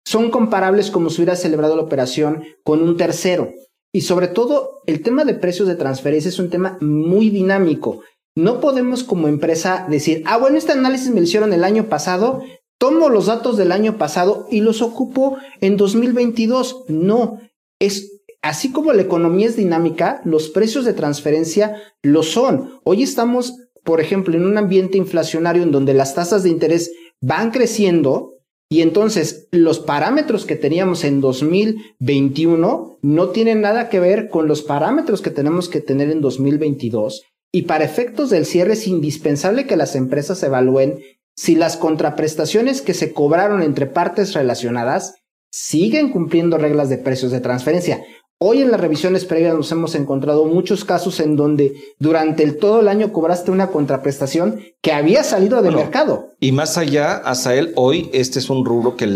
son 0.05 0.31
comparables 0.31 0.91
como 0.91 1.09
si 1.09 1.17
hubieras 1.21 1.41
celebrado 1.41 1.75
la 1.75 1.83
operación 1.83 2.43
con 2.63 2.81
un 2.81 2.95
tercero. 2.95 3.51
Y 3.91 4.01
sobre 4.01 4.27
todo, 4.27 4.81
el 4.85 5.01
tema 5.01 5.25
de 5.25 5.33
precios 5.33 5.67
de 5.67 5.75
transferencia 5.75 6.29
es 6.29 6.39
un 6.39 6.49
tema 6.49 6.77
muy 6.79 7.29
dinámico. 7.29 8.01
No 8.35 8.61
podemos 8.61 9.03
como 9.03 9.27
empresa 9.27 9.85
decir, 9.89 10.23
ah, 10.25 10.37
bueno, 10.37 10.57
este 10.57 10.71
análisis 10.71 11.09
me 11.09 11.17
lo 11.17 11.23
hicieron 11.23 11.51
el 11.51 11.63
año 11.63 11.89
pasado, 11.89 12.43
tomo 12.79 13.09
los 13.09 13.27
datos 13.27 13.57
del 13.57 13.71
año 13.71 13.97
pasado 13.97 14.47
y 14.49 14.61
los 14.61 14.81
ocupo 14.81 15.37
en 15.61 15.77
2022. 15.77 16.85
No, 16.87 17.39
es 17.77 18.23
así 18.41 18.71
como 18.71 18.93
la 18.93 19.03
economía 19.03 19.47
es 19.47 19.55
dinámica, 19.55 20.21
los 20.23 20.49
precios 20.49 20.85
de 20.85 20.93
transferencia 20.93 21.75
lo 22.01 22.23
son. 22.23 22.79
Hoy 22.83 23.03
estamos, 23.03 23.53
por 23.83 24.01
ejemplo, 24.01 24.35
en 24.35 24.45
un 24.45 24.57
ambiente 24.57 24.97
inflacionario 24.97 25.61
en 25.61 25.71
donde 25.71 25.93
las 25.93 26.15
tasas 26.15 26.41
de 26.41 26.49
interés 26.49 26.91
van 27.21 27.51
creciendo 27.51 28.37
y 28.71 28.81
entonces 28.81 29.47
los 29.51 29.79
parámetros 29.79 30.45
que 30.45 30.55
teníamos 30.55 31.03
en 31.03 31.21
2021 31.21 32.99
no 33.01 33.29
tienen 33.29 33.61
nada 33.61 33.89
que 33.89 33.99
ver 33.99 34.29
con 34.29 34.47
los 34.47 34.61
parámetros 34.61 35.21
que 35.21 35.31
tenemos 35.31 35.69
que 35.69 35.81
tener 35.81 36.09
en 36.11 36.21
2022. 36.21 37.23
Y 37.51 37.63
para 37.63 37.83
efectos 37.83 38.29
del 38.29 38.45
cierre 38.45 38.73
es 38.73 38.87
indispensable 38.87 39.65
que 39.65 39.75
las 39.75 39.95
empresas 39.95 40.41
evalúen 40.43 40.99
si 41.39 41.55
las 41.55 41.77
contraprestaciones 41.77 42.81
que 42.81 42.93
se 42.93 43.13
cobraron 43.13 43.63
entre 43.63 43.85
partes 43.85 44.33
relacionadas 44.33 45.13
siguen 45.49 46.11
cumpliendo 46.11 46.57
reglas 46.57 46.89
de 46.89 46.97
precios 46.97 47.31
de 47.31 47.39
transferencia. 47.39 48.03
Hoy 48.39 48.61
en 48.61 48.71
las 48.71 48.81
revisiones 48.81 49.23
previas 49.23 49.55
nos 49.55 49.71
hemos 49.71 49.95
encontrado 49.95 50.43
muchos 50.43 50.83
casos 50.83 51.21
en 51.21 51.37
donde 51.37 51.75
durante 51.97 52.43
el, 52.43 52.57
todo 52.57 52.81
el 52.81 52.89
año 52.89 53.13
cobraste 53.13 53.51
una 53.51 53.67
contraprestación 53.67 54.59
que 54.81 54.91
había 54.91 55.23
salido 55.23 55.61
del 55.61 55.77
mercado. 55.77 56.27
Y 56.41 56.51
más 56.51 56.77
allá, 56.77 57.15
Asael, 57.15 57.71
hoy 57.77 58.09
este 58.11 58.39
es 58.39 58.49
un 58.49 58.65
rubro 58.65 58.97
que 58.97 59.07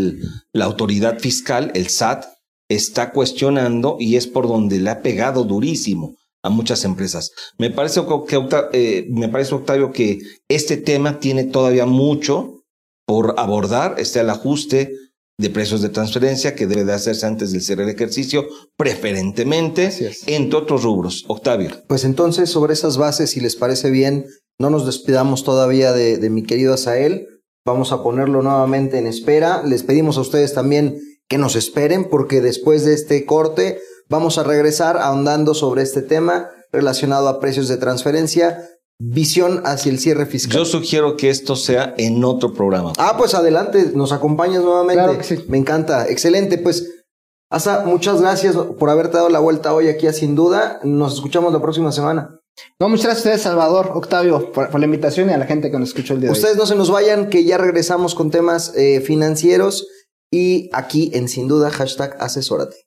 la 0.54 0.64
autoridad 0.64 1.20
fiscal, 1.20 1.72
el 1.76 1.90
SAT, 1.90 2.24
está 2.70 3.12
cuestionando 3.12 3.98
y 4.00 4.16
es 4.16 4.28
por 4.28 4.48
donde 4.48 4.80
le 4.80 4.92
ha 4.92 5.02
pegado 5.02 5.44
durísimo 5.44 6.16
a 6.44 6.50
muchas 6.50 6.84
empresas. 6.84 7.32
Me 7.58 7.72
parece, 7.72 8.02
que, 8.28 8.48
eh, 8.74 9.08
me 9.10 9.30
parece 9.30 9.56
Octavio, 9.56 9.92
que 9.92 10.20
este 10.50 10.78
tema 10.78 11.20
tiene 11.20 11.46
todavía 11.46 11.86
mucho 11.86 12.66
por 13.08 13.36
abordar, 13.38 13.96
este 13.98 14.20
el 14.20 14.30
ajuste 14.30 14.94
de 15.40 15.50
precios 15.50 15.82
de 15.82 15.90
transferencia 15.90 16.54
que 16.54 16.68
debe 16.68 16.86
de 16.86 16.94
hacerse 16.94 17.26
antes 17.26 17.52
del 17.52 17.62
cierre 17.62 17.86
del 17.86 17.96
ejercicio, 17.96 18.48
preferentemente, 18.78 19.92
entre 20.28 20.60
otros 20.60 20.84
rubros. 20.84 21.26
Octavio. 21.28 21.72
Pues 21.88 22.04
entonces, 22.06 22.50
sobre 22.50 22.74
esas 22.74 22.98
bases, 22.98 23.32
si 23.32 23.40
les 23.40 23.56
parece 23.56 23.90
bien, 23.90 24.28
no 24.60 24.70
nos 24.70 24.86
despidamos 24.86 25.44
todavía 25.44 25.92
de, 25.92 26.18
de 26.18 26.30
mi 26.30 26.44
querido 26.44 26.74
Asael. 26.74 27.28
Vamos 27.66 27.92
a 27.92 28.04
ponerlo 28.04 28.42
nuevamente 28.44 29.00
en 29.00 29.08
espera. 29.08 29.64
Les 29.64 29.84
pedimos 29.84 30.18
a 30.18 30.22
ustedes 30.22 30.54
también 30.54 31.00
que 31.28 31.38
nos 31.38 31.56
esperen 31.56 32.10
porque 32.10 32.42
después 32.42 32.86
de 32.86 32.94
este 32.94 33.26
corte 33.26 33.80
vamos 34.14 34.38
a 34.38 34.44
regresar 34.44 34.98
ahondando 34.98 35.56
sobre 35.56 35.82
este 35.82 36.04
tema 36.04 36.52
relacionado 36.72 37.28
a 37.28 37.40
precios 37.40 37.68
de 37.68 37.78
transferencia 37.78 38.70
visión 39.00 39.64
hacia 39.66 39.92
el 39.92 39.98
cierre 39.98 40.28
fiscal. 40.28 40.60
Yo 40.60 40.66
sugiero 40.66 41.18
que 41.18 41.32
esto 41.32 41.56
sea 41.56 41.96
en 41.98 42.24
otro 42.24 42.54
programa. 42.54 42.94
Ah, 43.00 43.16
pues 43.18 43.34
adelante, 43.34 43.92
nos 43.96 44.12
acompañas 44.12 44.64
nuevamente. 44.64 45.04
Claro 45.04 45.18
que 45.18 45.24
sí. 45.24 45.44
Me 45.48 45.58
encanta, 45.58 46.08
excelente. 46.08 46.60
Pues, 46.60 46.92
Asa, 47.50 47.86
muchas 47.86 48.22
gracias 48.22 48.56
por 48.56 48.92
haberte 48.92 49.18
dado 49.18 49.30
la 49.30 49.40
vuelta 49.40 49.74
hoy 49.74 49.88
aquí 49.88 50.06
a 50.06 50.14
Sin 50.14 50.36
Duda. 50.36 50.80
Nos 50.84 51.16
escuchamos 51.16 51.52
la 51.52 51.62
próxima 51.62 51.92
semana. 51.92 52.40
No, 52.80 52.90
muchas 52.90 53.06
gracias 53.06 53.26
a 53.26 53.30
ustedes, 53.30 53.42
Salvador, 53.42 53.92
Octavio, 53.96 54.52
por, 54.52 54.80
la 54.80 54.86
invitación 54.86 55.32
y 55.32 55.34
a 55.34 55.40
la 55.40 55.48
gente 55.48 55.72
que 55.72 55.80
nos 55.80 55.90
escuchó 55.90 56.14
el 56.14 56.20
día 56.20 56.30
de 56.30 56.34
hoy. 56.34 56.38
Ustedes 56.38 56.56
no 56.56 56.68
se 56.68 56.76
nos 56.76 56.92
vayan, 56.92 57.32
que 57.32 57.46
ya 57.46 57.58
regresamos 57.58 58.14
con 58.14 58.30
temas 58.30 58.74
eh, 58.76 59.02
financieros 59.02 59.88
y 60.32 60.70
aquí 60.72 61.10
en 61.16 61.28
Sin 61.30 61.48
Duda, 61.48 61.72
hashtag 61.72 62.16
asesórate. 62.20 62.83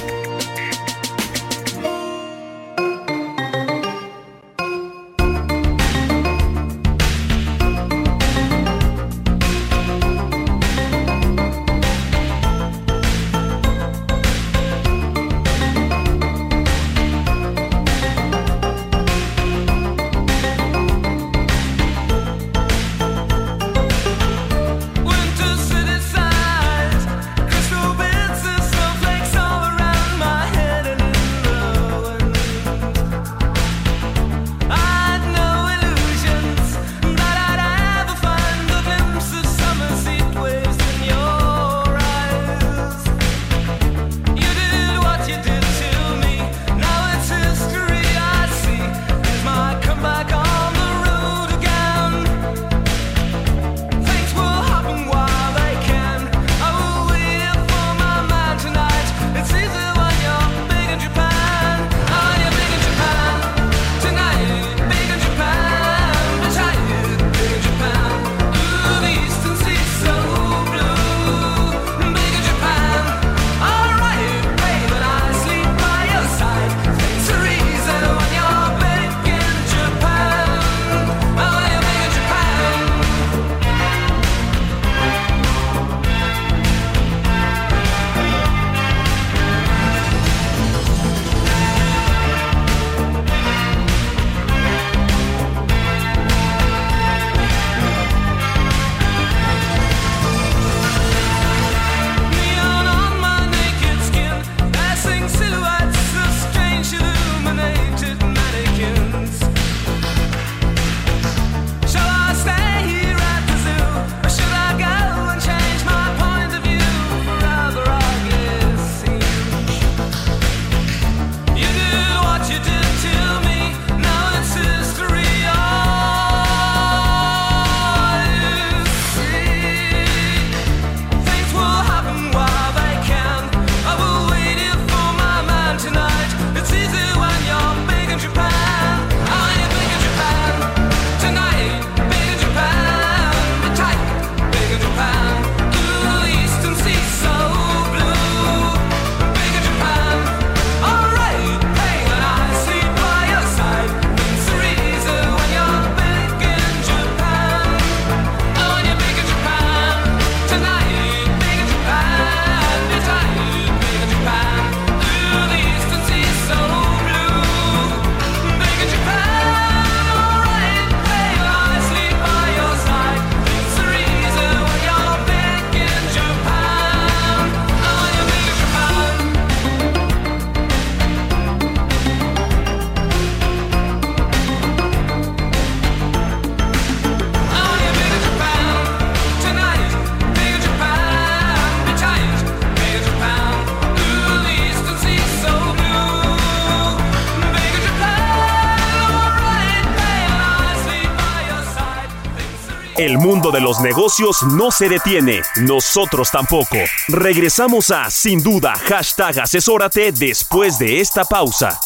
mundo 203.43 203.57
de 203.57 203.63
los 203.63 203.81
negocios 203.81 204.43
no 204.43 204.71
se 204.71 204.87
detiene, 204.87 205.41
nosotros 205.61 206.29
tampoco. 206.31 206.77
Regresamos 207.07 207.91
a 207.91 208.09
Sin 208.09 208.41
Duda, 208.41 208.73
hashtag 208.75 209.39
asesórate 209.39 210.11
después 210.11 210.77
de 210.79 211.01
esta 211.01 211.25
pausa. 211.25 211.77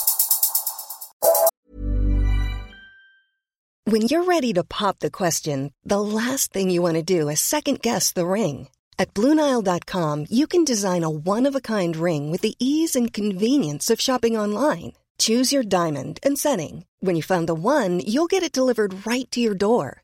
When 3.85 4.01
you're 4.01 4.25
ready 4.25 4.53
to 4.53 4.63
pop 4.63 4.99
the 4.99 5.09
question, 5.09 5.71
the 5.83 6.01
last 6.01 6.51
thing 6.51 6.69
you 6.69 6.81
want 6.81 6.95
to 6.95 7.03
do 7.03 7.29
is 7.29 7.39
second 7.39 7.81
guess 7.81 8.11
the 8.11 8.27
ring. 8.27 8.67
At 8.99 9.13
Bluenile.com, 9.13 10.25
you 10.29 10.47
can 10.47 10.65
design 10.65 11.03
a 11.03 11.09
one 11.09 11.47
of 11.47 11.55
a 11.55 11.61
kind 11.61 11.95
ring 11.95 12.29
with 12.31 12.41
the 12.41 12.55
ease 12.59 12.95
and 12.95 13.13
convenience 13.13 13.89
of 13.89 14.01
shopping 14.01 14.37
online. 14.37 14.93
Choose 15.17 15.53
your 15.53 15.63
diamond 15.63 16.19
and 16.21 16.37
setting. 16.37 16.85
When 16.99 17.15
you 17.15 17.23
find 17.23 17.47
the 17.47 17.55
one, 17.55 18.01
you'll 18.01 18.27
get 18.27 18.43
it 18.43 18.51
delivered 18.51 19.07
right 19.07 19.31
to 19.31 19.39
your 19.39 19.55
door. 19.55 20.03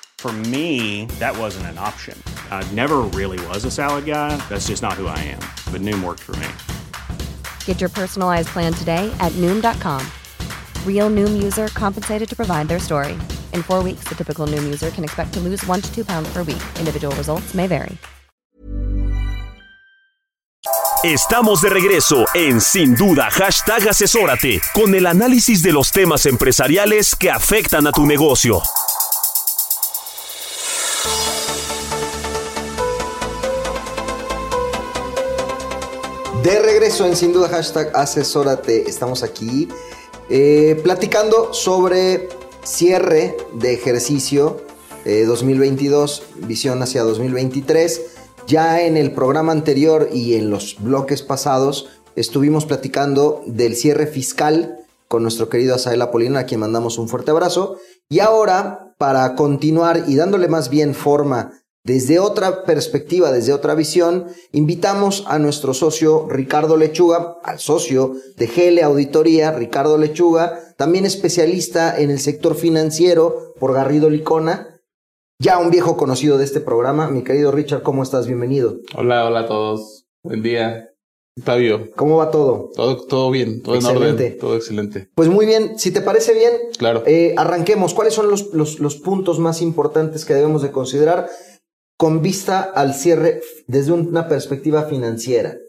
For 0.21 0.31
me, 0.31 1.07
that 1.17 1.35
wasn't 1.35 1.65
an 1.71 1.79
option. 1.79 2.15
I 2.51 2.63
never 2.73 2.97
really 3.19 3.43
was 3.47 3.65
a 3.65 3.71
salad 3.71 4.05
guy. 4.05 4.37
That's 4.49 4.67
just 4.67 4.83
not 4.83 4.93
who 4.93 5.07
I 5.07 5.17
am. 5.17 5.39
But 5.73 5.81
Noom 5.81 6.03
worked 6.03 6.19
for 6.19 6.35
me. 6.35 6.47
Get 7.65 7.81
your 7.81 7.89
personalized 7.89 8.49
plan 8.49 8.71
today 8.71 9.11
at 9.19 9.31
Noom.com. 9.41 10.05
Real 10.85 11.09
Noom 11.09 11.41
user 11.41 11.69
compensated 11.69 12.29
to 12.29 12.35
provide 12.35 12.67
their 12.67 12.77
story. 12.77 13.13
In 13.55 13.63
four 13.63 13.81
weeks, 13.81 14.03
the 14.07 14.13
typical 14.13 14.45
Noom 14.45 14.63
user 14.63 14.91
can 14.91 15.03
expect 15.03 15.33
to 15.33 15.39
lose 15.39 15.65
one 15.65 15.81
to 15.81 15.91
two 15.91 16.05
pounds 16.05 16.31
per 16.31 16.43
week. 16.43 16.61
Individual 16.77 17.15
results 17.15 17.55
may 17.55 17.65
vary. 17.65 17.97
Estamos 21.03 21.61
de 21.61 21.69
regreso 21.71 22.25
en 22.35 22.61
Sin 22.61 22.95
Duda, 22.95 23.31
hashtag 23.31 23.89
asesórate, 23.89 24.61
con 24.71 24.93
el 24.93 25.07
análisis 25.07 25.63
de 25.63 25.73
los 25.73 25.91
temas 25.91 26.27
empresariales 26.27 27.15
que 27.15 27.31
afectan 27.31 27.87
a 27.87 27.91
tu 27.91 28.05
negocio. 28.05 28.61
De 36.43 36.59
regreso 36.59 37.05
en 37.05 37.15
Sin 37.15 37.33
Duda 37.33 37.51
asesórate, 37.93 38.89
estamos 38.89 39.21
aquí 39.21 39.67
eh, 40.27 40.79
platicando 40.83 41.53
sobre 41.53 42.29
cierre 42.63 43.37
de 43.53 43.73
ejercicio 43.73 44.61
eh, 45.05 45.25
2022, 45.25 46.23
visión 46.47 46.81
hacia 46.81 47.03
2023. 47.03 48.01
Ya 48.47 48.81
en 48.81 48.97
el 48.97 49.11
programa 49.11 49.51
anterior 49.51 50.09
y 50.11 50.33
en 50.33 50.49
los 50.49 50.77
bloques 50.79 51.21
pasados 51.21 51.89
estuvimos 52.15 52.65
platicando 52.65 53.43
del 53.45 53.75
cierre 53.75 54.07
fiscal 54.07 54.79
con 55.07 55.21
nuestro 55.21 55.47
querido 55.47 55.75
Asael 55.75 56.01
Apolino, 56.01 56.39
a 56.39 56.45
quien 56.45 56.61
mandamos 56.61 56.97
un 56.97 57.07
fuerte 57.07 57.29
abrazo. 57.29 57.77
Y 58.09 58.19
ahora, 58.19 58.95
para 58.97 59.35
continuar 59.35 60.05
y 60.07 60.15
dándole 60.15 60.47
más 60.47 60.71
bien 60.71 60.95
forma 60.95 61.60
desde 61.83 62.19
otra 62.19 62.63
perspectiva, 62.63 63.31
desde 63.31 63.53
otra 63.53 63.73
visión, 63.73 64.27
invitamos 64.51 65.23
a 65.27 65.39
nuestro 65.39 65.73
socio 65.73 66.27
Ricardo 66.29 66.77
Lechuga, 66.77 67.37
al 67.43 67.59
socio 67.59 68.13
de 68.37 68.47
GL 68.47 68.83
Auditoría, 68.83 69.51
Ricardo 69.51 69.97
Lechuga, 69.97 70.59
también 70.77 71.05
especialista 71.05 71.99
en 71.99 72.11
el 72.11 72.19
sector 72.19 72.55
financiero 72.55 73.53
por 73.59 73.73
Garrido 73.73 74.09
Licona, 74.09 74.79
ya 75.39 75.57
un 75.57 75.71
viejo 75.71 75.97
conocido 75.97 76.37
de 76.37 76.45
este 76.45 76.59
programa. 76.61 77.09
Mi 77.09 77.23
querido 77.23 77.51
Richard, 77.51 77.81
¿cómo 77.81 78.03
estás? 78.03 78.27
Bienvenido. 78.27 78.77
Hola, 78.95 79.25
hola 79.25 79.39
a 79.41 79.47
todos. 79.47 80.05
Buen 80.23 80.43
día. 80.43 80.87
Octavio. 81.39 81.89
¿Cómo 81.95 82.17
va 82.17 82.29
todo? 82.29 82.69
Todo, 82.75 83.07
todo 83.07 83.31
bien, 83.31 83.63
todo 83.63 83.75
Excelente. 83.75 84.05
en 84.07 84.13
orden, 84.13 84.37
todo 84.37 84.55
excelente. 84.55 85.09
Pues 85.15 85.29
muy 85.29 85.47
bien, 85.47 85.79
si 85.79 85.89
te 85.91 86.01
parece 86.01 86.33
bien, 86.35 86.51
Claro. 86.77 87.01
eh, 87.07 87.33
arranquemos. 87.37 87.95
¿Cuáles 87.95 88.13
son 88.13 88.29
los, 88.29 88.53
los, 88.53 88.79
los 88.79 88.97
puntos 88.97 89.39
más 89.39 89.61
importantes 89.63 90.25
que 90.25 90.35
debemos 90.35 90.61
de 90.61 90.71
considerar 90.71 91.27
con 92.01 92.23
vista 92.23 92.61
al 92.61 92.95
cierre 92.95 93.41
desde 93.67 93.91
una 93.91 94.27
perspectiva 94.27 94.85
financiera? 94.85 95.59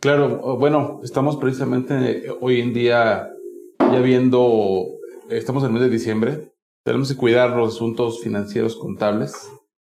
Claro, 0.00 0.56
bueno, 0.56 1.00
estamos 1.04 1.36
precisamente 1.36 2.28
eh, 2.28 2.32
hoy 2.40 2.62
en 2.62 2.72
día 2.72 3.28
ya 3.78 4.00
viendo, 4.00 4.86
estamos 5.28 5.62
en 5.62 5.66
el 5.66 5.72
mes 5.74 5.82
de 5.82 5.90
diciembre, 5.90 6.54
tenemos 6.82 7.10
que 7.10 7.18
cuidar 7.18 7.50
los 7.50 7.74
asuntos 7.74 8.22
financieros 8.22 8.76
contables 8.76 9.34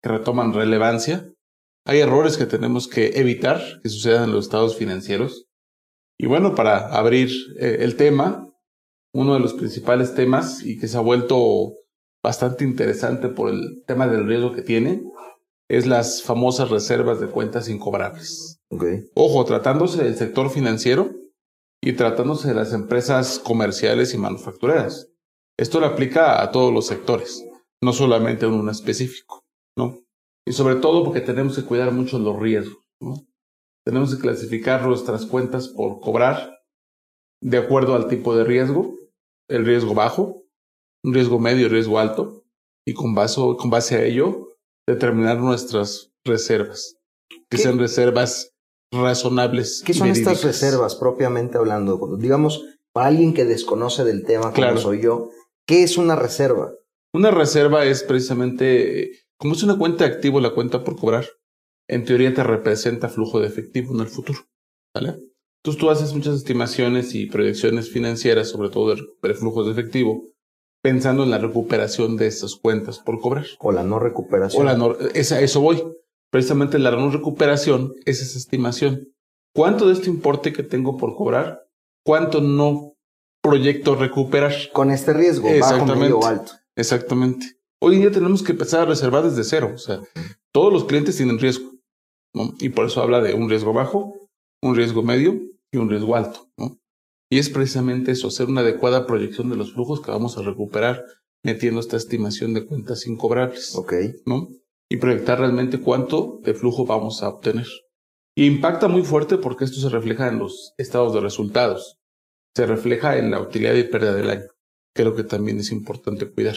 que 0.01 0.11
retoman 0.11 0.55
relevancia. 0.55 1.33
Hay 1.85 1.99
errores 1.99 2.37
que 2.37 2.47
tenemos 2.47 2.87
que 2.87 3.19
evitar 3.19 3.61
que 3.83 3.89
sucedan 3.89 4.29
en 4.29 4.33
los 4.33 4.45
estados 4.45 4.77
financieros. 4.77 5.49
Y 6.17 6.27
bueno, 6.27 6.55
para 6.55 6.97
abrir 6.97 7.29
eh, 7.59 7.79
el 7.81 7.97
tema, 7.97 8.49
uno 9.13 9.35
de 9.35 9.41
los 9.41 9.53
principales 9.53 10.15
temas 10.15 10.65
y 10.65 10.79
que 10.79 10.87
se 10.87 10.97
ha 10.97 11.01
vuelto 11.01 11.73
bastante 12.23 12.63
interesante 12.63 13.29
por 13.29 13.51
el 13.51 13.83
tema 13.85 14.07
del 14.07 14.29
riesgo 14.29 14.53
que 14.53 14.63
tiene, 14.63 15.03
es 15.69 15.87
las 15.87 16.23
famosas 16.23 16.71
reservas 16.71 17.21
de 17.21 17.29
cuentas 17.29 17.69
incobrables. 17.69 18.61
Ojo, 19.15 19.45
tratándose 19.45 20.03
del 20.03 20.17
sector 20.17 20.51
financiero 20.51 21.11
y 21.83 21.93
tratándose 21.93 22.49
de 22.49 22.55
las 22.55 22.73
empresas 22.73 23.39
comerciales 23.39 24.15
y 24.15 24.19
manufactureras. 24.19 25.11
Esto 25.59 25.81
lo 25.81 25.87
aplica 25.87 26.43
a 26.43 26.51
todos 26.51 26.73
los 26.73 26.87
sectores, 26.87 27.45
no 27.83 27.93
solamente 27.93 28.47
a 28.47 28.49
uno 28.49 28.71
específico, 28.71 29.45
¿no? 29.77 30.03
Y 30.47 30.53
sobre 30.53 30.77
todo 30.77 31.05
porque 31.05 31.21
tenemos 31.21 31.57
que 31.57 31.65
cuidar 31.65 31.93
mucho 31.93 32.19
los 32.19 32.39
riesgos, 32.39 32.83
¿no? 33.01 33.27
Tenemos 33.85 34.15
que 34.15 34.21
clasificar 34.21 34.87
nuestras 34.87 35.27
cuentas 35.27 35.69
por 35.69 36.01
cobrar 36.01 36.59
de 37.43 37.59
acuerdo 37.59 37.95
al 37.95 38.09
tipo 38.09 38.35
de 38.35 38.45
riesgo, 38.45 38.95
el 39.49 39.65
riesgo 39.65 39.95
bajo, 39.95 40.45
un 41.05 41.15
riesgo 41.15 41.39
medio 41.39 41.67
y 41.67 41.69
riesgo 41.69 41.99
alto, 41.99 42.45
y 42.87 42.95
con 42.95 43.15
base, 43.15 43.41
con 43.59 43.71
base 43.71 43.97
a 43.97 44.05
ello 44.05 44.48
determinar 44.89 45.39
nuestras 45.39 46.11
reservas, 46.25 46.97
que 47.29 47.57
¿Qué? 47.57 47.59
sean 47.59 47.79
reservas 47.79 48.53
razonables. 48.91 49.83
¿Qué 49.85 49.95
son 49.95 50.09
estas 50.09 50.43
reservas 50.43 50.97
propiamente 50.97 51.59
hablando? 51.59 52.17
Digamos, 52.19 52.65
para 52.93 53.09
alguien 53.09 53.35
que 53.35 53.45
desconoce 53.45 54.05
del 54.05 54.25
tema 54.25 54.45
como 54.45 54.55
Claro. 54.55 54.79
soy 54.79 55.03
yo, 55.03 55.31
¿qué 55.67 55.83
es 55.83 55.99
una 55.99 56.17
reserva? 56.17 56.73
Una 57.13 57.31
reserva 57.31 57.85
es 57.85 58.03
precisamente, 58.03 59.03
eh, 59.03 59.11
como 59.39 59.55
es 59.55 59.63
una 59.63 59.79
cuenta 59.79 60.07
de 60.07 60.15
activo, 60.15 60.41
la 60.41 60.55
cuenta 60.55 60.85
por 60.85 60.97
cobrar, 60.97 61.27
en 61.87 62.05
teoría 62.05 62.33
te 62.35 62.43
representa 62.43 63.09
flujo 63.09 63.41
de 63.41 63.47
efectivo 63.47 63.95
en 63.95 64.01
el 64.01 64.09
futuro. 64.09 64.41
¿Vale? 64.95 65.17
Entonces 65.63 65.81
tú 65.81 65.91
haces 65.91 66.15
muchas 66.15 66.37
estimaciones 66.37 67.15
y 67.15 67.27
proyecciones 67.27 67.91
financieras, 67.91 68.49
sobre 68.49 68.71
todo 68.71 68.91
de 68.91 68.97
recuperar 69.03 69.37
flujos 69.37 69.67
de 69.67 69.73
efectivo, 69.73 70.23
pensando 70.83 71.25
en 71.25 71.31
la 71.31 71.39
recuperación 71.39 72.17
de 72.17 72.27
esas 72.27 72.57
cuentas 72.57 72.99
por 72.99 73.21
cobrar. 73.21 73.47
O 73.59 73.73
la 73.73 73.83
no 73.83 73.99
recuperación. 73.99 74.63
O 74.63 74.65
la 74.65 74.77
no, 74.77 74.97
eso 75.15 75.61
voy. 75.61 75.83
Precisamente 76.31 76.79
la 76.79 76.91
no 76.91 77.11
recuperación 77.11 77.95
es 78.05 78.23
esa 78.23 78.39
estimación. 78.39 79.09
¿Cuánto 79.55 79.87
de 79.87 79.95
este 79.95 80.11
importe 80.11 80.53
que 80.53 80.63
tengo 80.63 80.97
por 80.97 81.17
cobrar? 81.17 81.67
¿Cuánto 82.05 82.41
no 82.41 82.97
proyecto 83.43 83.97
recuperar? 83.97 84.53
Con 84.73 84.91
este 84.91 85.13
riesgo, 85.13 85.49
bajo, 85.61 85.97
medio 85.97 86.25
alto. 86.25 86.53
Exactamente. 86.77 87.59
Hoy 87.81 87.97
en 87.97 88.03
día 88.03 88.11
tenemos 88.11 88.43
que 88.43 88.53
empezar 88.53 88.83
a 88.83 88.85
reservar 88.87 89.25
desde 89.25 89.45
cero. 89.45 89.73
O 89.75 89.79
sea, 89.79 90.01
todos 90.53 90.73
los 90.73 90.85
clientes 90.85 91.17
tienen 91.17 91.39
riesgo. 91.39 91.73
¿no? 92.35 92.55
Y 92.61 92.69
por 92.69 92.87
eso 92.87 93.03
habla 93.03 93.21
de 93.21 93.35
un 93.35 93.49
riesgo 93.49 93.73
bajo, 93.73 94.29
un 94.63 94.77
riesgo 94.77 95.03
medio 95.03 95.41
y 95.73 95.79
un 95.79 95.89
riesgo 95.89 96.15
alto. 96.15 96.49
¿no? 96.57 96.79
Y 97.31 97.39
es 97.39 97.51
precisamente 97.51 98.13
eso, 98.13 98.29
hacer 98.29 98.47
una 98.47 98.63
adecuada 98.63 99.07
proyección 99.07 99.51
de 99.51 99.57
los 99.57 99.73
flujos 99.75 100.01
que 100.01 100.11
vamos 100.11 100.39
a 100.39 100.43
recuperar 100.43 101.05
metiendo 101.45 101.81
esta 101.81 101.97
estimación 101.97 102.55
de 102.55 102.65
cuentas 102.67 103.07
incobrables. 103.07 103.75
Ok. 103.77 103.93
¿no? 104.27 104.49
Y 104.91 104.97
proyectar 104.97 105.39
realmente 105.39 105.81
cuánto 105.81 106.41
de 106.43 106.55
flujo 106.55 106.87
vamos 106.87 107.23
a 107.23 107.29
obtener. 107.29 107.67
Y 108.35 108.47
impacta 108.47 108.89
muy 108.89 109.03
fuerte 109.03 109.37
porque 109.37 109.65
esto 109.65 109.81
se 109.81 109.89
refleja 109.89 110.29
en 110.29 110.39
los 110.39 110.73
estados 110.79 111.13
de 111.13 111.21
resultados. 111.21 111.99
Se 112.57 112.67
refleja 112.67 113.19
en 113.19 113.31
la 113.31 113.41
utilidad 113.41 113.75
y 113.75 113.85
pérdida 113.85 114.15
del 114.15 114.31
año. 114.31 114.47
Creo 114.95 115.15
que 115.15 115.25
también 115.25 115.59
es 115.59 115.71
importante 115.71 116.31
cuidar. 116.31 116.57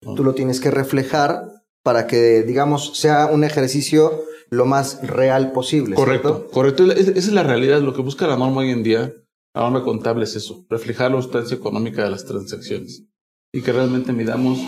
Tú 0.00 0.22
lo 0.22 0.34
tienes 0.34 0.60
que 0.60 0.70
reflejar 0.70 1.44
para 1.82 2.06
que, 2.06 2.42
digamos, 2.42 2.98
sea 2.98 3.26
un 3.26 3.42
ejercicio 3.42 4.22
lo 4.50 4.66
más 4.66 5.00
real 5.06 5.52
posible. 5.52 5.94
Correcto, 5.96 6.36
¿cierto? 6.36 6.50
correcto. 6.52 6.92
Es- 6.92 7.08
Esa 7.08 7.18
es 7.18 7.32
la 7.32 7.42
realidad. 7.42 7.80
Lo 7.80 7.94
que 7.94 8.02
busca 8.02 8.26
la 8.26 8.36
norma 8.36 8.60
hoy 8.60 8.70
en 8.70 8.82
día, 8.82 9.12
la 9.54 9.62
norma 9.62 9.84
contable 9.84 10.24
es 10.24 10.34
eso, 10.36 10.66
reflejar 10.68 11.12
la 11.12 11.22
sustancia 11.22 11.56
económica 11.56 12.02
de 12.04 12.10
las 12.10 12.24
transacciones 12.24 13.04
y 13.52 13.62
que 13.62 13.72
realmente 13.72 14.12
midamos 14.12 14.58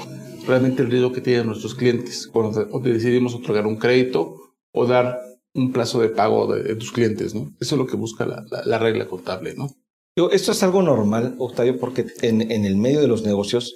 realmente 0.46 0.82
el 0.82 0.90
riesgo 0.90 1.12
que 1.12 1.20
tienen 1.20 1.46
nuestros 1.46 1.74
clientes 1.74 2.28
cuando 2.28 2.64
decidimos 2.80 3.34
otorgar 3.34 3.66
un 3.66 3.76
crédito 3.78 4.36
o 4.72 4.86
dar 4.86 5.18
un 5.54 5.72
plazo 5.72 6.00
de 6.00 6.10
pago 6.10 6.54
de, 6.54 6.62
de 6.62 6.76
tus 6.76 6.92
clientes, 6.92 7.34
¿no? 7.34 7.52
Eso 7.60 7.74
es 7.74 7.78
lo 7.78 7.86
que 7.86 7.96
busca 7.96 8.26
la, 8.26 8.44
la, 8.50 8.62
la 8.64 8.78
regla 8.78 9.08
contable, 9.08 9.54
¿no? 9.54 9.70
Yo, 10.16 10.30
esto 10.30 10.52
es 10.52 10.62
algo 10.62 10.82
normal, 10.82 11.34
Octavio, 11.38 11.78
porque 11.78 12.06
en, 12.22 12.50
en 12.50 12.64
el 12.64 12.76
medio 12.76 13.00
de 13.00 13.08
los 13.08 13.22
negocios, 13.24 13.74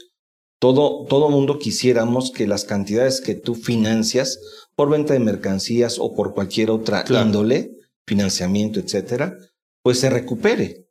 todo, 0.61 1.07
todo 1.07 1.29
mundo 1.31 1.59
quisiéramos 1.59 2.31
que 2.31 2.46
las 2.46 2.64
cantidades 2.64 3.20
que 3.20 3.35
tú 3.35 3.55
financias 3.55 4.38
por 4.77 4.90
venta 4.90 5.14
de 5.14 5.20
mercancías 5.20 5.99
o 5.99 6.14
por 6.14 6.35
cualquier 6.35 6.70
otra 6.70 7.03
Claro. 7.05 7.27
índole, 7.27 7.73
financiamiento, 8.07 8.79
etcétera, 8.79 9.37
pues 9.83 9.99
se 10.01 10.09
recupere. 10.11 10.87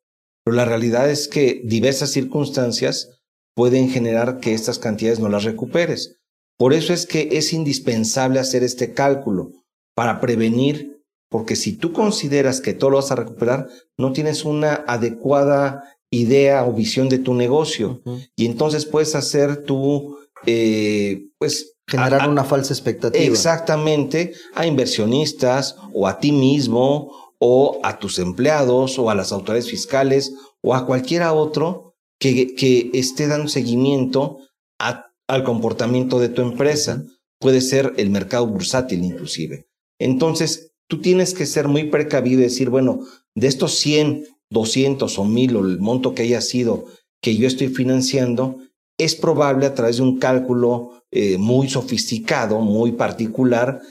Pero 0.49 0.57
la 0.57 0.65
realidad 0.65 1.07
es 1.11 1.27
que 1.27 1.61
diversas 1.63 2.09
circunstancias 2.09 3.19
pueden 3.55 3.87
generar 3.91 4.39
que 4.39 4.55
estas 4.55 4.79
cantidades 4.79 5.19
no 5.19 5.29
las 5.29 5.43
recuperes. 5.43 6.15
Por 6.57 6.73
eso 6.73 6.91
es 6.91 7.05
que 7.05 7.29
es 7.33 7.53
indispensable 7.53 8.39
hacer 8.39 8.63
este 8.63 8.95
cálculo 8.95 9.51
para 9.95 10.19
prevenir, 10.19 11.03
porque 11.29 11.55
si 11.55 11.73
tú 11.73 11.93
consideras 11.93 12.61
que 12.61 12.73
todo 12.73 12.89
lo 12.89 12.95
vas 12.97 13.11
a 13.11 13.15
recuperar, 13.15 13.67
no 13.95 14.11
tienes 14.11 14.43
una 14.43 14.73
adecuada 14.87 15.83
idea 16.09 16.65
o 16.65 16.73
visión 16.73 17.09
de 17.09 17.19
tu 17.19 17.35
negocio. 17.35 18.01
Y 18.35 18.47
entonces 18.47 18.87
puedes 18.87 19.13
hacer 19.13 19.63
tu, 19.65 20.17
eh, 20.47 21.27
pues... 21.37 21.75
Generar 21.87 22.23
a- 22.23 22.27
una 22.27 22.43
falsa 22.43 22.73
expectativa. 22.73 23.23
Exactamente, 23.23 24.33
a 24.55 24.65
inversionistas 24.65 25.75
o 25.93 26.07
a 26.07 26.19
ti 26.19 26.31
mismo 26.31 27.28
o 27.39 27.79
a 27.83 27.99
tus 27.99 28.19
empleados 28.19 28.99
o 28.99 29.09
a 29.09 29.15
las 29.15 29.31
autoridades 29.31 29.69
fiscales 29.69 30.33
o 30.61 30.75
a 30.75 30.85
cualquiera 30.85 31.33
otro 31.33 31.95
que, 32.19 32.53
que 32.55 32.91
esté 32.93 33.27
dando 33.27 33.47
seguimiento 33.47 34.39
a- 34.79 35.05
al 35.27 35.43
comportamiento 35.43 36.19
de 36.19 36.29
tu 36.29 36.41
empresa. 36.41 37.03
Puede 37.39 37.61
ser 37.61 37.93
el 37.97 38.09
mercado 38.09 38.45
bursátil 38.47 39.03
inclusive. 39.05 39.67
Entonces, 39.99 40.71
tú 40.87 41.01
tienes 41.01 41.33
que 41.33 41.45
ser 41.45 41.67
muy 41.67 41.85
precavido 41.85 42.39
y 42.41 42.43
decir, 42.43 42.69
bueno, 42.69 42.99
de 43.35 43.47
estos 43.47 43.75
100, 43.79 44.25
200 44.49 45.17
o 45.19 45.23
1000 45.25 45.55
o 45.55 45.59
el 45.61 45.79
monto 45.79 46.13
que 46.13 46.23
haya 46.23 46.41
sido 46.41 46.85
que 47.21 47.35
yo 47.37 47.47
estoy 47.47 47.67
financiando, 47.67 48.57
es 48.97 49.15
probable 49.15 49.65
a 49.65 49.73
través 49.75 49.97
de 49.97 50.03
un 50.03 50.19
cálculo 50.19 51.03
eh, 51.11 51.37
muy 51.37 51.69
sofisticado, 51.69 52.59
muy 52.59 52.91
particular, 52.93 53.81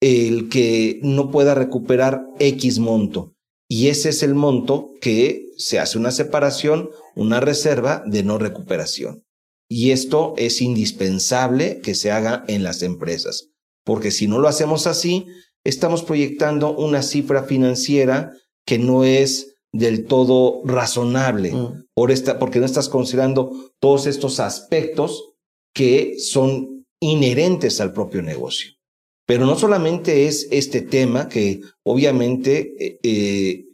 el 0.00 0.48
que 0.48 0.98
no 1.02 1.30
pueda 1.30 1.54
recuperar 1.54 2.26
X 2.38 2.78
monto. 2.78 3.34
Y 3.68 3.88
ese 3.88 4.08
es 4.08 4.22
el 4.22 4.34
monto 4.34 4.90
que 5.00 5.46
se 5.56 5.78
hace 5.78 5.98
una 5.98 6.10
separación, 6.10 6.90
una 7.14 7.40
reserva 7.40 8.02
de 8.06 8.24
no 8.24 8.38
recuperación. 8.38 9.22
Y 9.68 9.92
esto 9.92 10.34
es 10.36 10.60
indispensable 10.60 11.80
que 11.80 11.94
se 11.94 12.10
haga 12.10 12.44
en 12.48 12.64
las 12.64 12.82
empresas, 12.82 13.50
porque 13.84 14.10
si 14.10 14.26
no 14.26 14.40
lo 14.40 14.48
hacemos 14.48 14.88
así, 14.88 15.26
estamos 15.64 16.02
proyectando 16.02 16.76
una 16.76 17.02
cifra 17.02 17.44
financiera 17.44 18.32
que 18.66 18.78
no 18.78 19.04
es 19.04 19.54
del 19.72 20.06
todo 20.06 20.62
razonable, 20.64 21.52
por 21.94 22.10
esta, 22.10 22.40
porque 22.40 22.58
no 22.58 22.66
estás 22.66 22.88
considerando 22.88 23.70
todos 23.78 24.06
estos 24.06 24.40
aspectos 24.40 25.34
que 25.72 26.18
son 26.18 26.86
inherentes 26.98 27.80
al 27.80 27.92
propio 27.92 28.22
negocio. 28.22 28.72
Pero 29.30 29.46
no 29.46 29.56
solamente 29.56 30.26
es 30.26 30.48
este 30.50 30.80
tema 30.80 31.28
que 31.28 31.60
obviamente 31.84 32.74
eh, 32.80 32.98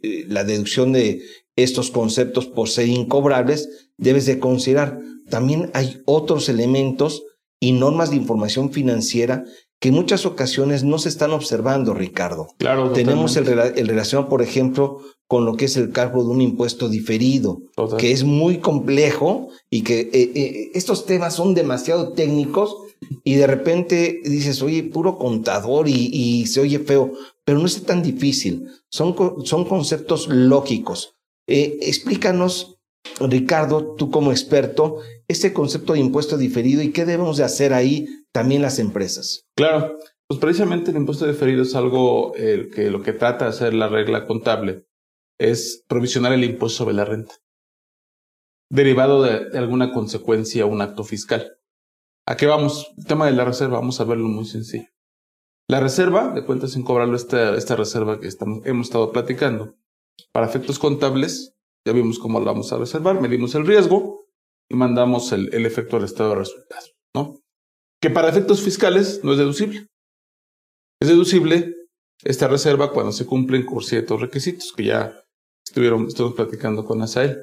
eh, 0.03 0.25
la 0.27 0.43
deducción 0.43 0.93
de 0.93 1.23
estos 1.55 1.89
conceptos 1.89 2.45
por 2.45 2.69
ser 2.69 2.87
incobrables 2.87 3.89
debes 3.97 4.27
de 4.27 4.37
considerar. 4.37 4.99
También 5.31 5.71
hay 5.73 5.99
otros 6.05 6.47
elementos 6.47 7.23
y 7.59 7.71
normas 7.71 8.11
de 8.11 8.17
información 8.17 8.71
financiera 8.71 9.45
que 9.79 9.89
en 9.89 9.95
muchas 9.95 10.27
ocasiones 10.27 10.83
no 10.83 10.99
se 10.99 11.09
están 11.09 11.31
observando, 11.31 11.95
Ricardo. 11.95 12.49
Claro, 12.59 12.91
Tenemos 12.91 13.35
el, 13.35 13.47
el 13.47 13.87
relación, 13.87 14.29
por 14.29 14.43
ejemplo, 14.43 14.99
con 15.27 15.45
lo 15.45 15.55
que 15.55 15.65
es 15.65 15.75
el 15.75 15.91
cálculo 15.91 16.23
de 16.23 16.29
un 16.31 16.41
impuesto 16.41 16.87
diferido, 16.87 17.61
Total. 17.75 17.99
que 17.99 18.11
es 18.11 18.23
muy 18.23 18.59
complejo 18.59 19.49
y 19.69 19.81
que 19.81 19.99
eh, 19.99 20.31
eh, 20.35 20.71
estos 20.73 21.05
temas 21.05 21.35
son 21.35 21.53
demasiado 21.53 22.13
técnicos 22.13 22.77
y 23.23 23.35
de 23.35 23.45
repente 23.45 24.21
dices, 24.23 24.61
oye, 24.61 24.83
puro 24.83 25.17
contador 25.17 25.89
y, 25.89 26.09
y 26.11 26.47
se 26.47 26.61
oye 26.61 26.79
feo, 26.79 27.11
pero 27.43 27.59
no 27.59 27.65
es 27.65 27.83
tan 27.83 28.01
difícil, 28.01 28.67
son, 28.89 29.15
son 29.43 29.65
conceptos 29.65 30.27
lógicos. 30.29 31.15
Eh, 31.45 31.77
explícanos, 31.81 32.77
Ricardo, 33.19 33.95
tú 33.95 34.09
como 34.09 34.31
experto, 34.31 34.97
este 35.27 35.51
concepto 35.51 35.93
de 35.93 35.99
impuesto 35.99 36.37
diferido 36.37 36.81
y 36.81 36.91
qué 36.91 37.05
debemos 37.05 37.37
de 37.37 37.43
hacer 37.43 37.73
ahí 37.73 38.07
también 38.31 38.61
las 38.61 38.79
empresas. 38.79 39.45
Claro, 39.55 39.97
pues 40.27 40.39
precisamente 40.39 40.91
el 40.91 40.97
impuesto 40.97 41.27
diferido 41.27 41.63
es 41.63 41.75
algo 41.75 42.31
que 42.33 42.89
lo 42.91 43.01
que 43.01 43.13
trata 43.13 43.45
de 43.45 43.51
hacer 43.51 43.73
la 43.73 43.87
regla 43.87 44.25
contable 44.25 44.87
es 45.39 45.83
provisionar 45.87 46.33
el 46.33 46.43
impuesto 46.43 46.79
sobre 46.79 46.95
la 46.95 47.05
renta, 47.05 47.35
derivado 48.69 49.23
de, 49.23 49.57
alguna 49.57 49.91
consecuencia 49.91 50.65
o 50.65 50.69
un 50.69 50.81
acto 50.81 51.03
fiscal. 51.03 51.57
¿A 52.25 52.35
qué 52.35 52.45
vamos? 52.45 52.93
El 52.97 53.05
tema 53.05 53.25
de 53.25 53.33
la 53.33 53.45
reserva, 53.45 53.79
vamos 53.79 53.99
a 54.01 54.03
verlo 54.03 54.27
muy 54.27 54.45
sencillo. 54.45 54.89
La 55.69 55.79
reserva, 55.79 56.31
de 56.31 56.45
cuentas 56.45 56.71
sin 56.71 56.83
cobrarlo, 56.83 57.15
esta, 57.15 57.55
esta 57.55 57.75
reserva 57.75 58.19
que 58.19 58.27
estamos, 58.27 58.65
hemos 58.65 58.87
estado 58.87 59.11
platicando, 59.11 59.75
para 60.31 60.47
efectos 60.47 60.79
contables, 60.79 61.55
ya 61.85 61.93
vimos 61.93 62.19
cómo 62.19 62.39
la 62.39 62.45
vamos 62.45 62.71
a 62.73 62.77
reservar, 62.77 63.21
medimos 63.21 63.53
el 63.55 63.65
riesgo 63.65 64.27
y 64.69 64.75
mandamos 64.75 65.31
el, 65.31 65.53
el 65.53 65.65
efecto 65.65 65.97
al 65.97 66.03
estado 66.03 66.31
de 66.31 66.35
resultados, 66.37 66.95
¿no? 67.13 67.39
Que 68.01 68.09
para 68.09 68.29
efectos 68.29 68.61
fiscales 68.61 69.21
no 69.23 69.33
es 69.33 69.37
deducible. 69.37 69.87
Es 70.99 71.07
deducible 71.07 71.75
esta 72.23 72.47
reserva 72.47 72.91
cuando 72.91 73.11
se 73.11 73.25
cumplen 73.25 73.65
con 73.65 73.81
ciertos 73.81 74.19
requisitos 74.19 74.73
que 74.75 74.85
ya 74.85 75.26
estuvieron, 75.67 76.07
estuvimos 76.07 76.35
platicando 76.35 76.85
con 76.85 77.01
Asael. 77.01 77.37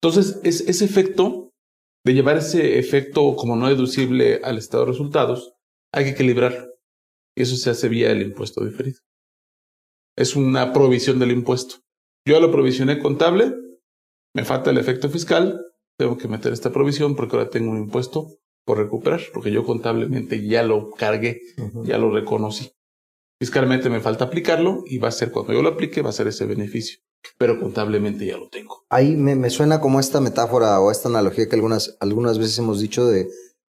Entonces, 0.00 0.40
es, 0.44 0.60
ese 0.62 0.84
efecto, 0.84 1.52
de 2.04 2.14
llevar 2.14 2.36
ese 2.36 2.78
efecto 2.78 3.34
como 3.36 3.56
no 3.56 3.68
deducible 3.68 4.40
al 4.44 4.58
estado 4.58 4.84
de 4.84 4.92
resultados, 4.92 5.54
hay 5.92 6.04
que 6.04 6.10
equilibrarlo. 6.10 6.68
Y 7.36 7.42
eso 7.42 7.56
se 7.56 7.70
hace 7.70 7.88
vía 7.88 8.10
el 8.10 8.22
impuesto 8.22 8.64
diferido. 8.64 8.98
Es 10.16 10.36
una 10.36 10.72
provisión 10.72 11.18
del 11.18 11.32
impuesto. 11.32 11.76
Yo 12.26 12.34
ya 12.34 12.40
lo 12.40 12.52
provisioné 12.52 12.98
contable, 12.98 13.54
me 14.34 14.44
falta 14.44 14.70
el 14.70 14.78
efecto 14.78 15.08
fiscal, 15.08 15.60
tengo 15.98 16.16
que 16.16 16.28
meter 16.28 16.52
esta 16.52 16.72
provisión 16.72 17.16
porque 17.16 17.36
ahora 17.36 17.50
tengo 17.50 17.70
un 17.70 17.78
impuesto 17.78 18.38
por 18.64 18.78
recuperar, 18.78 19.20
porque 19.32 19.52
yo 19.52 19.64
contablemente 19.64 20.46
ya 20.46 20.62
lo 20.62 20.90
cargué, 20.90 21.40
ya 21.84 21.98
lo 21.98 22.10
reconocí. 22.10 22.72
Fiscalmente 23.38 23.90
me 23.90 24.00
falta 24.00 24.24
aplicarlo 24.24 24.84
y 24.86 24.98
va 24.98 25.08
a 25.08 25.12
ser 25.12 25.30
cuando 25.30 25.52
yo 25.52 25.62
lo 25.62 25.70
aplique, 25.70 26.02
va 26.02 26.10
a 26.10 26.14
ser 26.14 26.28
ese 26.28 26.46
beneficio, 26.46 27.00
pero 27.38 27.58
contablemente 27.60 28.26
ya 28.26 28.36
lo 28.36 28.48
tengo. 28.48 28.84
Ahí 28.90 29.16
me, 29.16 29.34
me 29.34 29.50
suena 29.50 29.80
como 29.80 30.00
esta 30.00 30.20
metáfora 30.20 30.80
o 30.80 30.90
esta 30.90 31.08
analogía 31.08 31.48
que 31.48 31.54
algunas, 31.56 31.96
algunas 32.00 32.38
veces 32.38 32.58
hemos 32.58 32.80
dicho 32.80 33.06
de, 33.06 33.28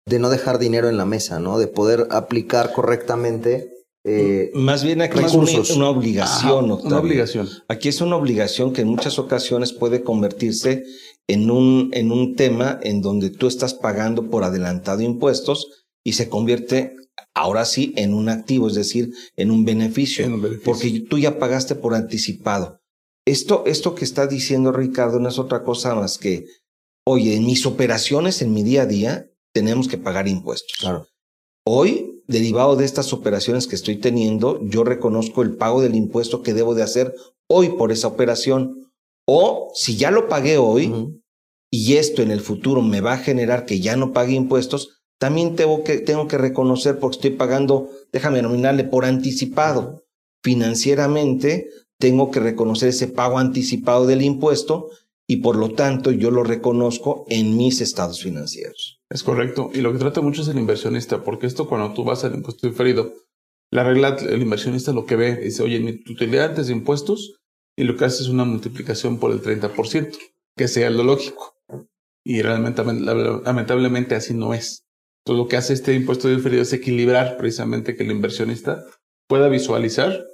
de 0.08 0.20
no 0.20 0.30
dejar 0.30 0.60
dinero 0.60 0.89
en 0.89 0.98
la 0.98 1.06
mesa, 1.06 1.39
¿no? 1.39 1.58
De 1.60 1.68
poder 1.68 2.08
aplicar 2.12 2.74
correctamente 2.74 3.70
eh, 4.06 4.52
Más 4.54 4.84
bien 4.84 5.02
aquí 5.02 5.18
es 5.20 5.34
una, 5.34 5.88
obligación, 5.89 6.50
Ajá, 6.52 6.56
una 6.56 6.74
Octavio. 6.74 6.98
obligación. 7.00 7.48
Aquí 7.70 7.88
es 7.88 8.02
una 8.02 8.18
obligación 8.18 8.74
que 8.74 8.82
en 8.82 8.89
muchas 8.89 9.18
ocasiones 9.18 9.72
puede 9.72 10.04
convertirse 10.04 10.84
en 11.30 11.49
un, 11.49 11.89
en 11.93 12.12
un 12.12 12.36
tema 12.36 12.80
en 12.84 13.01
donde 13.01 13.30
tú 13.30 13.47
estás 13.47 13.74
pagando 13.74 14.30
por 14.30 14.43
adelantado 14.43 15.01
impuestos 15.01 15.86
y 16.04 16.14
se 16.14 16.28
convierte 16.28 16.97
ahora 17.34 17.64
sí 17.64 17.93
en 17.95 18.14
un 18.14 18.28
activo, 18.28 18.68
es 18.68 18.74
decir, 18.74 19.14
en 19.38 19.51
un 19.51 19.64
beneficio, 19.64 20.26
En 20.26 20.34
un 20.34 20.41
beneficio. 20.41 20.66
porque 20.70 21.06
tú 21.10 21.18
ya 21.18 21.39
pagaste 21.39 21.76
por 21.76 21.93
anticipado. 21.95 22.82
Esto, 23.26 23.63
esto 23.65 23.95
que 23.95 24.05
está 24.05 24.28
diciendo 24.28 24.71
Ricardo 24.71 25.19
no 25.19 25.30
es 25.30 25.39
otra 25.39 25.63
cosa 25.63 25.95
más 25.95 26.17
que, 26.17 26.45
oye, 27.05 27.36
en 27.36 27.45
mis 27.45 27.65
operaciones, 27.65 28.41
en 28.41 28.53
mi 28.53 28.63
día 28.63 28.84
a 28.84 28.86
día, 28.86 29.30
tenemos 29.53 29.88
que 29.88 29.97
pagar 29.97 30.28
impuestos. 30.28 30.78
Claro. 30.80 31.07
Hoy, 31.65 32.21
derivado 32.28 32.76
de 32.76 32.86
estas 32.86 33.13
operaciones 33.13 33.67
que 33.67 33.76
estoy 33.76 33.97
teniendo, 33.97 34.59
yo 34.63 34.84
reconozco 34.84 35.41
el 35.41 35.55
pago 35.55 35.82
del 35.82 35.95
impuesto 35.95 36.41
que 36.41 36.53
debo 36.53 36.76
de 36.76 36.84
hacer 36.84 37.15
hoy 37.47 37.69
por 37.69 37.91
esa 37.91 38.07
operación. 38.07 38.91
O 39.26 39.71
si 39.74 39.95
ya 39.95 40.11
lo 40.11 40.28
pagué 40.28 40.57
hoy 40.57 41.21
y 41.71 41.95
esto 41.95 42.21
en 42.21 42.32
el 42.32 42.41
futuro 42.41 42.82
me 42.82 42.99
va 42.99 43.13
a 43.13 43.17
generar 43.17 43.65
que 43.65 43.80
ya 43.80 43.95
no 43.95 44.11
pague 44.11 44.34
impuestos, 44.34 45.01
también 45.17 45.55
tengo 45.55 45.86
que, 45.86 45.99
tengo 45.99 46.28
que 46.28 46.38
reconocer 46.38 46.99
porque 46.99 47.15
estoy 47.15 47.32
pagando, 47.32 47.89
déjame 48.11 48.41
nominarle 48.41 48.84
por 48.84 49.05
anticipado. 49.05 50.03
Financieramente, 50.43 51.69
tengo 52.00 52.32
que 52.32 52.39
reconocer 52.39 52.89
ese 52.89 53.08
pago 53.08 53.38
anticipado 53.38 54.06
del 54.06 54.22
impuesto 54.22 54.89
y 55.28 55.38
por 55.38 55.56
lo 55.56 55.72
tanto 55.72 56.12
yo 56.12 56.32
lo 56.32 56.44
reconozco 56.44 57.26
en 57.30 57.58
mis 57.58 57.82
estados 57.82 58.22
financieros. 58.22 59.02
Es 59.10 59.24
correcto. 59.24 59.72
Y 59.74 59.82
lo 59.82 59.94
que 59.94 60.00
trata 60.00 60.22
mucho 60.22 60.41
es 60.41 60.48
el 60.48 60.58
inversionista, 60.58 61.24
porque 61.24 61.48
esto 61.48 61.68
cuando 61.68 61.94
tú 61.94 62.04
vas 62.04 62.24
al 62.24 62.36
impuesto 62.36 62.68
diferido, 62.68 63.14
la 63.72 63.84
regla, 63.84 64.18
el 64.18 64.41
inversionista 64.41 64.91
lo 64.91 65.06
que 65.06 65.16
ve, 65.16 65.36
dice, 65.38 65.64
oye, 65.64 65.80
mi 65.80 65.91
utilidad 66.12 66.50
antes 66.50 66.68
de 66.68 66.74
impuestos, 66.74 67.39
y 67.78 67.86
lo 67.86 67.96
que 67.96 68.06
hace 68.06 68.24
es 68.24 68.30
una 68.30 68.44
multiplicación 68.44 69.20
por 69.20 69.32
el 69.32 69.41
30%, 69.41 70.18
que 70.56 70.68
sea 70.68 70.89
lo 70.89 71.04
lógico. 71.04 71.56
Y 72.26 72.41
realmente, 72.41 72.84
lamentablemente, 72.84 74.16
así 74.16 74.34
no 74.34 74.54
es. 74.54 74.84
Entonces, 75.26 75.44
lo 75.44 75.48
que 75.48 75.58
hace 75.58 75.74
este 75.74 75.94
impuesto 75.94 76.28
diferido 76.28 76.62
es 76.62 76.74
equilibrar 76.74 77.38
precisamente 77.38 77.96
que 77.96 78.04
el 78.04 78.12
inversionista 78.12 78.86
pueda 79.28 79.48
visualizar 79.48 80.26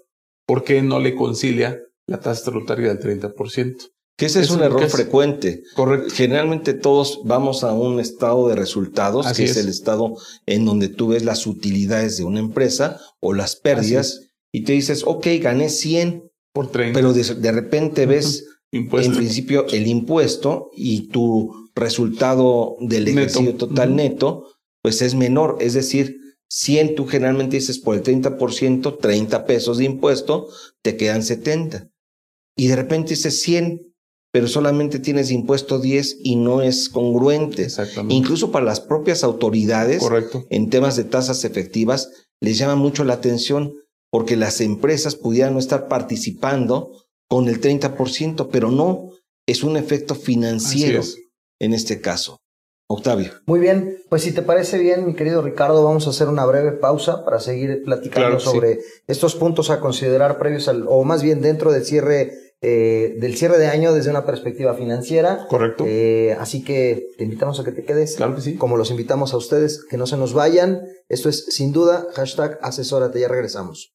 ¿por 0.50 0.64
qué 0.64 0.82
no 0.82 1.00
le 1.00 1.14
concilia 1.16 1.80
la 2.08 2.20
tasa 2.20 2.50
tributaria 2.50 2.92
del 2.94 3.00
30%? 3.00 3.76
Que 4.18 4.26
ese 4.26 4.42
es 4.42 4.50
un 4.50 4.64
error 4.64 4.84
es. 4.84 4.92
frecuente. 4.92 5.62
Correcto. 5.76 6.10
Generalmente 6.14 6.74
todos 6.74 7.22
vamos 7.24 7.64
a 7.64 7.72
un 7.74 8.00
estado 8.00 8.50
de 8.50 8.56
resultados, 8.56 9.28
Así 9.28 9.44
que 9.44 9.52
es. 9.52 9.58
es. 9.58 9.64
el 9.64 9.70
estado 9.70 10.16
en 10.48 10.66
donde 10.66 10.90
tú 10.90 11.10
ves 11.10 11.24
las 11.24 11.46
utilidades 11.46 12.18
de 12.18 12.24
una 12.24 12.40
empresa 12.40 13.00
o 13.22 13.34
las 13.34 13.56
pérdidas 13.56 14.22
y 14.52 14.64
te 14.64 14.74
dices, 14.74 15.04
ok, 15.06 15.28
gané 15.40 15.70
100, 15.70 16.24
Por 16.52 16.72
30. 16.72 16.98
pero 17.00 17.14
de, 17.14 17.24
de 17.24 17.52
repente 17.52 18.08
ves 18.08 18.46
en 18.72 18.90
principio 18.90 19.66
el 19.70 19.86
impuesto 19.88 20.72
y 20.76 21.10
tu 21.10 21.70
resultado 21.76 22.76
del 22.82 23.06
Neto. 23.06 23.20
ejercicio 23.20 23.56
total 23.56 23.96
neto, 23.96 24.48
pues 24.82 25.02
es 25.02 25.16
menor. 25.16 25.58
Es 25.62 25.74
decir, 25.76 26.18
100 26.52 26.96
tú 26.96 27.06
generalmente 27.06 27.58
dices 27.58 27.80
por 27.80 27.96
el 27.96 28.04
30%, 28.04 28.98
30 29.00 29.46
pesos 29.46 29.78
de 29.78 29.86
impuesto, 29.86 30.48
te 30.82 30.98
quedan 30.98 31.24
70. 31.24 31.90
Y 32.58 32.68
de 32.68 32.76
repente 32.76 33.12
dices 33.12 33.42
100, 33.42 33.94
pero 34.32 34.48
solamente 34.48 35.00
tienes 35.00 35.32
impuesto 35.32 35.80
10 35.80 36.18
y 36.24 36.36
no 36.36 36.62
es 36.62 36.90
congruente. 36.90 37.64
Exactamente. 37.64 38.16
Incluso 38.16 38.52
para 38.52 38.66
las 38.66 38.82
propias 38.82 39.24
autoridades, 39.24 40.00
Correcto. 40.00 40.46
en 40.50 40.70
temas 40.70 40.96
de 40.96 41.04
tasas 41.04 41.46
efectivas, 41.46 42.10
les 42.42 42.58
llama 42.58 42.76
mucho 42.76 43.04
la 43.04 43.14
atención 43.14 43.74
porque 44.12 44.36
las 44.36 44.60
empresas 44.62 45.16
pudieran 45.16 45.54
no 45.54 45.60
estar 45.60 45.88
participando 45.88 46.92
con 47.28 47.48
el 47.48 47.62
30%, 47.62 48.50
pero 48.52 48.72
no 48.72 49.12
es 49.48 49.64
un 49.64 49.78
efecto 49.78 50.16
financiero 50.16 51.02
es. 51.02 51.18
en 51.60 51.74
este 51.74 52.02
caso. 52.02 52.40
Octavio. 52.92 53.30
Muy 53.46 53.60
bien, 53.60 54.00
pues 54.10 54.24
si 54.24 54.32
te 54.32 54.42
parece 54.42 54.80
bien, 54.80 55.06
mi 55.06 55.14
querido 55.14 55.44
Ricardo, 55.44 55.84
vamos 55.84 56.08
a 56.08 56.10
hacer 56.10 56.28
una 56.28 56.44
breve 56.46 56.72
pausa 56.72 57.24
para 57.24 57.40
seguir 57.40 57.84
platicando 57.84 58.30
Claro 58.30 58.38
que 58.38 58.44
sí. 58.44 58.50
sobre 58.50 58.80
estos 59.06 59.36
puntos 59.36 59.70
a 59.70 59.80
considerar 59.80 60.40
previos 60.40 60.68
al, 60.68 60.86
o 60.88 61.04
más 61.04 61.22
bien 61.22 61.40
dentro 61.40 61.72
del 61.72 61.86
cierre, 61.86 62.34
eh, 62.62 63.16
del 63.20 63.38
cierre 63.38 63.60
de 63.60 63.68
año 63.68 63.94
desde 63.94 64.10
una 64.10 64.26
perspectiva 64.26 64.74
financiera. 64.74 65.46
Correcto. 65.48 65.84
Eh, 65.88 66.36
así 66.40 66.64
que 66.64 67.10
te 67.16 67.26
invitamos 67.26 67.60
a 67.60 67.64
que 67.64 67.72
te 67.72 67.84
quedes. 67.84 68.16
Claro 68.16 68.34
que 68.34 68.42
sí. 68.42 68.56
Como 68.56 68.76
los 68.76 68.90
invitamos 68.90 69.36
a 69.36 69.38
ustedes, 69.38 69.86
que 69.88 69.98
no 69.98 70.08
se 70.08 70.18
nos 70.18 70.34
vayan. 70.34 70.82
Esto 71.10 71.30
es 71.30 71.46
sin 71.50 71.72
duda, 71.72 72.08
hashtag 72.16 72.58
asesórate, 72.64 73.20
ya 73.20 73.28
regresamos. 73.28 73.94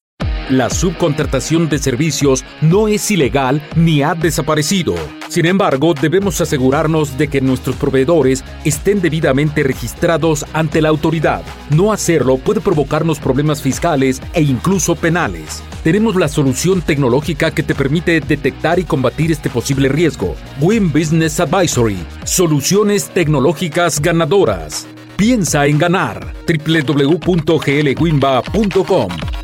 La 0.51 0.68
subcontratación 0.68 1.70
de 1.70 1.78
servicios 1.78 2.45
no 2.61 2.86
es 2.86 3.11
ilegal 3.11 3.62
ni 3.76 4.03
ha 4.03 4.14
desaparecido. 4.14 4.95
Sin 5.28 5.47
embargo, 5.47 5.95
debemos 5.95 6.38
asegurarnos 6.42 7.16
de 7.16 7.28
que 7.28 7.40
nuestros 7.40 7.76
proveedores 7.76 8.45
estén 8.66 9.01
debidamente 9.01 9.62
registrados 9.62 10.45
ante 10.53 10.82
la 10.82 10.90
autoridad. 10.90 11.42
No 11.70 11.92
hacerlo 11.92 12.36
puede 12.36 12.61
provocarnos 12.61 13.18
problemas 13.18 13.62
fiscales 13.62 14.20
e 14.34 14.42
incluso 14.42 14.97
penales. 14.97 15.62
Tenemos 15.82 16.14
la 16.14 16.28
solución 16.28 16.82
tecnológica 16.82 17.51
que 17.51 17.62
te 17.62 17.74
permite 17.74 18.20
detectar 18.20 18.78
y 18.78 18.84
combatir 18.84 19.32
este 19.32 19.49
posible 19.49 19.88
riesgo. 19.88 20.36
Win 20.61 20.92
Business 20.92 21.40
Advisory. 21.40 21.97
Soluciones 22.24 23.09
tecnológicas 23.09 23.99
ganadoras. 23.99 24.86
Piensa 25.16 25.64
en 25.66 25.78
ganar. 25.78 26.34
www.glwinba.com 26.47 29.43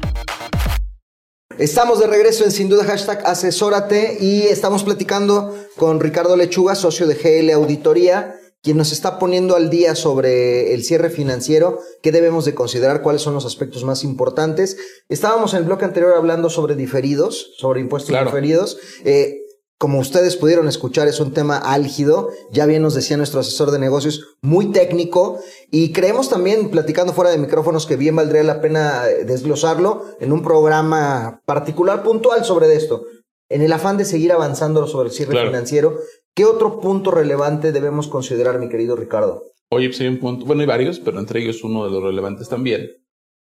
Estamos 1.61 1.99
de 2.01 2.07
regreso 2.07 2.43
en 2.45 2.53
Sin 2.53 2.71
Duda 2.71 2.85
Hashtag 2.85 3.21
Asesórate 3.27 4.17
y 4.19 4.45
estamos 4.45 4.83
platicando 4.83 5.55
con 5.77 6.01
Ricardo 6.01 6.35
Lechuga, 6.35 6.75
socio 6.75 7.07
de 7.07 7.17
GL 7.17 7.53
Auditoría, 7.53 8.35
quien 8.63 8.79
nos 8.79 8.93
está 8.93 9.19
poniendo 9.19 9.57
al 9.57 9.69
día 9.69 9.95
sobre 9.95 10.73
el 10.73 10.83
cierre 10.85 11.11
financiero, 11.11 11.79
qué 12.03 12.13
debemos 12.13 12.47
de 12.47 12.55
considerar, 12.55 13.03
cuáles 13.03 13.21
son 13.21 13.35
los 13.35 13.45
aspectos 13.45 13.85
más 13.85 14.05
importantes. 14.05 14.79
Estábamos 15.11 15.53
en 15.53 15.59
el 15.59 15.65
bloque 15.65 15.85
anterior 15.85 16.15
hablando 16.17 16.49
sobre 16.49 16.77
diferidos, 16.77 17.53
sobre 17.59 17.83
impuestos 17.83 18.09
Claro. 18.09 18.31
diferidos. 18.31 18.79
Eh, 19.05 19.39
como 19.81 19.99
ustedes 19.99 20.37
pudieron 20.37 20.68
escuchar, 20.68 21.09
es 21.09 21.20
un 21.20 21.33
tema 21.33 21.57
álgido. 21.57 22.28
Ya 22.53 22.66
bien 22.66 22.83
nos 22.83 22.95
decía 22.95 23.16
nuestro 23.16 23.41
asesor 23.41 23.70
de 23.70 23.78
negocios, 23.78 24.37
muy 24.43 24.72
técnico. 24.72 25.41
Y 25.70 25.93
creemos 25.93 26.28
también, 26.28 26.70
platicando 26.70 27.14
fuera 27.14 27.31
de 27.31 27.39
micrófonos, 27.39 27.87
que 27.87 27.97
bien 27.97 28.14
valdría 28.14 28.43
la 28.43 28.61
pena 28.61 29.09
eh, 29.09 29.24
desglosarlo 29.24 30.05
en 30.20 30.33
un 30.33 30.43
programa 30.43 31.41
particular, 31.47 32.03
puntual 32.03 32.45
sobre 32.45 32.74
esto. 32.76 33.07
En 33.49 33.62
el 33.62 33.72
afán 33.72 33.97
de 33.97 34.05
seguir 34.05 34.33
avanzando 34.33 34.87
sobre 34.87 35.09
el 35.09 35.14
cierre 35.14 35.31
Claro. 35.33 35.49
financiero, 35.49 35.97
¿qué 36.37 36.45
otro 36.45 36.78
punto 36.81 37.11
relevante 37.11 37.72
debemos 37.72 38.07
considerar, 38.07 38.59
mi 38.59 38.68
querido 38.68 38.97
Ricardo? 38.97 39.45
Oye, 39.70 39.89
pues 39.89 39.99
hay 40.03 40.09
un 40.09 40.18
punto, 40.18 40.45
bueno, 40.45 40.61
hay 40.61 40.68
varios, 40.68 41.01
pero 41.01 41.18
entre 41.18 41.41
ellos 41.41 41.64
uno 41.64 41.87
de 41.87 41.91
los 41.91 42.03
relevantes 42.03 42.51
también. 42.51 42.87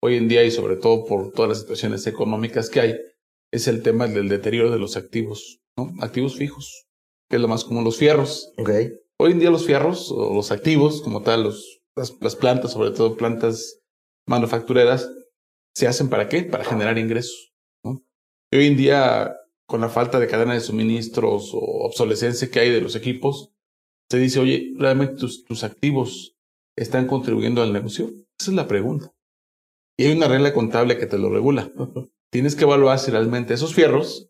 Hoy 0.03 0.17
en 0.17 0.27
día 0.27 0.43
y 0.43 0.51
sobre 0.51 0.75
todo 0.75 1.03
por 1.03 1.31
todas 1.31 1.49
las 1.49 1.59
situaciones 1.61 2.05
económicas 2.05 2.69
que 2.69 2.79
hay, 2.79 2.95
es 3.51 3.67
el 3.67 3.81
tema 3.81 4.05
del 4.05 4.29
deterioro 4.29 4.69
de 4.69 4.77
los 4.77 4.97
activos, 4.97 5.61
¿no? 5.78 5.93
Activos 6.01 6.36
fijos, 6.36 6.88
que 7.30 7.36
es 7.38 7.41
lo 7.41 7.47
más 7.47 7.63
común, 7.63 7.84
los 7.84 7.97
fierros. 7.97 8.51
Hoy 9.19 9.32
en 9.32 9.39
día 9.39 9.49
los 9.49 9.65
fierros, 9.65 10.11
o 10.11 10.34
los 10.34 10.51
activos 10.51 11.01
como 11.01 11.21
tal, 11.21 11.43
los, 11.43 11.82
las, 11.95 12.15
las 12.21 12.36
plantas, 12.36 12.73
sobre 12.73 12.91
todo 12.91 13.15
plantas 13.15 13.82
manufactureras, 14.28 15.09
¿se 15.75 15.88
hacen 15.88 16.09
para 16.09 16.28
qué? 16.30 16.43
Para 16.43 16.63
generar 16.63 16.97
ingresos. 16.97 17.53
¿no? 17.84 18.03
Y 18.51 18.57
hoy 18.57 18.67
en 18.67 18.78
día, 18.78 19.36
con 19.67 19.82
la 19.82 19.89
falta 19.89 20.19
de 20.19 20.28
cadena 20.28 20.53
de 20.53 20.59
suministros 20.59 21.51
o 21.53 21.59
obsolescencia 21.59 22.49
que 22.51 22.59
hay 22.59 22.71
de 22.71 22.82
los 22.82 22.95
equipos, 22.95 23.53
se 24.09 24.17
dice, 24.19 24.39
oye, 24.39 24.73
¿realmente 24.78 25.15
tus, 25.15 25.43
tus 25.43 25.63
activos 25.63 26.38
están 26.75 27.07
contribuyendo 27.07 27.61
al 27.61 27.73
negocio? 27.73 28.07
Esa 28.39 28.51
es 28.51 28.55
la 28.55 28.67
pregunta. 28.67 29.13
Y 29.97 30.05
hay 30.05 30.15
una 30.15 30.28
regla 30.28 30.53
contable 30.53 30.97
que 30.97 31.07
te 31.07 31.17
lo 31.17 31.30
regula. 31.30 31.71
Tienes 32.32 32.55
que 32.55 32.63
evaluar 32.63 32.99
si 32.99 33.11
realmente 33.11 33.53
esos 33.53 33.73
fierros 33.73 34.30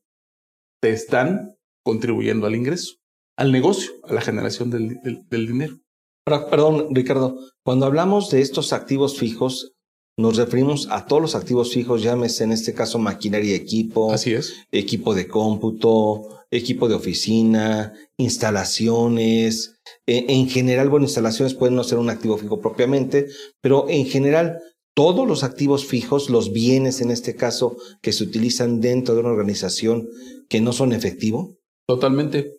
te 0.82 0.92
están 0.92 1.56
contribuyendo 1.84 2.48
al 2.48 2.56
ingreso, 2.56 2.96
al 3.38 3.52
negocio, 3.52 3.92
a 4.04 4.14
la 4.14 4.22
generación 4.22 4.70
del, 4.70 5.00
del- 5.04 5.28
del 5.30 5.48
dinero. 5.48 5.80
Pero, 6.26 6.50
perdón, 6.50 6.88
Ricardo, 6.94 7.38
cuando 7.64 7.86
hablamos 7.86 8.30
de 8.32 8.42
estos 8.42 8.74
activos 8.74 9.18
fijos, 9.18 9.74
nos 10.20 10.36
referimos 10.36 10.88
a 10.90 11.06
todos 11.06 11.22
los 11.22 11.36
activos 11.36 11.72
fijos, 11.72 12.02
llámese 12.02 12.44
en 12.44 12.52
este 12.52 12.74
caso 12.74 12.98
maquinaria 13.00 13.52
y 13.52 13.56
equipo, 13.56 14.12
Así 14.12 14.34
es. 14.34 14.56
equipo 14.72 15.14
de 15.14 15.28
cómputo, 15.28 16.44
equipo 16.52 16.88
de 16.90 16.96
oficina, 16.96 17.94
instalaciones. 18.18 19.76
Eh, 20.08 20.26
en 20.30 20.50
general, 20.50 20.90
bueno, 20.90 21.06
instalaciones 21.06 21.54
pueden 21.54 21.76
no 21.76 21.84
ser 21.84 21.98
un 22.00 22.10
activo 22.10 22.38
fijo 22.38 22.60
propiamente, 22.60 23.28
pero 23.62 23.88
en 23.90 24.06
general, 24.06 24.60
todos 24.98 25.28
los 25.28 25.44
activos 25.44 25.86
fijos, 25.86 26.32
los 26.32 26.52
bienes 26.52 27.02
en 27.02 27.12
este 27.12 27.36
caso, 27.36 27.78
que 28.02 28.12
se 28.12 28.24
utilizan 28.24 28.82
dentro 28.82 29.14
de 29.14 29.20
una 29.20 29.30
organización 29.30 30.10
que 30.50 30.60
no 30.60 30.74
son 30.74 30.92
efectivo. 30.92 31.56
Totalmente. 31.86 32.58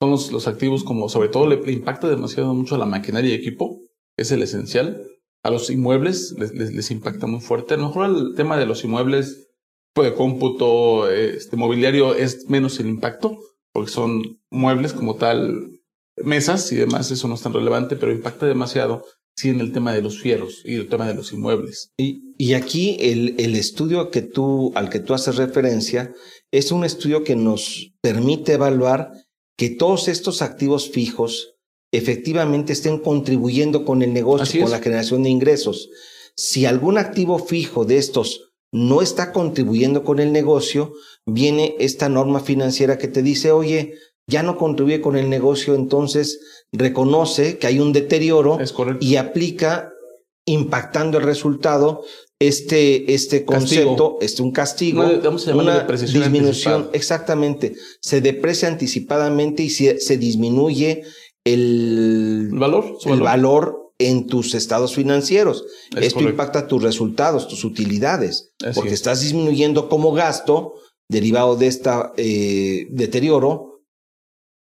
Son 0.00 0.12
los, 0.12 0.46
activos 0.46 0.84
como 0.84 1.08
sobre 1.08 1.30
todo 1.30 1.48
le, 1.48 1.56
impacta 1.72 2.08
demasiado 2.08 2.54
mucho 2.54 2.76
a 2.76 2.78
la 2.78 2.86
maquinaria 2.86 3.30
y 3.30 3.34
equipo, 3.34 3.80
es 4.16 4.30
el 4.30 4.40
esencial. 4.40 5.04
A 5.42 5.50
los 5.50 5.68
inmuebles 5.68 6.36
les, 6.38 6.54
les, 6.54 6.72
les 6.72 6.90
impacta 6.92 7.26
muy 7.26 7.40
fuerte. 7.40 7.74
A 7.74 7.78
lo 7.78 7.88
mejor 7.88 8.08
el 8.08 8.34
tema 8.36 8.56
de 8.56 8.66
los 8.66 8.84
inmuebles, 8.84 9.48
tipo 9.92 10.04
de 10.04 10.14
cómputo, 10.14 11.10
este 11.10 11.56
mobiliario 11.56 12.14
es 12.14 12.48
menos 12.48 12.78
el 12.78 12.86
impacto, 12.86 13.36
porque 13.72 13.90
son 13.90 14.40
muebles 14.48 14.92
como 14.92 15.16
tal, 15.16 15.80
mesas 16.18 16.70
y 16.70 16.76
demás, 16.76 17.10
eso 17.10 17.26
no 17.26 17.34
es 17.34 17.42
tan 17.42 17.52
relevante, 17.52 17.96
pero 17.96 18.12
impacta 18.12 18.46
demasiado 18.46 19.04
sí 19.40 19.48
en 19.48 19.60
el 19.60 19.72
tema 19.72 19.92
de 19.92 20.02
los 20.02 20.20
fierros 20.20 20.62
y 20.64 20.74
el 20.74 20.88
tema 20.88 21.06
de 21.08 21.14
los 21.14 21.32
inmuebles. 21.32 21.92
Y, 21.96 22.34
y 22.38 22.54
aquí 22.54 22.96
el, 23.00 23.34
el 23.38 23.56
estudio 23.56 24.10
que 24.10 24.22
tú, 24.22 24.72
al 24.74 24.90
que 24.90 25.00
tú 25.00 25.14
haces 25.14 25.36
referencia 25.36 26.12
es 26.50 26.72
un 26.72 26.84
estudio 26.84 27.24
que 27.24 27.36
nos 27.36 27.92
permite 28.00 28.54
evaluar 28.54 29.12
que 29.56 29.70
todos 29.70 30.08
estos 30.08 30.42
activos 30.42 30.90
fijos 30.90 31.54
efectivamente 31.92 32.72
estén 32.72 32.98
contribuyendo 32.98 33.84
con 33.84 34.02
el 34.02 34.12
negocio, 34.12 34.42
Así 34.44 34.58
con 34.58 34.66
es. 34.66 34.70
la 34.72 34.80
generación 34.80 35.22
de 35.22 35.30
ingresos. 35.30 35.90
Si 36.36 36.64
algún 36.64 36.98
activo 36.98 37.38
fijo 37.38 37.84
de 37.84 37.98
estos 37.98 38.52
no 38.72 39.02
está 39.02 39.32
contribuyendo 39.32 40.04
con 40.04 40.20
el 40.20 40.32
negocio, 40.32 40.92
viene 41.26 41.74
esta 41.80 42.08
norma 42.08 42.40
financiera 42.40 42.98
que 42.98 43.08
te 43.08 43.22
dice, 43.22 43.50
oye, 43.50 43.94
ya 44.30 44.42
no 44.42 44.56
contribuye 44.56 45.00
con 45.00 45.16
el 45.16 45.28
negocio, 45.28 45.74
entonces 45.74 46.40
reconoce 46.72 47.58
que 47.58 47.66
hay 47.66 47.80
un 47.80 47.92
deterioro 47.92 48.58
y 49.00 49.16
aplica 49.16 49.92
impactando 50.46 51.18
el 51.18 51.24
resultado 51.24 52.02
este, 52.40 53.12
este 53.12 53.44
Castigo. 53.44 53.86
concepto, 53.88 54.18
este 54.22 54.42
un 54.42 54.50
castigo, 54.52 55.00
Una- 55.04 55.18
vamos 55.18 55.46
a 55.46 55.50
llamarle 55.50 55.70
una 55.72 55.80
depreciación 55.80 56.22
disminución, 56.22 56.72
anticipada. 56.74 56.96
exactamente, 56.96 57.74
se 58.00 58.20
deprecia 58.22 58.68
anticipadamente 58.68 59.62
y 59.62 59.68
se, 59.70 60.00
se 60.00 60.16
disminuye 60.16 61.02
el, 61.44 62.48
valor, 62.52 62.96
el 63.04 63.10
valor. 63.10 63.24
valor 63.24 63.92
en 63.98 64.26
tus 64.26 64.54
estados 64.54 64.94
financieros. 64.94 65.64
Es 65.94 66.06
Esto 66.06 66.14
correcto. 66.20 66.30
impacta 66.30 66.66
tus 66.66 66.82
resultados, 66.82 67.46
tus 67.48 67.64
utilidades, 67.64 68.52
Así 68.64 68.74
porque 68.74 68.90
es. 68.90 68.94
estás 68.94 69.20
disminuyendo 69.20 69.88
como 69.90 70.12
gasto 70.12 70.72
derivado 71.10 71.56
de 71.56 71.66
este 71.66 71.90
deterioro 72.90 73.69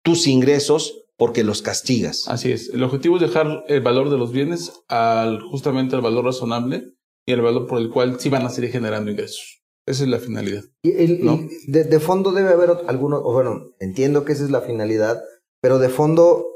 tus 0.08 0.26
ingresos 0.26 1.04
porque 1.18 1.44
los 1.44 1.60
castigas. 1.62 2.24
Así 2.28 2.50
es. 2.52 2.70
El 2.70 2.82
objetivo 2.82 3.16
es 3.16 3.22
dejar 3.22 3.64
el 3.68 3.80
valor 3.82 4.08
de 4.08 4.16
los 4.16 4.32
bienes 4.32 4.72
al 4.88 5.40
justamente 5.42 5.96
al 5.96 6.00
valor 6.02 6.24
razonable 6.24 6.94
y 7.26 7.32
el 7.32 7.42
valor 7.42 7.66
por 7.66 7.78
el 7.78 7.90
cual 7.90 8.18
sí 8.18 8.30
van 8.30 8.46
a 8.46 8.48
seguir 8.50 8.70
generando 8.70 9.10
ingresos. 9.10 9.60
Esa 9.86 10.04
es 10.04 10.08
la 10.08 10.18
finalidad. 10.18 10.62
Y 10.82 10.92
el- 10.92 11.24
¿no? 11.24 11.34
y 11.66 11.70
de, 11.70 11.84
de 11.84 12.00
fondo 12.00 12.32
debe 12.32 12.50
haber 12.50 12.70
algunos, 12.86 13.20
o 13.22 13.32
bueno, 13.34 13.72
entiendo 13.80 14.24
que 14.24 14.32
esa 14.32 14.44
es 14.44 14.50
la 14.50 14.60
finalidad, 14.62 15.20
pero 15.60 15.78
de 15.78 15.88
fondo, 15.90 16.46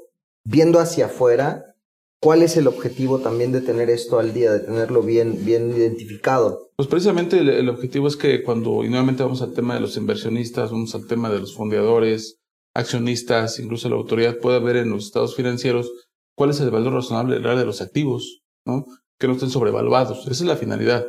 viendo 0.45 0.79
hacia 0.79 1.07
afuera, 1.07 1.75
¿cuál 2.21 2.43
es 2.43 2.57
el 2.57 2.67
objetivo 2.69 3.19
también 3.19 3.53
de 3.53 3.61
tener 3.61 3.91
esto 3.91 4.19
al 4.19 4.33
día, 4.33 4.53
de 4.53 4.61
tenerlo 4.61 5.03
bien, 5.03 5.45
bien 5.45 5.71
identificado? 5.77 6.71
Pues 6.77 6.89
precisamente 6.89 7.39
el, 7.39 7.49
el 7.51 7.69
objetivo 7.69 8.07
es 8.09 8.17
que 8.17 8.43
cuando, 8.43 8.85
y 8.85 8.89
nuevamente 8.89 9.23
vamos 9.23 9.43
al 9.43 9.53
tema 9.55 9.75
de 9.75 9.81
los 9.81 9.97
inversionistas, 9.97 10.71
vamos 10.71 10.95
al 10.95 11.07
tema 11.07 11.29
de 11.31 11.41
los 11.41 11.55
fondeadores, 11.55 12.39
accionistas, 12.75 13.59
incluso 13.59 13.89
la 13.89 13.97
autoridad 13.97 14.39
pueda 14.39 14.59
ver 14.59 14.77
en 14.77 14.91
los 14.91 15.05
estados 15.07 15.35
financieros 15.37 15.91
cuál 16.37 16.51
es 16.51 16.61
el 16.61 16.71
valor 16.71 16.95
razonable 16.95 17.39
real 17.39 17.59
de 17.59 17.67
los 17.67 17.81
activos, 17.83 18.43
¿no? 18.67 18.85
Que 19.19 19.27
no 19.29 19.35
estén 19.35 19.51
sobrevaluados. 19.51 20.21
Esa 20.23 20.31
es 20.31 20.41
la 20.43 20.57
finalidad. 20.57 21.07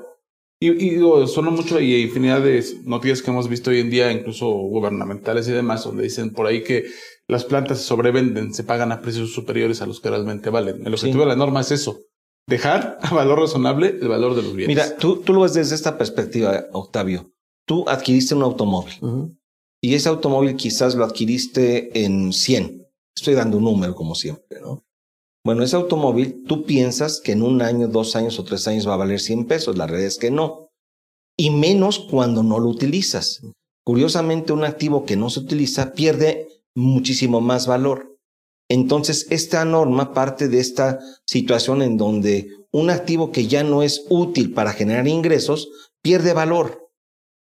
Y, 0.61 0.69
y 0.71 0.89
digo, 0.91 1.25
suena 1.27 1.49
mucho 1.49 1.79
y 1.79 1.93
hay 1.93 2.01
infinidad 2.03 2.41
de 2.41 2.63
noticias 2.85 3.21
que 3.21 3.31
hemos 3.31 3.49
visto 3.49 3.69
hoy 3.69 3.79
en 3.79 3.89
día, 3.89 4.11
incluso 4.11 4.47
gubernamentales 4.47 5.47
y 5.47 5.51
demás, 5.51 5.83
donde 5.83 6.03
dicen 6.03 6.31
por 6.31 6.45
ahí 6.47 6.63
que 6.63 6.85
las 7.27 7.43
plantas 7.45 7.79
se 7.79 7.85
sobrevenden, 7.85 8.53
se 8.53 8.63
pagan 8.63 8.91
a 8.91 9.01
precios 9.01 9.33
superiores 9.33 9.81
a 9.81 9.85
los 9.87 9.99
que 9.99 10.09
realmente 10.09 10.49
valen. 10.49 10.85
El 10.85 10.93
objetivo 10.93 11.13
Sí. 11.13 11.19
de 11.19 11.25
la 11.25 11.35
norma 11.35 11.61
es 11.61 11.71
eso, 11.71 11.99
dejar 12.47 12.97
a 13.01 13.13
valor 13.13 13.39
razonable 13.39 13.97
el 14.01 14.07
valor 14.07 14.35
de 14.35 14.43
los 14.43 14.53
bienes. 14.55 14.75
Mira, 14.75 14.95
tú, 14.97 15.17
tú 15.17 15.33
lo 15.33 15.41
ves 15.41 15.53
desde 15.53 15.75
esta 15.75 15.97
perspectiva, 15.97 16.65
Octavio. 16.71 17.31
Tú 17.65 17.85
adquiriste 17.87 18.35
un 18.35 18.43
automóvil 18.43 18.93
y 19.83 19.95
ese 19.95 20.07
automóvil 20.07 20.55
quizás 20.55 20.95
lo 20.95 21.03
adquiriste 21.03 22.05
en 22.05 22.31
100. 22.31 22.87
Estoy 23.13 23.33
dando 23.33 23.57
un 23.57 23.65
número 23.65 23.93
como 23.93 24.15
siempre, 24.15 24.61
¿no? 24.61 24.81
Bueno, 25.45 25.61
ese 25.61 25.75
automóvil, 25.75 26.45
tú 26.47 26.63
piensas 26.63 27.19
que 27.19 27.33
en 27.33 27.41
un 27.41 27.61
año, 27.61 27.89
dos 27.89 28.15
años 28.15 28.39
o 28.39 28.45
tres 28.45 28.65
años 28.69 28.87
va 28.87 28.93
a 28.93 28.97
valer 28.97 29.19
100 29.19 29.45
pesos. 29.45 29.77
La 29.77 29.85
realidad 29.85 30.07
es 30.07 30.17
que 30.17 30.31
no. 30.31 30.69
Y 31.37 31.49
menos 31.49 31.99
cuando 31.99 32.43
no 32.43 32.59
lo 32.59 32.69
utilizas. 32.69 33.41
Curiosamente, 33.83 34.53
un 34.53 34.63
activo 34.63 35.03
que 35.03 35.17
no 35.17 35.29
se 35.29 35.41
utiliza 35.41 35.91
pierde 35.91 36.47
muchísimo 36.73 37.41
más 37.41 37.67
valor. 37.67 38.17
Entonces, 38.69 39.27
esta 39.31 39.65
norma 39.65 40.13
parte 40.13 40.47
de 40.47 40.61
esta 40.61 40.99
situación 41.27 41.81
en 41.81 41.97
donde 41.97 42.47
un 42.71 42.89
activo 42.89 43.33
que 43.33 43.47
ya 43.47 43.65
no 43.65 43.83
es 43.83 44.05
útil 44.09 44.53
para 44.53 44.71
generar 44.71 45.09
ingresos 45.09 45.91
pierde 46.01 46.31
valor 46.31 46.82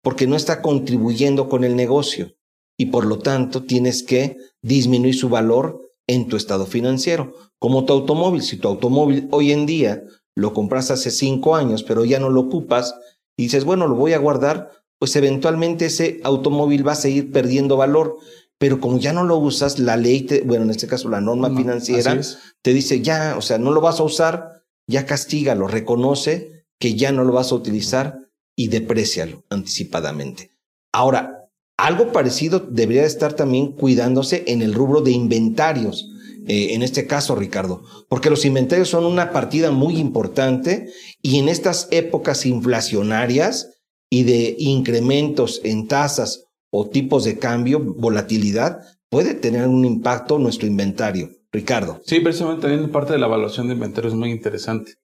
porque 0.06 0.28
no 0.28 0.36
está 0.36 0.62
contribuyendo 0.62 1.49
con 1.49 1.64
el 1.64 1.76
negocio 1.76 2.36
y 2.78 2.86
por 2.88 3.08
lo 3.08 3.18
tanto 3.18 3.64
tienes 3.64 4.03
que 4.03 4.38
disminuir 4.62 5.16
su 5.16 5.30
valor 5.30 5.82
en 6.06 6.28
tu 6.28 6.38
estado 6.38 6.68
financiero. 6.68 7.34
Como 7.58 7.86
tu 7.86 7.93
automóvil, 7.93 8.43
si 8.43 8.58
tu 8.58 8.68
automóvil 8.68 9.28
hoy 9.32 9.51
en 9.51 9.66
día 9.66 10.03
lo 10.36 10.53
compras 10.53 10.91
hace 10.91 11.10
cinco 11.10 11.56
años 11.56 11.82
pero 11.82 12.06
ya 12.06 12.20
no 12.20 12.30
lo 12.30 12.41
ocupas 12.41 12.93
y 13.36 13.43
dices, 13.43 13.66
bueno, 13.66 13.88
lo 13.88 13.95
voy 13.95 14.14
a 14.14 14.20
guardar, 14.20 14.70
pues 14.99 15.16
eventualmente 15.16 15.88
ese 15.88 16.20
automóvil 16.24 16.88
va 16.88 16.91
a 16.91 16.95
seguir 16.95 17.32
perdiendo 17.32 17.76
valor. 17.76 18.18
Pero 18.60 18.80
como 18.80 18.99
ya 18.99 19.12
no 19.12 19.24
lo 19.24 19.38
usas, 19.38 19.80
la 19.80 19.97
ley, 19.97 20.22
te- 20.22 20.41
bueno, 20.41 20.66
en 20.66 20.70
este 20.70 20.86
caso 20.88 21.10
la 21.10 21.20
norma 21.20 21.49
No, 21.49 21.58
financiera, 21.58 22.22
te 22.62 22.74
dice 22.74 23.01
ya, 23.01 23.36
o 23.38 23.41
sea, 23.41 23.58
no 23.58 23.72
lo 23.72 23.82
vas 23.82 23.99
a 23.99 24.03
usar, 24.03 24.64
ya 24.88 25.08
castígalo, 25.08 25.68
reconoce 25.68 26.68
que 26.80 26.93
ya 26.93 27.12
no 27.12 27.24
lo 27.24 27.34
vas 27.34 27.51
a 27.51 27.56
utilizar 27.56 28.20
y 28.56 28.70
deprécialo 28.70 29.43
anticipadamente. 29.49 30.51
Ahora, 30.91 31.49
algo 31.78 32.12
parecido 32.12 32.60
debería 32.60 33.06
estar 33.06 33.34
también 33.34 33.74
cuidándose 33.74 34.43
en 34.47 34.62
el 34.62 34.74
rubro 34.74 35.01
de 35.01 35.12
inventarios. 35.12 36.12
eh, 36.47 36.76
en 36.76 36.84
este 36.84 37.08
caso, 37.08 37.36
Ricardo, 37.36 37.84
porque 38.08 38.30
los 38.30 38.45
inventarios 38.45 38.89
son 38.89 39.06
una 39.06 39.32
partida 39.32 39.72
muy 39.72 39.97
importante 39.97 40.91
y 41.24 41.39
en 41.39 41.49
estas 41.49 41.88
épocas 41.89 42.45
inflacionarias 42.45 43.72
y 44.12 44.24
de 44.24 44.56
incrementos 44.60 45.60
en 45.64 45.88
tasas 45.88 46.45
o 46.70 46.88
tipos 46.88 47.24
de 47.24 47.39
cambio, 47.39 47.80
volatilidad, 47.80 48.82
puede 49.10 49.34
tener 49.34 49.68
un 49.68 49.86
impacto 49.86 50.38
nuestro 50.38 50.68
inventario. 50.68 51.32
Ricardo. 51.56 52.01
Sí, 52.06 52.20
precisamente 52.20 52.68
también 52.68 52.91
parte 52.91 53.14
de 53.14 53.20
la 53.20 53.28
evaluación 53.28 53.68
de 53.68 53.76
inventario 53.76 54.10
es 54.10 54.16
muy 54.16 54.30
interesante. 54.30 54.95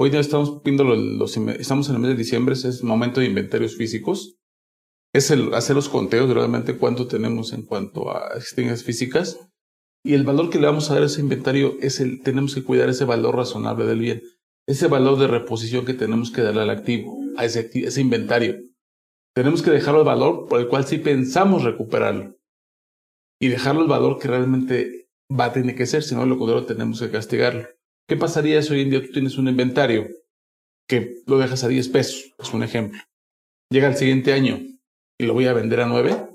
Hoy 0.00 0.10
ya 0.10 0.20
estamos 0.20 0.62
viendo 0.62 0.84
los, 0.84 1.36
estamos 1.36 1.88
en 1.88 1.96
el 1.96 2.00
mes 2.00 2.10
de 2.12 2.16
diciembre, 2.16 2.54
es 2.54 2.64
el 2.64 2.84
momento 2.84 3.18
de 3.18 3.26
inventarios 3.26 3.74
físicos. 3.74 4.36
Es 5.12 5.32
el 5.32 5.52
hacer 5.54 5.74
los 5.74 5.88
conteos 5.88 6.28
de 6.28 6.34
realmente 6.34 6.76
cuánto 6.76 7.08
tenemos 7.08 7.52
en 7.52 7.62
cuanto 7.62 8.16
a 8.16 8.36
extingues 8.36 8.84
físicas. 8.84 9.40
Y 10.04 10.14
el 10.14 10.22
valor 10.22 10.50
que 10.50 10.60
le 10.60 10.68
vamos 10.68 10.88
a 10.88 10.94
dar 10.94 11.02
a 11.02 11.06
ese 11.06 11.20
inventario 11.20 11.78
es 11.80 11.98
el, 11.98 12.22
tenemos 12.22 12.54
que 12.54 12.62
cuidar 12.62 12.88
ese 12.88 13.06
valor 13.06 13.34
razonable 13.34 13.86
del 13.86 13.98
bien. 13.98 14.22
Ese 14.68 14.86
valor 14.86 15.18
de 15.18 15.26
reposición 15.26 15.84
que 15.84 15.94
tenemos 15.94 16.30
que 16.30 16.42
darle 16.42 16.62
al 16.62 16.70
activo, 16.70 17.18
a 17.36 17.44
ese, 17.44 17.68
ese 17.74 18.00
inventario. 18.00 18.56
Tenemos 19.34 19.62
que 19.62 19.72
dejarlo 19.72 19.98
al 19.98 20.06
valor 20.06 20.46
por 20.46 20.60
el 20.60 20.68
cual 20.68 20.86
sí 20.86 20.98
pensamos 20.98 21.64
recuperarlo. 21.64 22.36
Y 23.40 23.48
dejarlo 23.48 23.80
al 23.80 23.88
valor 23.88 24.20
que 24.20 24.28
realmente 24.28 25.10
va 25.28 25.46
a 25.46 25.52
tener 25.52 25.74
que 25.74 25.86
ser, 25.86 26.04
si 26.04 26.14
no 26.14 26.24
lo 26.24 26.38
contrario 26.38 26.66
tenemos 26.66 27.00
que 27.00 27.10
castigarlo. 27.10 27.66
¿Qué 28.08 28.16
pasaría 28.16 28.62
si 28.62 28.72
hoy 28.72 28.80
en 28.80 28.90
día 28.90 29.02
tú 29.02 29.12
tienes 29.12 29.36
un 29.36 29.48
inventario 29.48 30.08
que 30.88 31.22
lo 31.26 31.36
dejas 31.36 31.62
a 31.64 31.68
10 31.68 31.88
pesos? 31.90 32.32
Es 32.38 32.54
un 32.54 32.62
ejemplo. 32.62 32.98
Llega 33.70 33.88
el 33.88 33.96
siguiente 33.96 34.32
año 34.32 34.60
y 35.20 35.26
lo 35.26 35.34
voy 35.34 35.46
a 35.46 35.52
vender 35.52 35.82
a 35.82 35.86
9. 35.86 36.26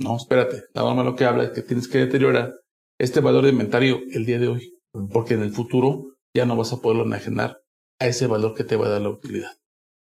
No, 0.00 0.16
espérate. 0.16 0.64
La 0.72 0.80
norma 0.80 1.04
lo 1.04 1.14
que 1.14 1.26
habla 1.26 1.44
es 1.44 1.50
que 1.50 1.60
tienes 1.60 1.88
que 1.88 1.98
deteriorar 1.98 2.58
este 2.98 3.20
valor 3.20 3.44
de 3.44 3.50
inventario 3.50 4.00
el 4.12 4.24
día 4.24 4.38
de 4.38 4.48
hoy, 4.48 4.78
porque 5.12 5.34
en 5.34 5.42
el 5.42 5.52
futuro 5.52 6.16
ya 6.34 6.46
no 6.46 6.56
vas 6.56 6.72
a 6.72 6.80
poderlo 6.80 7.04
enajenar 7.04 7.62
a 8.00 8.06
ese 8.06 8.26
valor 8.26 8.54
que 8.54 8.64
te 8.64 8.76
va 8.76 8.86
a 8.86 8.90
dar 8.90 9.02
la 9.02 9.10
utilidad. 9.10 9.52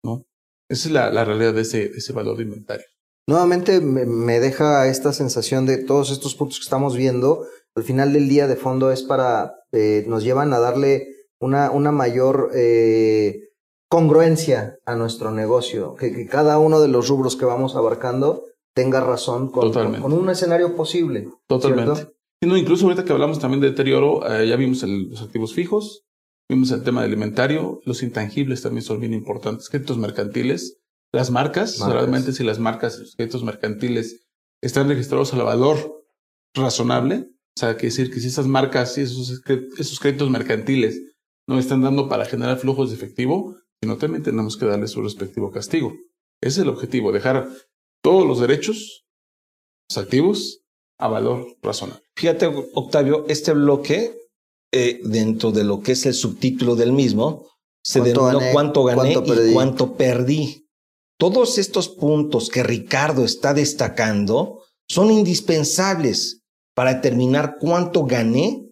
¿no? 0.04 0.26
Esa 0.70 0.90
es 0.90 0.94
la, 0.94 1.12
la 1.12 1.24
realidad 1.24 1.54
de 1.54 1.62
ese, 1.62 1.88
de 1.88 1.98
ese 1.98 2.12
valor 2.12 2.36
de 2.36 2.44
inventario. 2.44 2.86
Nuevamente 3.26 3.80
me, 3.80 4.06
me 4.06 4.42
deja 4.42 4.88
esta 4.88 5.14
sensación 5.14 5.66
de 5.66 5.78
todos 5.78 6.12
estos 6.12 6.36
puntos 6.36 6.60
que 6.60 6.64
estamos 6.64 6.98
viendo. 6.98 7.46
Al 7.76 7.84
final 7.84 8.12
del 8.12 8.28
día, 8.28 8.48
de 8.48 8.58
fondo, 8.58 8.92
es 8.92 9.04
para. 9.04 9.59
Eh, 9.72 10.04
nos 10.08 10.24
llevan 10.24 10.54
a 10.54 10.60
darle 10.60 11.08
una, 11.40 11.72
una 11.72 11.92
mayor 11.92 12.52
eh, 12.54 13.50
congruencia 13.90 14.78
a 14.86 14.96
nuestro 14.96 15.32
negocio. 15.32 15.96
Que, 15.96 16.12
que 16.14 16.28
cada 16.28 16.60
uno 16.60 16.80
de 16.82 16.88
los 16.88 17.08
rubros 17.08 17.36
que 17.36 17.46
vamos 17.46 17.76
abarcando 17.76 18.46
tenga 18.76 19.02
razón 19.02 19.50
con, 19.52 19.72
con, 19.74 20.14
un 20.14 20.30
escenario 20.30 20.76
posible. 20.76 21.28
Totalmente. 21.48 21.96
¿cierto? 21.96 22.14
Y 22.42 22.48
no, 22.48 22.56
incluso 22.56 22.86
ahorita 22.86 23.04
que 23.04 23.12
hablamos 23.12 23.40
también 23.40 23.62
de 23.62 23.70
deterioro, 23.72 24.26
eh, 24.32 24.48
ya 24.48 24.56
vimos 24.56 24.84
el- 24.84 25.10
los 25.10 25.22
activos 25.22 25.54
fijos, 25.54 26.06
vimos 26.50 26.72
el 26.72 26.84
tema 26.84 27.02
del 27.02 27.14
inventario, 27.14 27.82
los 27.84 28.02
intangibles 28.04 28.62
también 28.62 28.84
son 28.84 29.00
bien 29.02 29.14
importantes, 29.14 29.70
créditos 29.70 29.98
mercantiles, 29.98 30.78
las 31.12 31.32
marcas, 31.32 31.80
Marcas. 31.80 31.96
realmente 31.96 32.32
si 32.32 32.44
las 32.44 32.60
marcas, 32.60 33.00
los 33.00 33.16
créditos 33.16 33.44
mercantiles 33.44 34.28
están 34.62 34.88
registrados 34.88 35.34
al 35.34 35.44
valor 35.44 36.06
razonable, 36.54 37.30
o 37.56 37.60
sea, 37.60 37.74
quiere 37.76 37.88
decir 37.88 38.14
que 38.14 38.20
si 38.20 38.28
esas 38.28 38.48
marcas 38.48 38.98
y 38.98 39.02
esos, 39.02 39.42
esos 39.78 40.00
créditos 40.00 40.30
mercantiles 40.30 41.02
no 41.48 41.60
están 41.60 41.82
dando 41.82 42.08
para 42.08 42.26
generar 42.26 42.58
flujos 42.58 42.90
de 42.90 42.96
efectivo, 42.96 43.58
sino 43.82 43.98
también 43.98 44.24
tenemos 44.24 44.56
que 44.58 44.66
darle 44.66 44.88
su 44.88 45.02
respectivo 45.02 45.52
castigo. 45.52 45.94
Ese 46.42 46.62
es 46.62 46.64
el 46.64 46.70
objetivo, 46.70 47.12
dejar 47.12 47.50
todos 48.02 48.26
los 48.26 48.40
derechos, 48.40 49.06
los 49.90 49.98
activos, 49.98 50.62
a 51.00 51.08
valor 51.08 51.58
razonable. 51.62 52.04
Fíjate, 52.16 52.48
Octavio, 52.74 53.26
este 53.28 53.54
bloque, 53.54 54.16
eh, 54.72 55.00
dentro 55.04 55.52
de 55.52 55.64
lo 55.64 55.82
que 55.82 55.94
es 55.94 56.06
el 56.06 56.14
subtítulo 56.14 56.76
del 56.76 56.92
mismo, 56.92 57.48
se 57.84 58.00
¿Cuánto 58.00 58.20
denominó 58.28 58.40
gané? 58.40 58.54
cuánto 58.54 58.84
gané 58.84 59.14
¿Cuánto 59.14 59.24
y 59.24 59.36
perdí? 59.36 59.54
cuánto 59.54 59.96
perdí. 59.96 60.70
Todos 61.18 61.58
estos 61.58 61.90
puntos 61.90 62.50
que 62.50 62.64
Ricardo 62.64 63.26
está 63.26 63.54
destacando 63.54 64.64
son 64.88 65.12
indispensables 65.12 66.39
para 66.80 66.94
determinar 66.94 67.58
cuánto 67.60 68.06
gané 68.06 68.72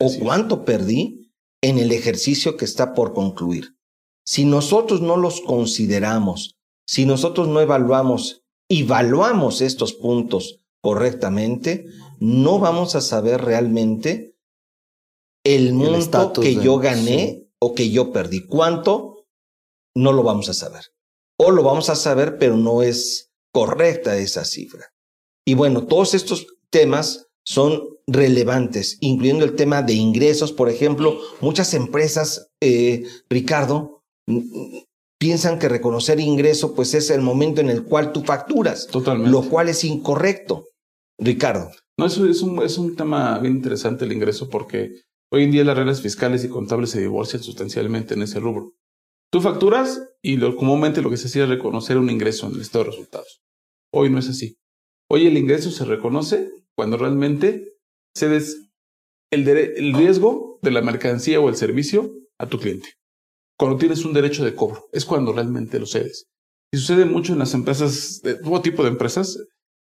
o 0.00 0.12
cuánto 0.20 0.64
perdí 0.64 1.32
en 1.60 1.80
el 1.80 1.90
ejercicio 1.90 2.56
que 2.56 2.64
está 2.64 2.94
por 2.94 3.14
concluir. 3.14 3.74
Si 4.24 4.44
nosotros 4.44 5.00
no 5.00 5.16
los 5.16 5.40
consideramos, 5.40 6.56
si 6.86 7.04
nosotros 7.04 7.48
no 7.48 7.60
evaluamos, 7.60 8.44
evaluamos 8.70 9.60
estos 9.60 9.92
puntos 9.92 10.60
correctamente, 10.80 11.86
no 12.20 12.60
vamos 12.60 12.94
a 12.94 13.00
saber 13.00 13.40
realmente 13.40 14.36
el 15.44 15.72
monto 15.74 16.34
que 16.34 16.54
de- 16.54 16.62
yo 16.62 16.78
gané 16.78 17.18
sí. 17.26 17.50
o 17.58 17.74
que 17.74 17.90
yo 17.90 18.12
perdí. 18.12 18.46
¿Cuánto? 18.46 19.26
No 19.96 20.12
lo 20.12 20.22
vamos 20.22 20.48
a 20.48 20.54
saber. 20.54 20.84
O 21.40 21.50
lo 21.50 21.64
vamos 21.64 21.90
a 21.90 21.96
saber, 21.96 22.38
pero 22.38 22.56
no 22.56 22.84
es 22.84 23.32
correcta 23.52 24.16
esa 24.16 24.44
cifra. 24.44 24.92
Y 25.44 25.54
bueno, 25.54 25.88
todos 25.88 26.14
estos 26.14 26.46
temas 26.70 27.24
son 27.48 27.96
relevantes, 28.06 28.98
incluyendo 29.00 29.46
el 29.46 29.56
tema 29.56 29.80
de 29.80 29.94
ingresos. 29.94 30.52
Por 30.52 30.68
ejemplo, 30.68 31.18
muchas 31.40 31.72
empresas, 31.72 32.50
eh, 32.60 33.04
Ricardo, 33.30 34.02
mm, 34.26 34.36
mm, 34.36 34.84
piensan 35.18 35.58
que 35.58 35.70
reconocer 35.70 36.20
ingreso 36.20 36.74
pues 36.74 36.92
es 36.92 37.08
el 37.08 37.22
momento 37.22 37.62
en 37.62 37.70
el 37.70 37.84
cual 37.84 38.12
tú 38.12 38.22
facturas, 38.22 38.86
Totalmente. 38.88 39.30
lo 39.30 39.48
cual 39.48 39.70
es 39.70 39.82
incorrecto. 39.84 40.66
Ricardo. 41.18 41.70
No, 41.98 42.04
eso 42.04 42.26
es 42.26 42.42
un, 42.42 42.62
es 42.62 42.76
un 42.76 42.94
tema 42.94 43.38
bien 43.38 43.56
interesante 43.56 44.04
el 44.04 44.12
ingreso 44.12 44.50
porque 44.50 44.92
hoy 45.32 45.44
en 45.44 45.50
día 45.50 45.64
las 45.64 45.78
reglas 45.78 46.02
fiscales 46.02 46.44
y 46.44 46.50
contables 46.50 46.90
se 46.90 47.00
divorcian 47.00 47.42
sustancialmente 47.42 48.12
en 48.12 48.22
ese 48.22 48.40
rubro. 48.40 48.74
Tú 49.32 49.40
facturas 49.40 50.02
y 50.20 50.36
lo, 50.36 50.54
comúnmente 50.54 51.00
lo 51.00 51.08
que 51.08 51.16
se 51.16 51.28
hacía 51.28 51.44
es 51.44 51.48
reconocer 51.48 51.96
un 51.96 52.10
ingreso 52.10 52.46
en 52.46 52.56
el 52.56 52.60
estado 52.60 52.84
de 52.84 52.90
resultados. 52.90 53.40
Hoy 53.90 54.10
no 54.10 54.18
es 54.18 54.28
así. 54.28 54.58
Hoy 55.10 55.26
el 55.26 55.38
ingreso 55.38 55.70
se 55.70 55.86
reconoce 55.86 56.50
cuando 56.78 56.96
realmente 56.96 57.74
cedes 58.16 58.70
el, 59.32 59.48
el 59.48 59.94
riesgo 59.94 60.60
de 60.62 60.70
la 60.70 60.80
mercancía 60.80 61.40
o 61.40 61.48
el 61.48 61.56
servicio 61.56 62.14
a 62.38 62.48
tu 62.48 62.60
cliente. 62.60 62.90
Cuando 63.58 63.78
tienes 63.78 64.04
un 64.04 64.12
derecho 64.12 64.44
de 64.44 64.54
cobro, 64.54 64.88
es 64.92 65.04
cuando 65.04 65.32
realmente 65.32 65.80
lo 65.80 65.86
cedes. 65.86 66.28
Y 66.72 66.78
sucede 66.78 67.04
mucho 67.04 67.32
en 67.32 67.40
las 67.40 67.52
empresas, 67.54 68.20
de 68.22 68.36
todo 68.36 68.62
tipo 68.62 68.84
de 68.84 68.90
empresas, 68.90 69.44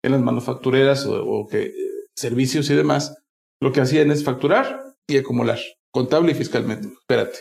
en 0.04 0.12
las 0.12 0.22
manufactureras 0.22 1.08
o, 1.08 1.48
que, 1.50 1.74
servicios 2.16 2.70
y 2.70 2.76
demás, 2.76 3.18
lo 3.60 3.72
que 3.72 3.82
hacían 3.82 4.12
es 4.12 4.24
facturar 4.24 4.80
y 5.08 5.18
acumular, 5.18 5.58
contable 5.92 6.34
y 6.34 6.36
fiscalmente. 6.36 6.88
Espérate. 6.88 7.40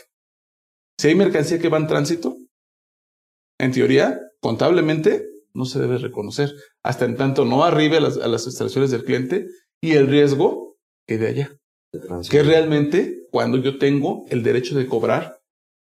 Si 0.99 1.09
hay 1.09 1.13
mercancía 1.13 1.59
que 1.59 1.69
va 1.69 1.77
en 1.77 1.85
tránsito, 1.85 2.35
en 3.59 3.71
teoría, 3.73 4.19
contablemente, 4.41 5.34
no 5.55 5.65
se 5.65 5.79
debe 5.79 5.97
reconocer 5.97 6.53
hasta 6.83 7.05
en 7.05 7.15
tanto 7.15 7.45
no 7.45 7.63
arribe 7.63 7.97
a 7.97 8.01
las, 8.01 8.17
a 8.17 8.27
las 8.27 8.45
instalaciones 8.45 8.91
del 8.91 9.03
cliente 9.03 9.47
y 9.81 9.93
el 9.93 10.07
riesgo 10.07 10.77
quede 11.07 11.27
allá. 11.27 11.57
Que 12.29 12.43
realmente 12.43 13.25
cuando 13.31 13.57
yo 13.57 13.77
tengo 13.77 14.25
el 14.29 14.43
derecho 14.43 14.77
de 14.77 14.87
cobrar 14.87 15.39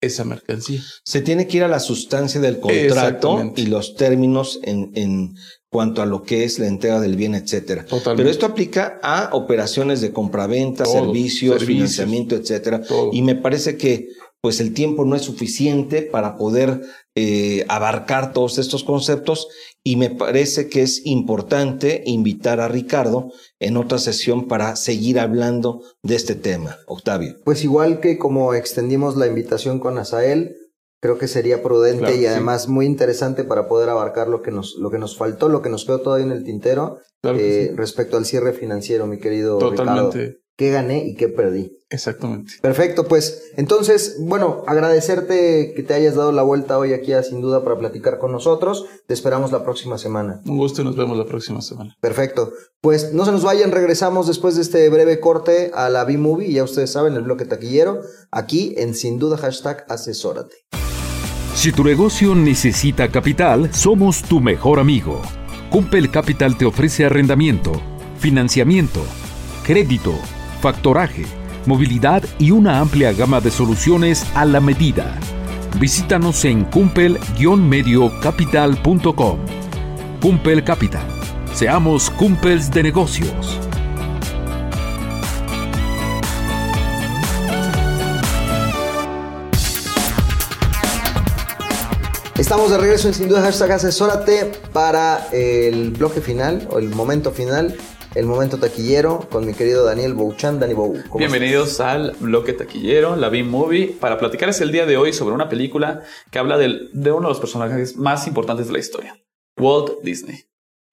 esa 0.03 0.25
mercancía. 0.25 0.81
Se 1.05 1.21
tiene 1.21 1.47
que 1.47 1.57
ir 1.57 1.63
a 1.63 1.67
la 1.67 1.79
sustancia 1.79 2.41
del 2.41 2.59
contrato 2.59 3.53
y 3.55 3.67
los 3.67 3.95
términos 3.95 4.59
en, 4.63 4.91
en, 4.95 5.35
cuanto 5.69 6.01
a 6.01 6.05
lo 6.05 6.23
que 6.23 6.43
es 6.43 6.59
la 6.59 6.67
entrega 6.67 6.99
del 6.99 7.15
bien, 7.15 7.35
etcétera. 7.35 7.85
Pero 8.15 8.29
esto 8.29 8.45
aplica 8.45 8.99
a 9.01 9.29
operaciones 9.33 10.01
de 10.01 10.11
compraventa, 10.11 10.85
servicios, 10.85 11.59
servicios, 11.59 11.65
financiamiento, 11.65 12.35
etcétera. 12.35 12.81
Y 13.11 13.21
me 13.21 13.35
parece 13.35 13.77
que 13.77 14.09
pues 14.41 14.59
el 14.59 14.73
tiempo 14.73 15.05
no 15.05 15.15
es 15.15 15.21
suficiente 15.21 16.01
para 16.01 16.37
poder 16.37 16.81
eh, 17.15 17.65
abarcar 17.69 18.33
todos 18.33 18.57
estos 18.57 18.83
conceptos 18.83 19.47
y 19.83 19.97
me 19.97 20.09
parece 20.09 20.67
que 20.67 20.81
es 20.81 21.05
importante 21.05 22.01
invitar 22.05 22.59
a 22.59 22.67
Ricardo 22.67 23.31
en 23.59 23.77
otra 23.77 23.99
sesión 23.99 24.47
para 24.47 24.75
seguir 24.75 25.19
hablando 25.19 25.81
de 26.01 26.15
este 26.15 26.35
tema. 26.35 26.77
Octavio. 26.87 27.35
Pues 27.43 27.63
igual 27.63 27.99
que 27.99 28.17
como 28.17 28.53
extendimos 28.53 29.15
la 29.15 29.27
invitación 29.27 29.79
con 29.79 29.97
Asael, 29.97 30.55
creo 31.01 31.17
que 31.17 31.27
sería 31.27 31.61
prudente 31.61 32.15
y 32.15 32.25
además 32.25 32.67
muy 32.67 32.85
interesante 32.85 33.43
para 33.43 33.67
poder 33.67 33.89
abarcar 33.89 34.27
lo 34.27 34.41
que 34.41 34.51
nos, 34.51 34.75
lo 34.79 34.89
que 34.89 34.97
nos 34.97 35.17
faltó, 35.17 35.49
lo 35.49 35.61
que 35.61 35.69
nos 35.69 35.85
quedó 35.85 35.99
todavía 36.01 36.25
en 36.25 36.31
el 36.31 36.43
tintero 36.43 36.99
eh, 37.23 37.73
respecto 37.75 38.17
al 38.17 38.25
cierre 38.25 38.53
financiero, 38.53 39.05
mi 39.05 39.19
querido 39.19 39.57
Totalmente. 39.59 40.19
Ricardo 40.19 40.42
qué 40.55 40.71
gané 40.71 41.05
y 41.07 41.15
qué 41.15 41.27
perdí. 41.27 41.77
Exactamente. 41.89 42.53
Perfecto, 42.61 43.07
pues 43.07 43.51
entonces, 43.55 44.17
bueno, 44.19 44.63
agradecerte 44.65 45.73
que 45.75 45.83
te 45.83 45.93
hayas 45.93 46.15
dado 46.15 46.31
la 46.31 46.41
vuelta 46.41 46.79
hoy 46.79 46.93
aquí 46.93 47.13
a 47.13 47.21
Sin 47.21 47.41
Duda 47.41 47.63
para 47.63 47.77
platicar 47.77 48.17
con 48.17 48.31
nosotros. 48.31 48.85
Te 49.07 49.13
esperamos 49.13 49.51
la 49.51 49.63
próxima 49.63 49.97
semana. 49.97 50.41
Un 50.45 50.57
gusto 50.57 50.81
y 50.81 50.85
nos 50.85 50.95
vemos 50.95 51.17
la 51.17 51.25
próxima 51.25 51.61
semana. 51.61 51.95
Perfecto. 52.01 52.51
Pues 52.81 53.13
no 53.13 53.25
se 53.25 53.31
nos 53.31 53.43
vayan, 53.43 53.71
regresamos 53.71 54.27
después 54.27 54.55
de 54.55 54.63
este 54.63 54.89
breve 54.89 55.19
corte 55.19 55.71
a 55.73 55.89
la 55.89 56.03
B-Movie, 56.03 56.51
ya 56.51 56.63
ustedes 56.63 56.91
saben, 56.91 57.13
el 57.13 57.21
bloque 57.21 57.45
taquillero, 57.45 58.01
aquí 58.31 58.73
en 58.77 58.95
Sin 58.95 59.19
Duda 59.19 59.37
hashtag 59.37 59.85
asesórate. 59.87 60.55
Si 61.53 61.71
tu 61.71 61.83
negocio 61.83 62.33
necesita 62.33 63.09
capital, 63.09 63.71
somos 63.73 64.23
tu 64.23 64.39
mejor 64.39 64.79
amigo. 64.79 65.21
Cumpel 65.69 66.09
Capital 66.11 66.57
te 66.57 66.65
ofrece 66.65 67.05
arrendamiento, 67.05 67.71
financiamiento, 68.17 69.01
crédito, 69.63 70.13
factoraje, 70.63 71.25
movilidad 71.65 72.23
y 72.39 72.51
una 72.51 72.79
amplia 72.79 73.11
gama 73.11 73.41
de 73.41 73.51
soluciones 73.51 74.25
a 74.33 74.45
la 74.45 74.61
medida. 74.61 75.19
Visítanos 75.77 76.45
en 76.45 76.63
cumpel-mediocapital.com. 76.63 79.39
Cumpel 80.21 80.63
Capital. 80.63 81.05
Seamos 81.53 82.09
cumpels 82.11 82.71
de 82.71 82.83
negocios. 82.83 83.59
Estamos 92.37 92.71
de 92.71 92.77
regreso 92.77 93.09
en 93.09 93.13
Sin 93.13 93.27
Duda 93.27 93.41
Hashtag 93.41 93.73
Asesórate 93.73 94.53
para 94.71 95.27
el 95.33 95.91
bloque 95.91 96.21
final 96.21 96.65
o 96.71 96.79
el 96.79 96.87
momento 96.89 97.31
final 97.31 97.75
el 98.15 98.27
momento 98.27 98.59
taquillero 98.59 99.27
con 99.31 99.45
mi 99.45 99.53
querido 99.53 99.85
Daniel 99.85 100.13
Bouchan. 100.13 100.59
Dani 100.59 100.73
Bou. 100.73 100.95
Bienvenidos 101.17 101.79
al 101.79 102.15
bloque 102.19 102.53
taquillero, 102.53 103.15
la 103.15 103.29
B-Movie, 103.29 103.95
para 103.99 104.17
platicarles 104.19 104.61
el 104.61 104.71
día 104.71 104.85
de 104.85 104.97
hoy 104.97 105.13
sobre 105.13 105.33
una 105.33 105.49
película 105.49 106.03
que 106.29 106.39
habla 106.39 106.57
de 106.57 106.89
uno 106.93 107.21
de 107.21 107.29
los 107.29 107.39
personajes 107.39 107.97
más 107.97 108.27
importantes 108.27 108.67
de 108.67 108.73
la 108.73 108.79
historia, 108.79 109.17
Walt 109.57 110.01
Disney. 110.03 110.43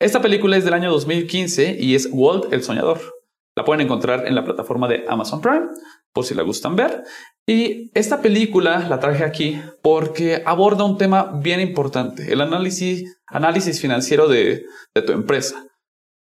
Esta 0.00 0.22
película 0.22 0.56
es 0.56 0.64
del 0.64 0.72
año 0.72 0.90
2015 0.90 1.76
y 1.78 1.94
es 1.94 2.08
Walt 2.10 2.52
el 2.52 2.62
Soñador. 2.62 3.00
La 3.54 3.64
pueden 3.64 3.82
encontrar 3.82 4.26
en 4.26 4.34
la 4.34 4.44
plataforma 4.44 4.88
de 4.88 5.04
Amazon 5.06 5.42
Prime, 5.42 5.66
por 6.14 6.24
si 6.24 6.34
la 6.34 6.42
gustan 6.42 6.74
ver. 6.74 7.04
Y 7.46 7.90
esta 7.94 8.22
película 8.22 8.86
la 8.88 8.98
traje 8.98 9.24
aquí 9.24 9.60
porque 9.82 10.42
aborda 10.46 10.84
un 10.84 10.96
tema 10.96 11.38
bien 11.42 11.60
importante, 11.60 12.32
el 12.32 12.40
análisis, 12.40 13.80
financiero 13.80 14.28
de, 14.28 14.64
de 14.94 15.02
tu 15.02 15.12
empresa. 15.12 15.66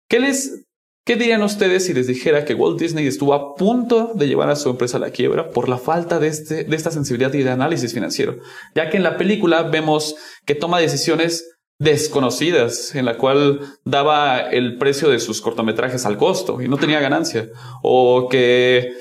¿Qué 0.08 0.20
les 0.20 0.66
¿Qué 1.06 1.16
dirían 1.16 1.44
ustedes 1.44 1.86
si 1.86 1.94
les 1.94 2.08
dijera 2.08 2.46
que 2.46 2.56
Walt 2.56 2.80
Disney 2.80 3.06
estuvo 3.06 3.36
a 3.36 3.54
punto 3.54 4.14
de 4.16 4.28
llevar 4.28 4.50
a 4.50 4.56
su 4.56 4.72
empresa 4.72 4.98
a 4.98 5.00
la 5.00 5.12
quiebra 5.12 5.52
por 5.52 5.70
la 5.70 5.78
falta 5.78 6.20
de, 6.20 6.28
este, 6.28 6.64
de 6.64 6.76
esta 6.76 6.90
sensibilidad 6.90 7.32
y 7.36 7.44
de 7.44 7.52
análisis 7.52 7.94
financiero? 7.94 8.40
Ya 8.74 8.90
que 8.90 8.98
en 8.98 9.04
la 9.04 9.16
película 9.16 9.62
vemos 9.62 10.16
que 10.46 10.56
toma 10.56 10.80
decisiones 10.80 11.58
desconocidas 11.80 12.96
en 12.96 13.06
la 13.06 13.18
cual 13.18 13.60
daba 13.84 14.40
el 14.40 14.80
precio 14.80 15.08
de 15.10 15.20
sus 15.20 15.42
cortometrajes 15.42 16.08
al 16.08 16.18
costo 16.18 16.60
y 16.60 16.68
no 16.68 16.78
tenía 16.78 17.00
ganancia 17.00 17.50
o 17.84 18.28
que 18.28 18.94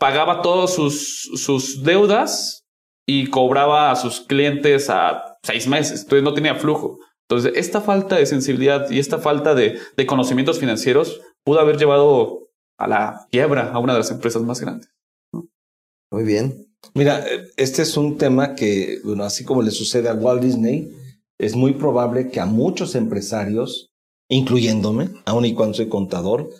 pagaba 0.00 0.42
todas 0.42 0.74
sus, 0.74 1.30
sus 1.36 1.84
deudas 1.84 2.64
y 3.06 3.28
cobraba 3.28 3.92
a 3.92 3.96
sus 3.96 4.20
clientes 4.20 4.90
a 4.90 5.36
seis 5.44 5.68
meses, 5.68 6.02
entonces 6.02 6.24
no 6.24 6.34
tenía 6.34 6.56
flujo. 6.56 6.98
Entonces, 7.28 7.52
esta 7.56 7.80
falta 7.80 8.16
de 8.16 8.26
sensibilidad 8.26 8.90
y 8.90 8.98
esta 8.98 9.18
falta 9.18 9.54
de, 9.54 9.78
de 9.96 10.06
conocimientos 10.06 10.58
financieros 10.58 11.20
pudo 11.46 11.60
haber 11.60 11.78
llevado 11.78 12.50
a 12.76 12.88
la 12.88 13.26
quiebra 13.30 13.70
a 13.72 13.78
una 13.78 13.92
de 13.92 14.00
las 14.00 14.10
empresas 14.10 14.42
más 14.42 14.60
grandes. 14.60 14.90
Muy 16.10 16.24
bien. 16.24 16.66
Mira, 16.94 17.24
este 17.56 17.82
es 17.82 17.96
un 17.96 18.18
tema 18.18 18.54
que, 18.54 18.98
bueno, 19.04 19.22
así 19.22 19.44
como 19.44 19.62
le 19.62 19.70
sucede 19.70 20.08
a 20.08 20.14
Walt 20.14 20.42
Disney, 20.42 20.92
es 21.38 21.54
muy 21.54 21.74
probable 21.74 22.30
que 22.30 22.40
a 22.40 22.46
muchos 22.46 22.96
empresarios, 22.96 23.92
incluyéndome, 24.28 25.10
aun 25.24 25.44
y 25.44 25.54
cuando 25.54 25.74
soy 25.74 25.88
contador, 25.88 26.50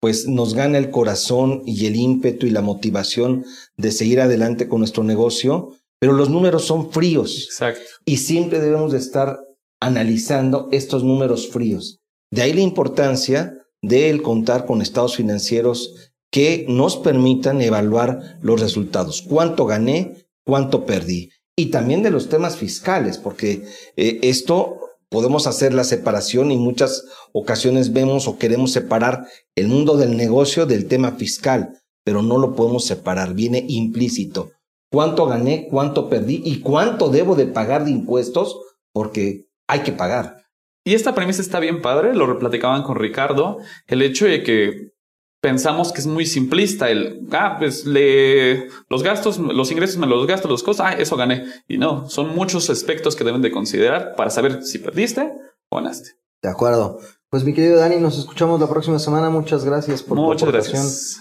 pues 0.00 0.26
nos 0.26 0.54
gane 0.54 0.78
el 0.78 0.90
corazón 0.90 1.62
y 1.64 1.86
el 1.86 1.94
ímpetu 1.94 2.46
y 2.46 2.50
la 2.50 2.62
motivación 2.62 3.44
de 3.76 3.92
seguir 3.92 4.20
adelante 4.20 4.68
con 4.68 4.80
nuestro 4.80 5.04
negocio, 5.04 5.76
pero 6.00 6.14
los 6.14 6.30
números 6.30 6.64
son 6.64 6.90
fríos. 6.90 7.44
Exacto. 7.44 7.80
Y 8.04 8.16
siempre 8.16 8.58
debemos 8.58 8.90
de 8.90 8.98
estar 8.98 9.38
analizando 9.80 10.68
estos 10.72 11.04
números 11.04 11.48
fríos. 11.48 12.00
De 12.32 12.42
ahí 12.42 12.52
la 12.52 12.62
importancia 12.62 13.61
de 13.82 14.10
el 14.10 14.22
contar 14.22 14.64
con 14.64 14.80
estados 14.80 15.16
financieros 15.16 16.12
que 16.30 16.64
nos 16.68 16.96
permitan 16.96 17.60
evaluar 17.60 18.38
los 18.40 18.60
resultados. 18.60 19.22
¿Cuánto 19.22 19.66
gané? 19.66 20.26
¿Cuánto 20.44 20.86
perdí? 20.86 21.30
Y 21.56 21.66
también 21.66 22.02
de 22.02 22.10
los 22.10 22.30
temas 22.30 22.56
fiscales, 22.56 23.18
porque 23.18 23.64
eh, 23.96 24.18
esto 24.22 24.78
podemos 25.10 25.46
hacer 25.46 25.74
la 25.74 25.84
separación 25.84 26.50
y 26.50 26.56
muchas 26.56 27.04
ocasiones 27.32 27.92
vemos 27.92 28.26
o 28.26 28.38
queremos 28.38 28.72
separar 28.72 29.26
el 29.54 29.68
mundo 29.68 29.98
del 29.98 30.16
negocio 30.16 30.64
del 30.64 30.88
tema 30.88 31.12
fiscal, 31.12 31.78
pero 32.02 32.22
no 32.22 32.38
lo 32.38 32.54
podemos 32.54 32.86
separar, 32.86 33.34
viene 33.34 33.64
implícito. 33.68 34.52
¿Cuánto 34.90 35.26
gané? 35.26 35.68
¿Cuánto 35.70 36.08
perdí? 36.08 36.42
¿Y 36.44 36.60
cuánto 36.60 37.08
debo 37.08 37.34
de 37.34 37.46
pagar 37.46 37.84
de 37.84 37.90
impuestos? 37.90 38.58
Porque 38.92 39.48
hay 39.66 39.80
que 39.80 39.92
pagar. 39.92 40.41
Y 40.84 40.94
esta 40.94 41.14
premisa 41.14 41.42
está 41.42 41.60
bien 41.60 41.80
padre, 41.80 42.14
lo 42.14 42.26
replaticaban 42.26 42.82
con 42.82 42.96
Ricardo, 42.96 43.58
el 43.86 44.02
hecho 44.02 44.26
de 44.26 44.42
que 44.42 44.92
pensamos 45.40 45.92
que 45.92 46.00
es 46.00 46.06
muy 46.06 46.24
simplista 46.24 46.90
el, 46.90 47.28
ah, 47.32 47.56
pues 47.58 47.84
le, 47.84 48.68
los 48.88 49.02
gastos, 49.02 49.38
los 49.38 49.70
ingresos 49.70 49.96
me 49.96 50.06
los 50.06 50.26
gasto, 50.26 50.48
los 50.48 50.62
costos, 50.62 50.86
ah, 50.86 50.92
eso 50.92 51.16
gané. 51.16 51.46
Y 51.68 51.78
no, 51.78 52.08
son 52.08 52.34
muchos 52.34 52.70
aspectos 52.70 53.16
que 53.16 53.24
deben 53.24 53.42
de 53.42 53.50
considerar 53.50 54.14
para 54.16 54.30
saber 54.30 54.62
si 54.62 54.78
perdiste 54.78 55.32
o 55.68 55.76
ganaste. 55.76 56.10
De 56.42 56.48
acuerdo. 56.48 56.98
Pues 57.28 57.44
mi 57.44 57.54
querido 57.54 57.78
Dani, 57.78 57.96
nos 57.96 58.18
escuchamos 58.18 58.60
la 58.60 58.68
próxima 58.68 58.98
semana. 58.98 59.30
Muchas 59.30 59.64
gracias 59.64 60.02
por 60.02 60.16
Muchas 60.16 60.42
tu 60.42 60.48
aportación. 60.48 60.82
Gracias. 60.82 61.20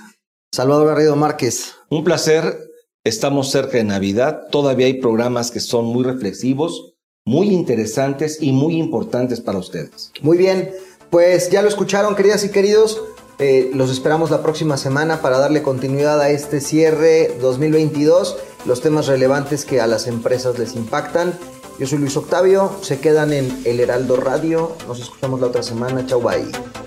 Salvador 0.52 0.88
Garrido 0.88 1.16
Márquez. 1.16 1.76
Un 1.90 2.04
placer. 2.04 2.70
Estamos 3.04 3.50
cerca 3.50 3.78
de 3.78 3.84
Navidad. 3.84 4.48
Todavía 4.52 4.88
hay 4.88 5.00
programas 5.00 5.50
que 5.50 5.60
son 5.60 5.86
muy 5.86 6.04
reflexivos 6.04 6.91
muy 7.26 7.50
interesantes 7.50 8.42
y 8.42 8.52
muy 8.52 8.78
importantes 8.78 9.42
para 9.42 9.60
ustedes. 9.60 10.12
Muy 10.22 10.38
bien, 10.38 10.72
pues 11.10 11.50
ya 11.50 11.62
lo 11.62 11.68
escucharon, 11.68 12.16
queridas 12.16 12.44
y 12.44 12.50
queridos. 12.50 13.02
Eh, 13.40 13.72
los 13.74 13.92
esperamos 13.92 14.30
la 14.30 14.44
próxima 14.44 14.78
semana 14.78 15.22
para 15.22 15.40
darle 15.40 15.64
continuidad 15.64 16.22
a 16.22 16.30
este 16.30 16.62
cierre 16.62 17.36
2022 17.42 18.38
los 18.66 18.82
temas 18.82 19.08
relevantes 19.08 19.66
que 19.66 19.82
a 19.82 19.88
las 19.88 20.08
empresas 20.08 20.60
les 20.60 20.76
impactan. 20.76 21.34
Yo 21.80 21.88
soy 21.88 21.98
Luis 21.98 22.16
Octavio, 22.16 22.72
se 22.82 23.00
quedan 23.00 23.34
en 23.34 23.62
El 23.66 23.80
Heraldo 23.80 24.18
Radio, 24.18 24.74
nos 24.88 25.00
escuchamos 25.00 25.40
la 25.40 25.48
otra 25.48 25.64
semana, 25.64 26.06
chau 26.06 26.22
bye. 26.22 26.81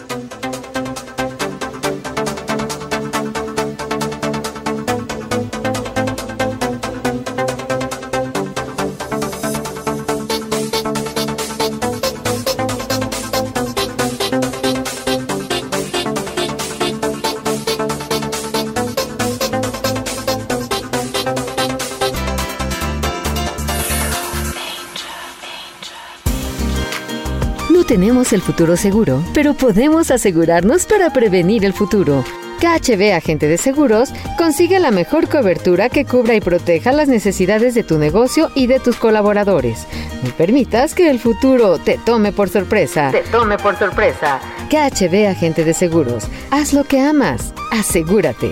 Tenemos 27.95 28.33
el 28.33 28.43
futuro 28.43 28.77
seguro, 28.77 29.23
pero 29.33 29.55
podemos 29.55 30.11
asegurarnos 30.11 30.85
para 30.85 31.11
prevenir 31.11 31.65
el 31.65 31.73
futuro. 31.73 32.25
KHB 32.59 33.15
Agente 33.15 33.47
de 33.47 33.57
Seguros 33.57 34.13
consigue 34.37 34.81
la 34.81 34.91
mejor 34.91 35.29
cobertura 35.29 35.89
que 35.89 36.05
cubra 36.05 36.35
y 36.35 36.41
proteja 36.41 36.91
las 36.91 37.07
necesidades 37.07 37.73
de 37.77 37.85
tu 37.85 37.99
negocio 37.99 38.51
y 38.57 38.67
de 38.67 38.81
tus 38.81 38.97
colaboradores. 38.97 39.87
No 40.25 40.31
permitas 40.31 40.93
que 40.93 41.09
el 41.09 41.21
futuro 41.21 41.79
te 41.79 41.97
tome 41.99 42.33
por 42.33 42.49
sorpresa. 42.49 43.13
Te 43.13 43.23
tome 43.31 43.59
por 43.59 43.79
sorpresa. 43.79 44.41
KHB 44.71 45.29
Agente 45.29 45.65
de 45.65 45.73
Seguros. 45.73 46.25
Haz 46.51 46.73
lo 46.73 46.83
que 46.83 47.01
amas. 47.01 47.55
Asegúrate. 47.71 48.51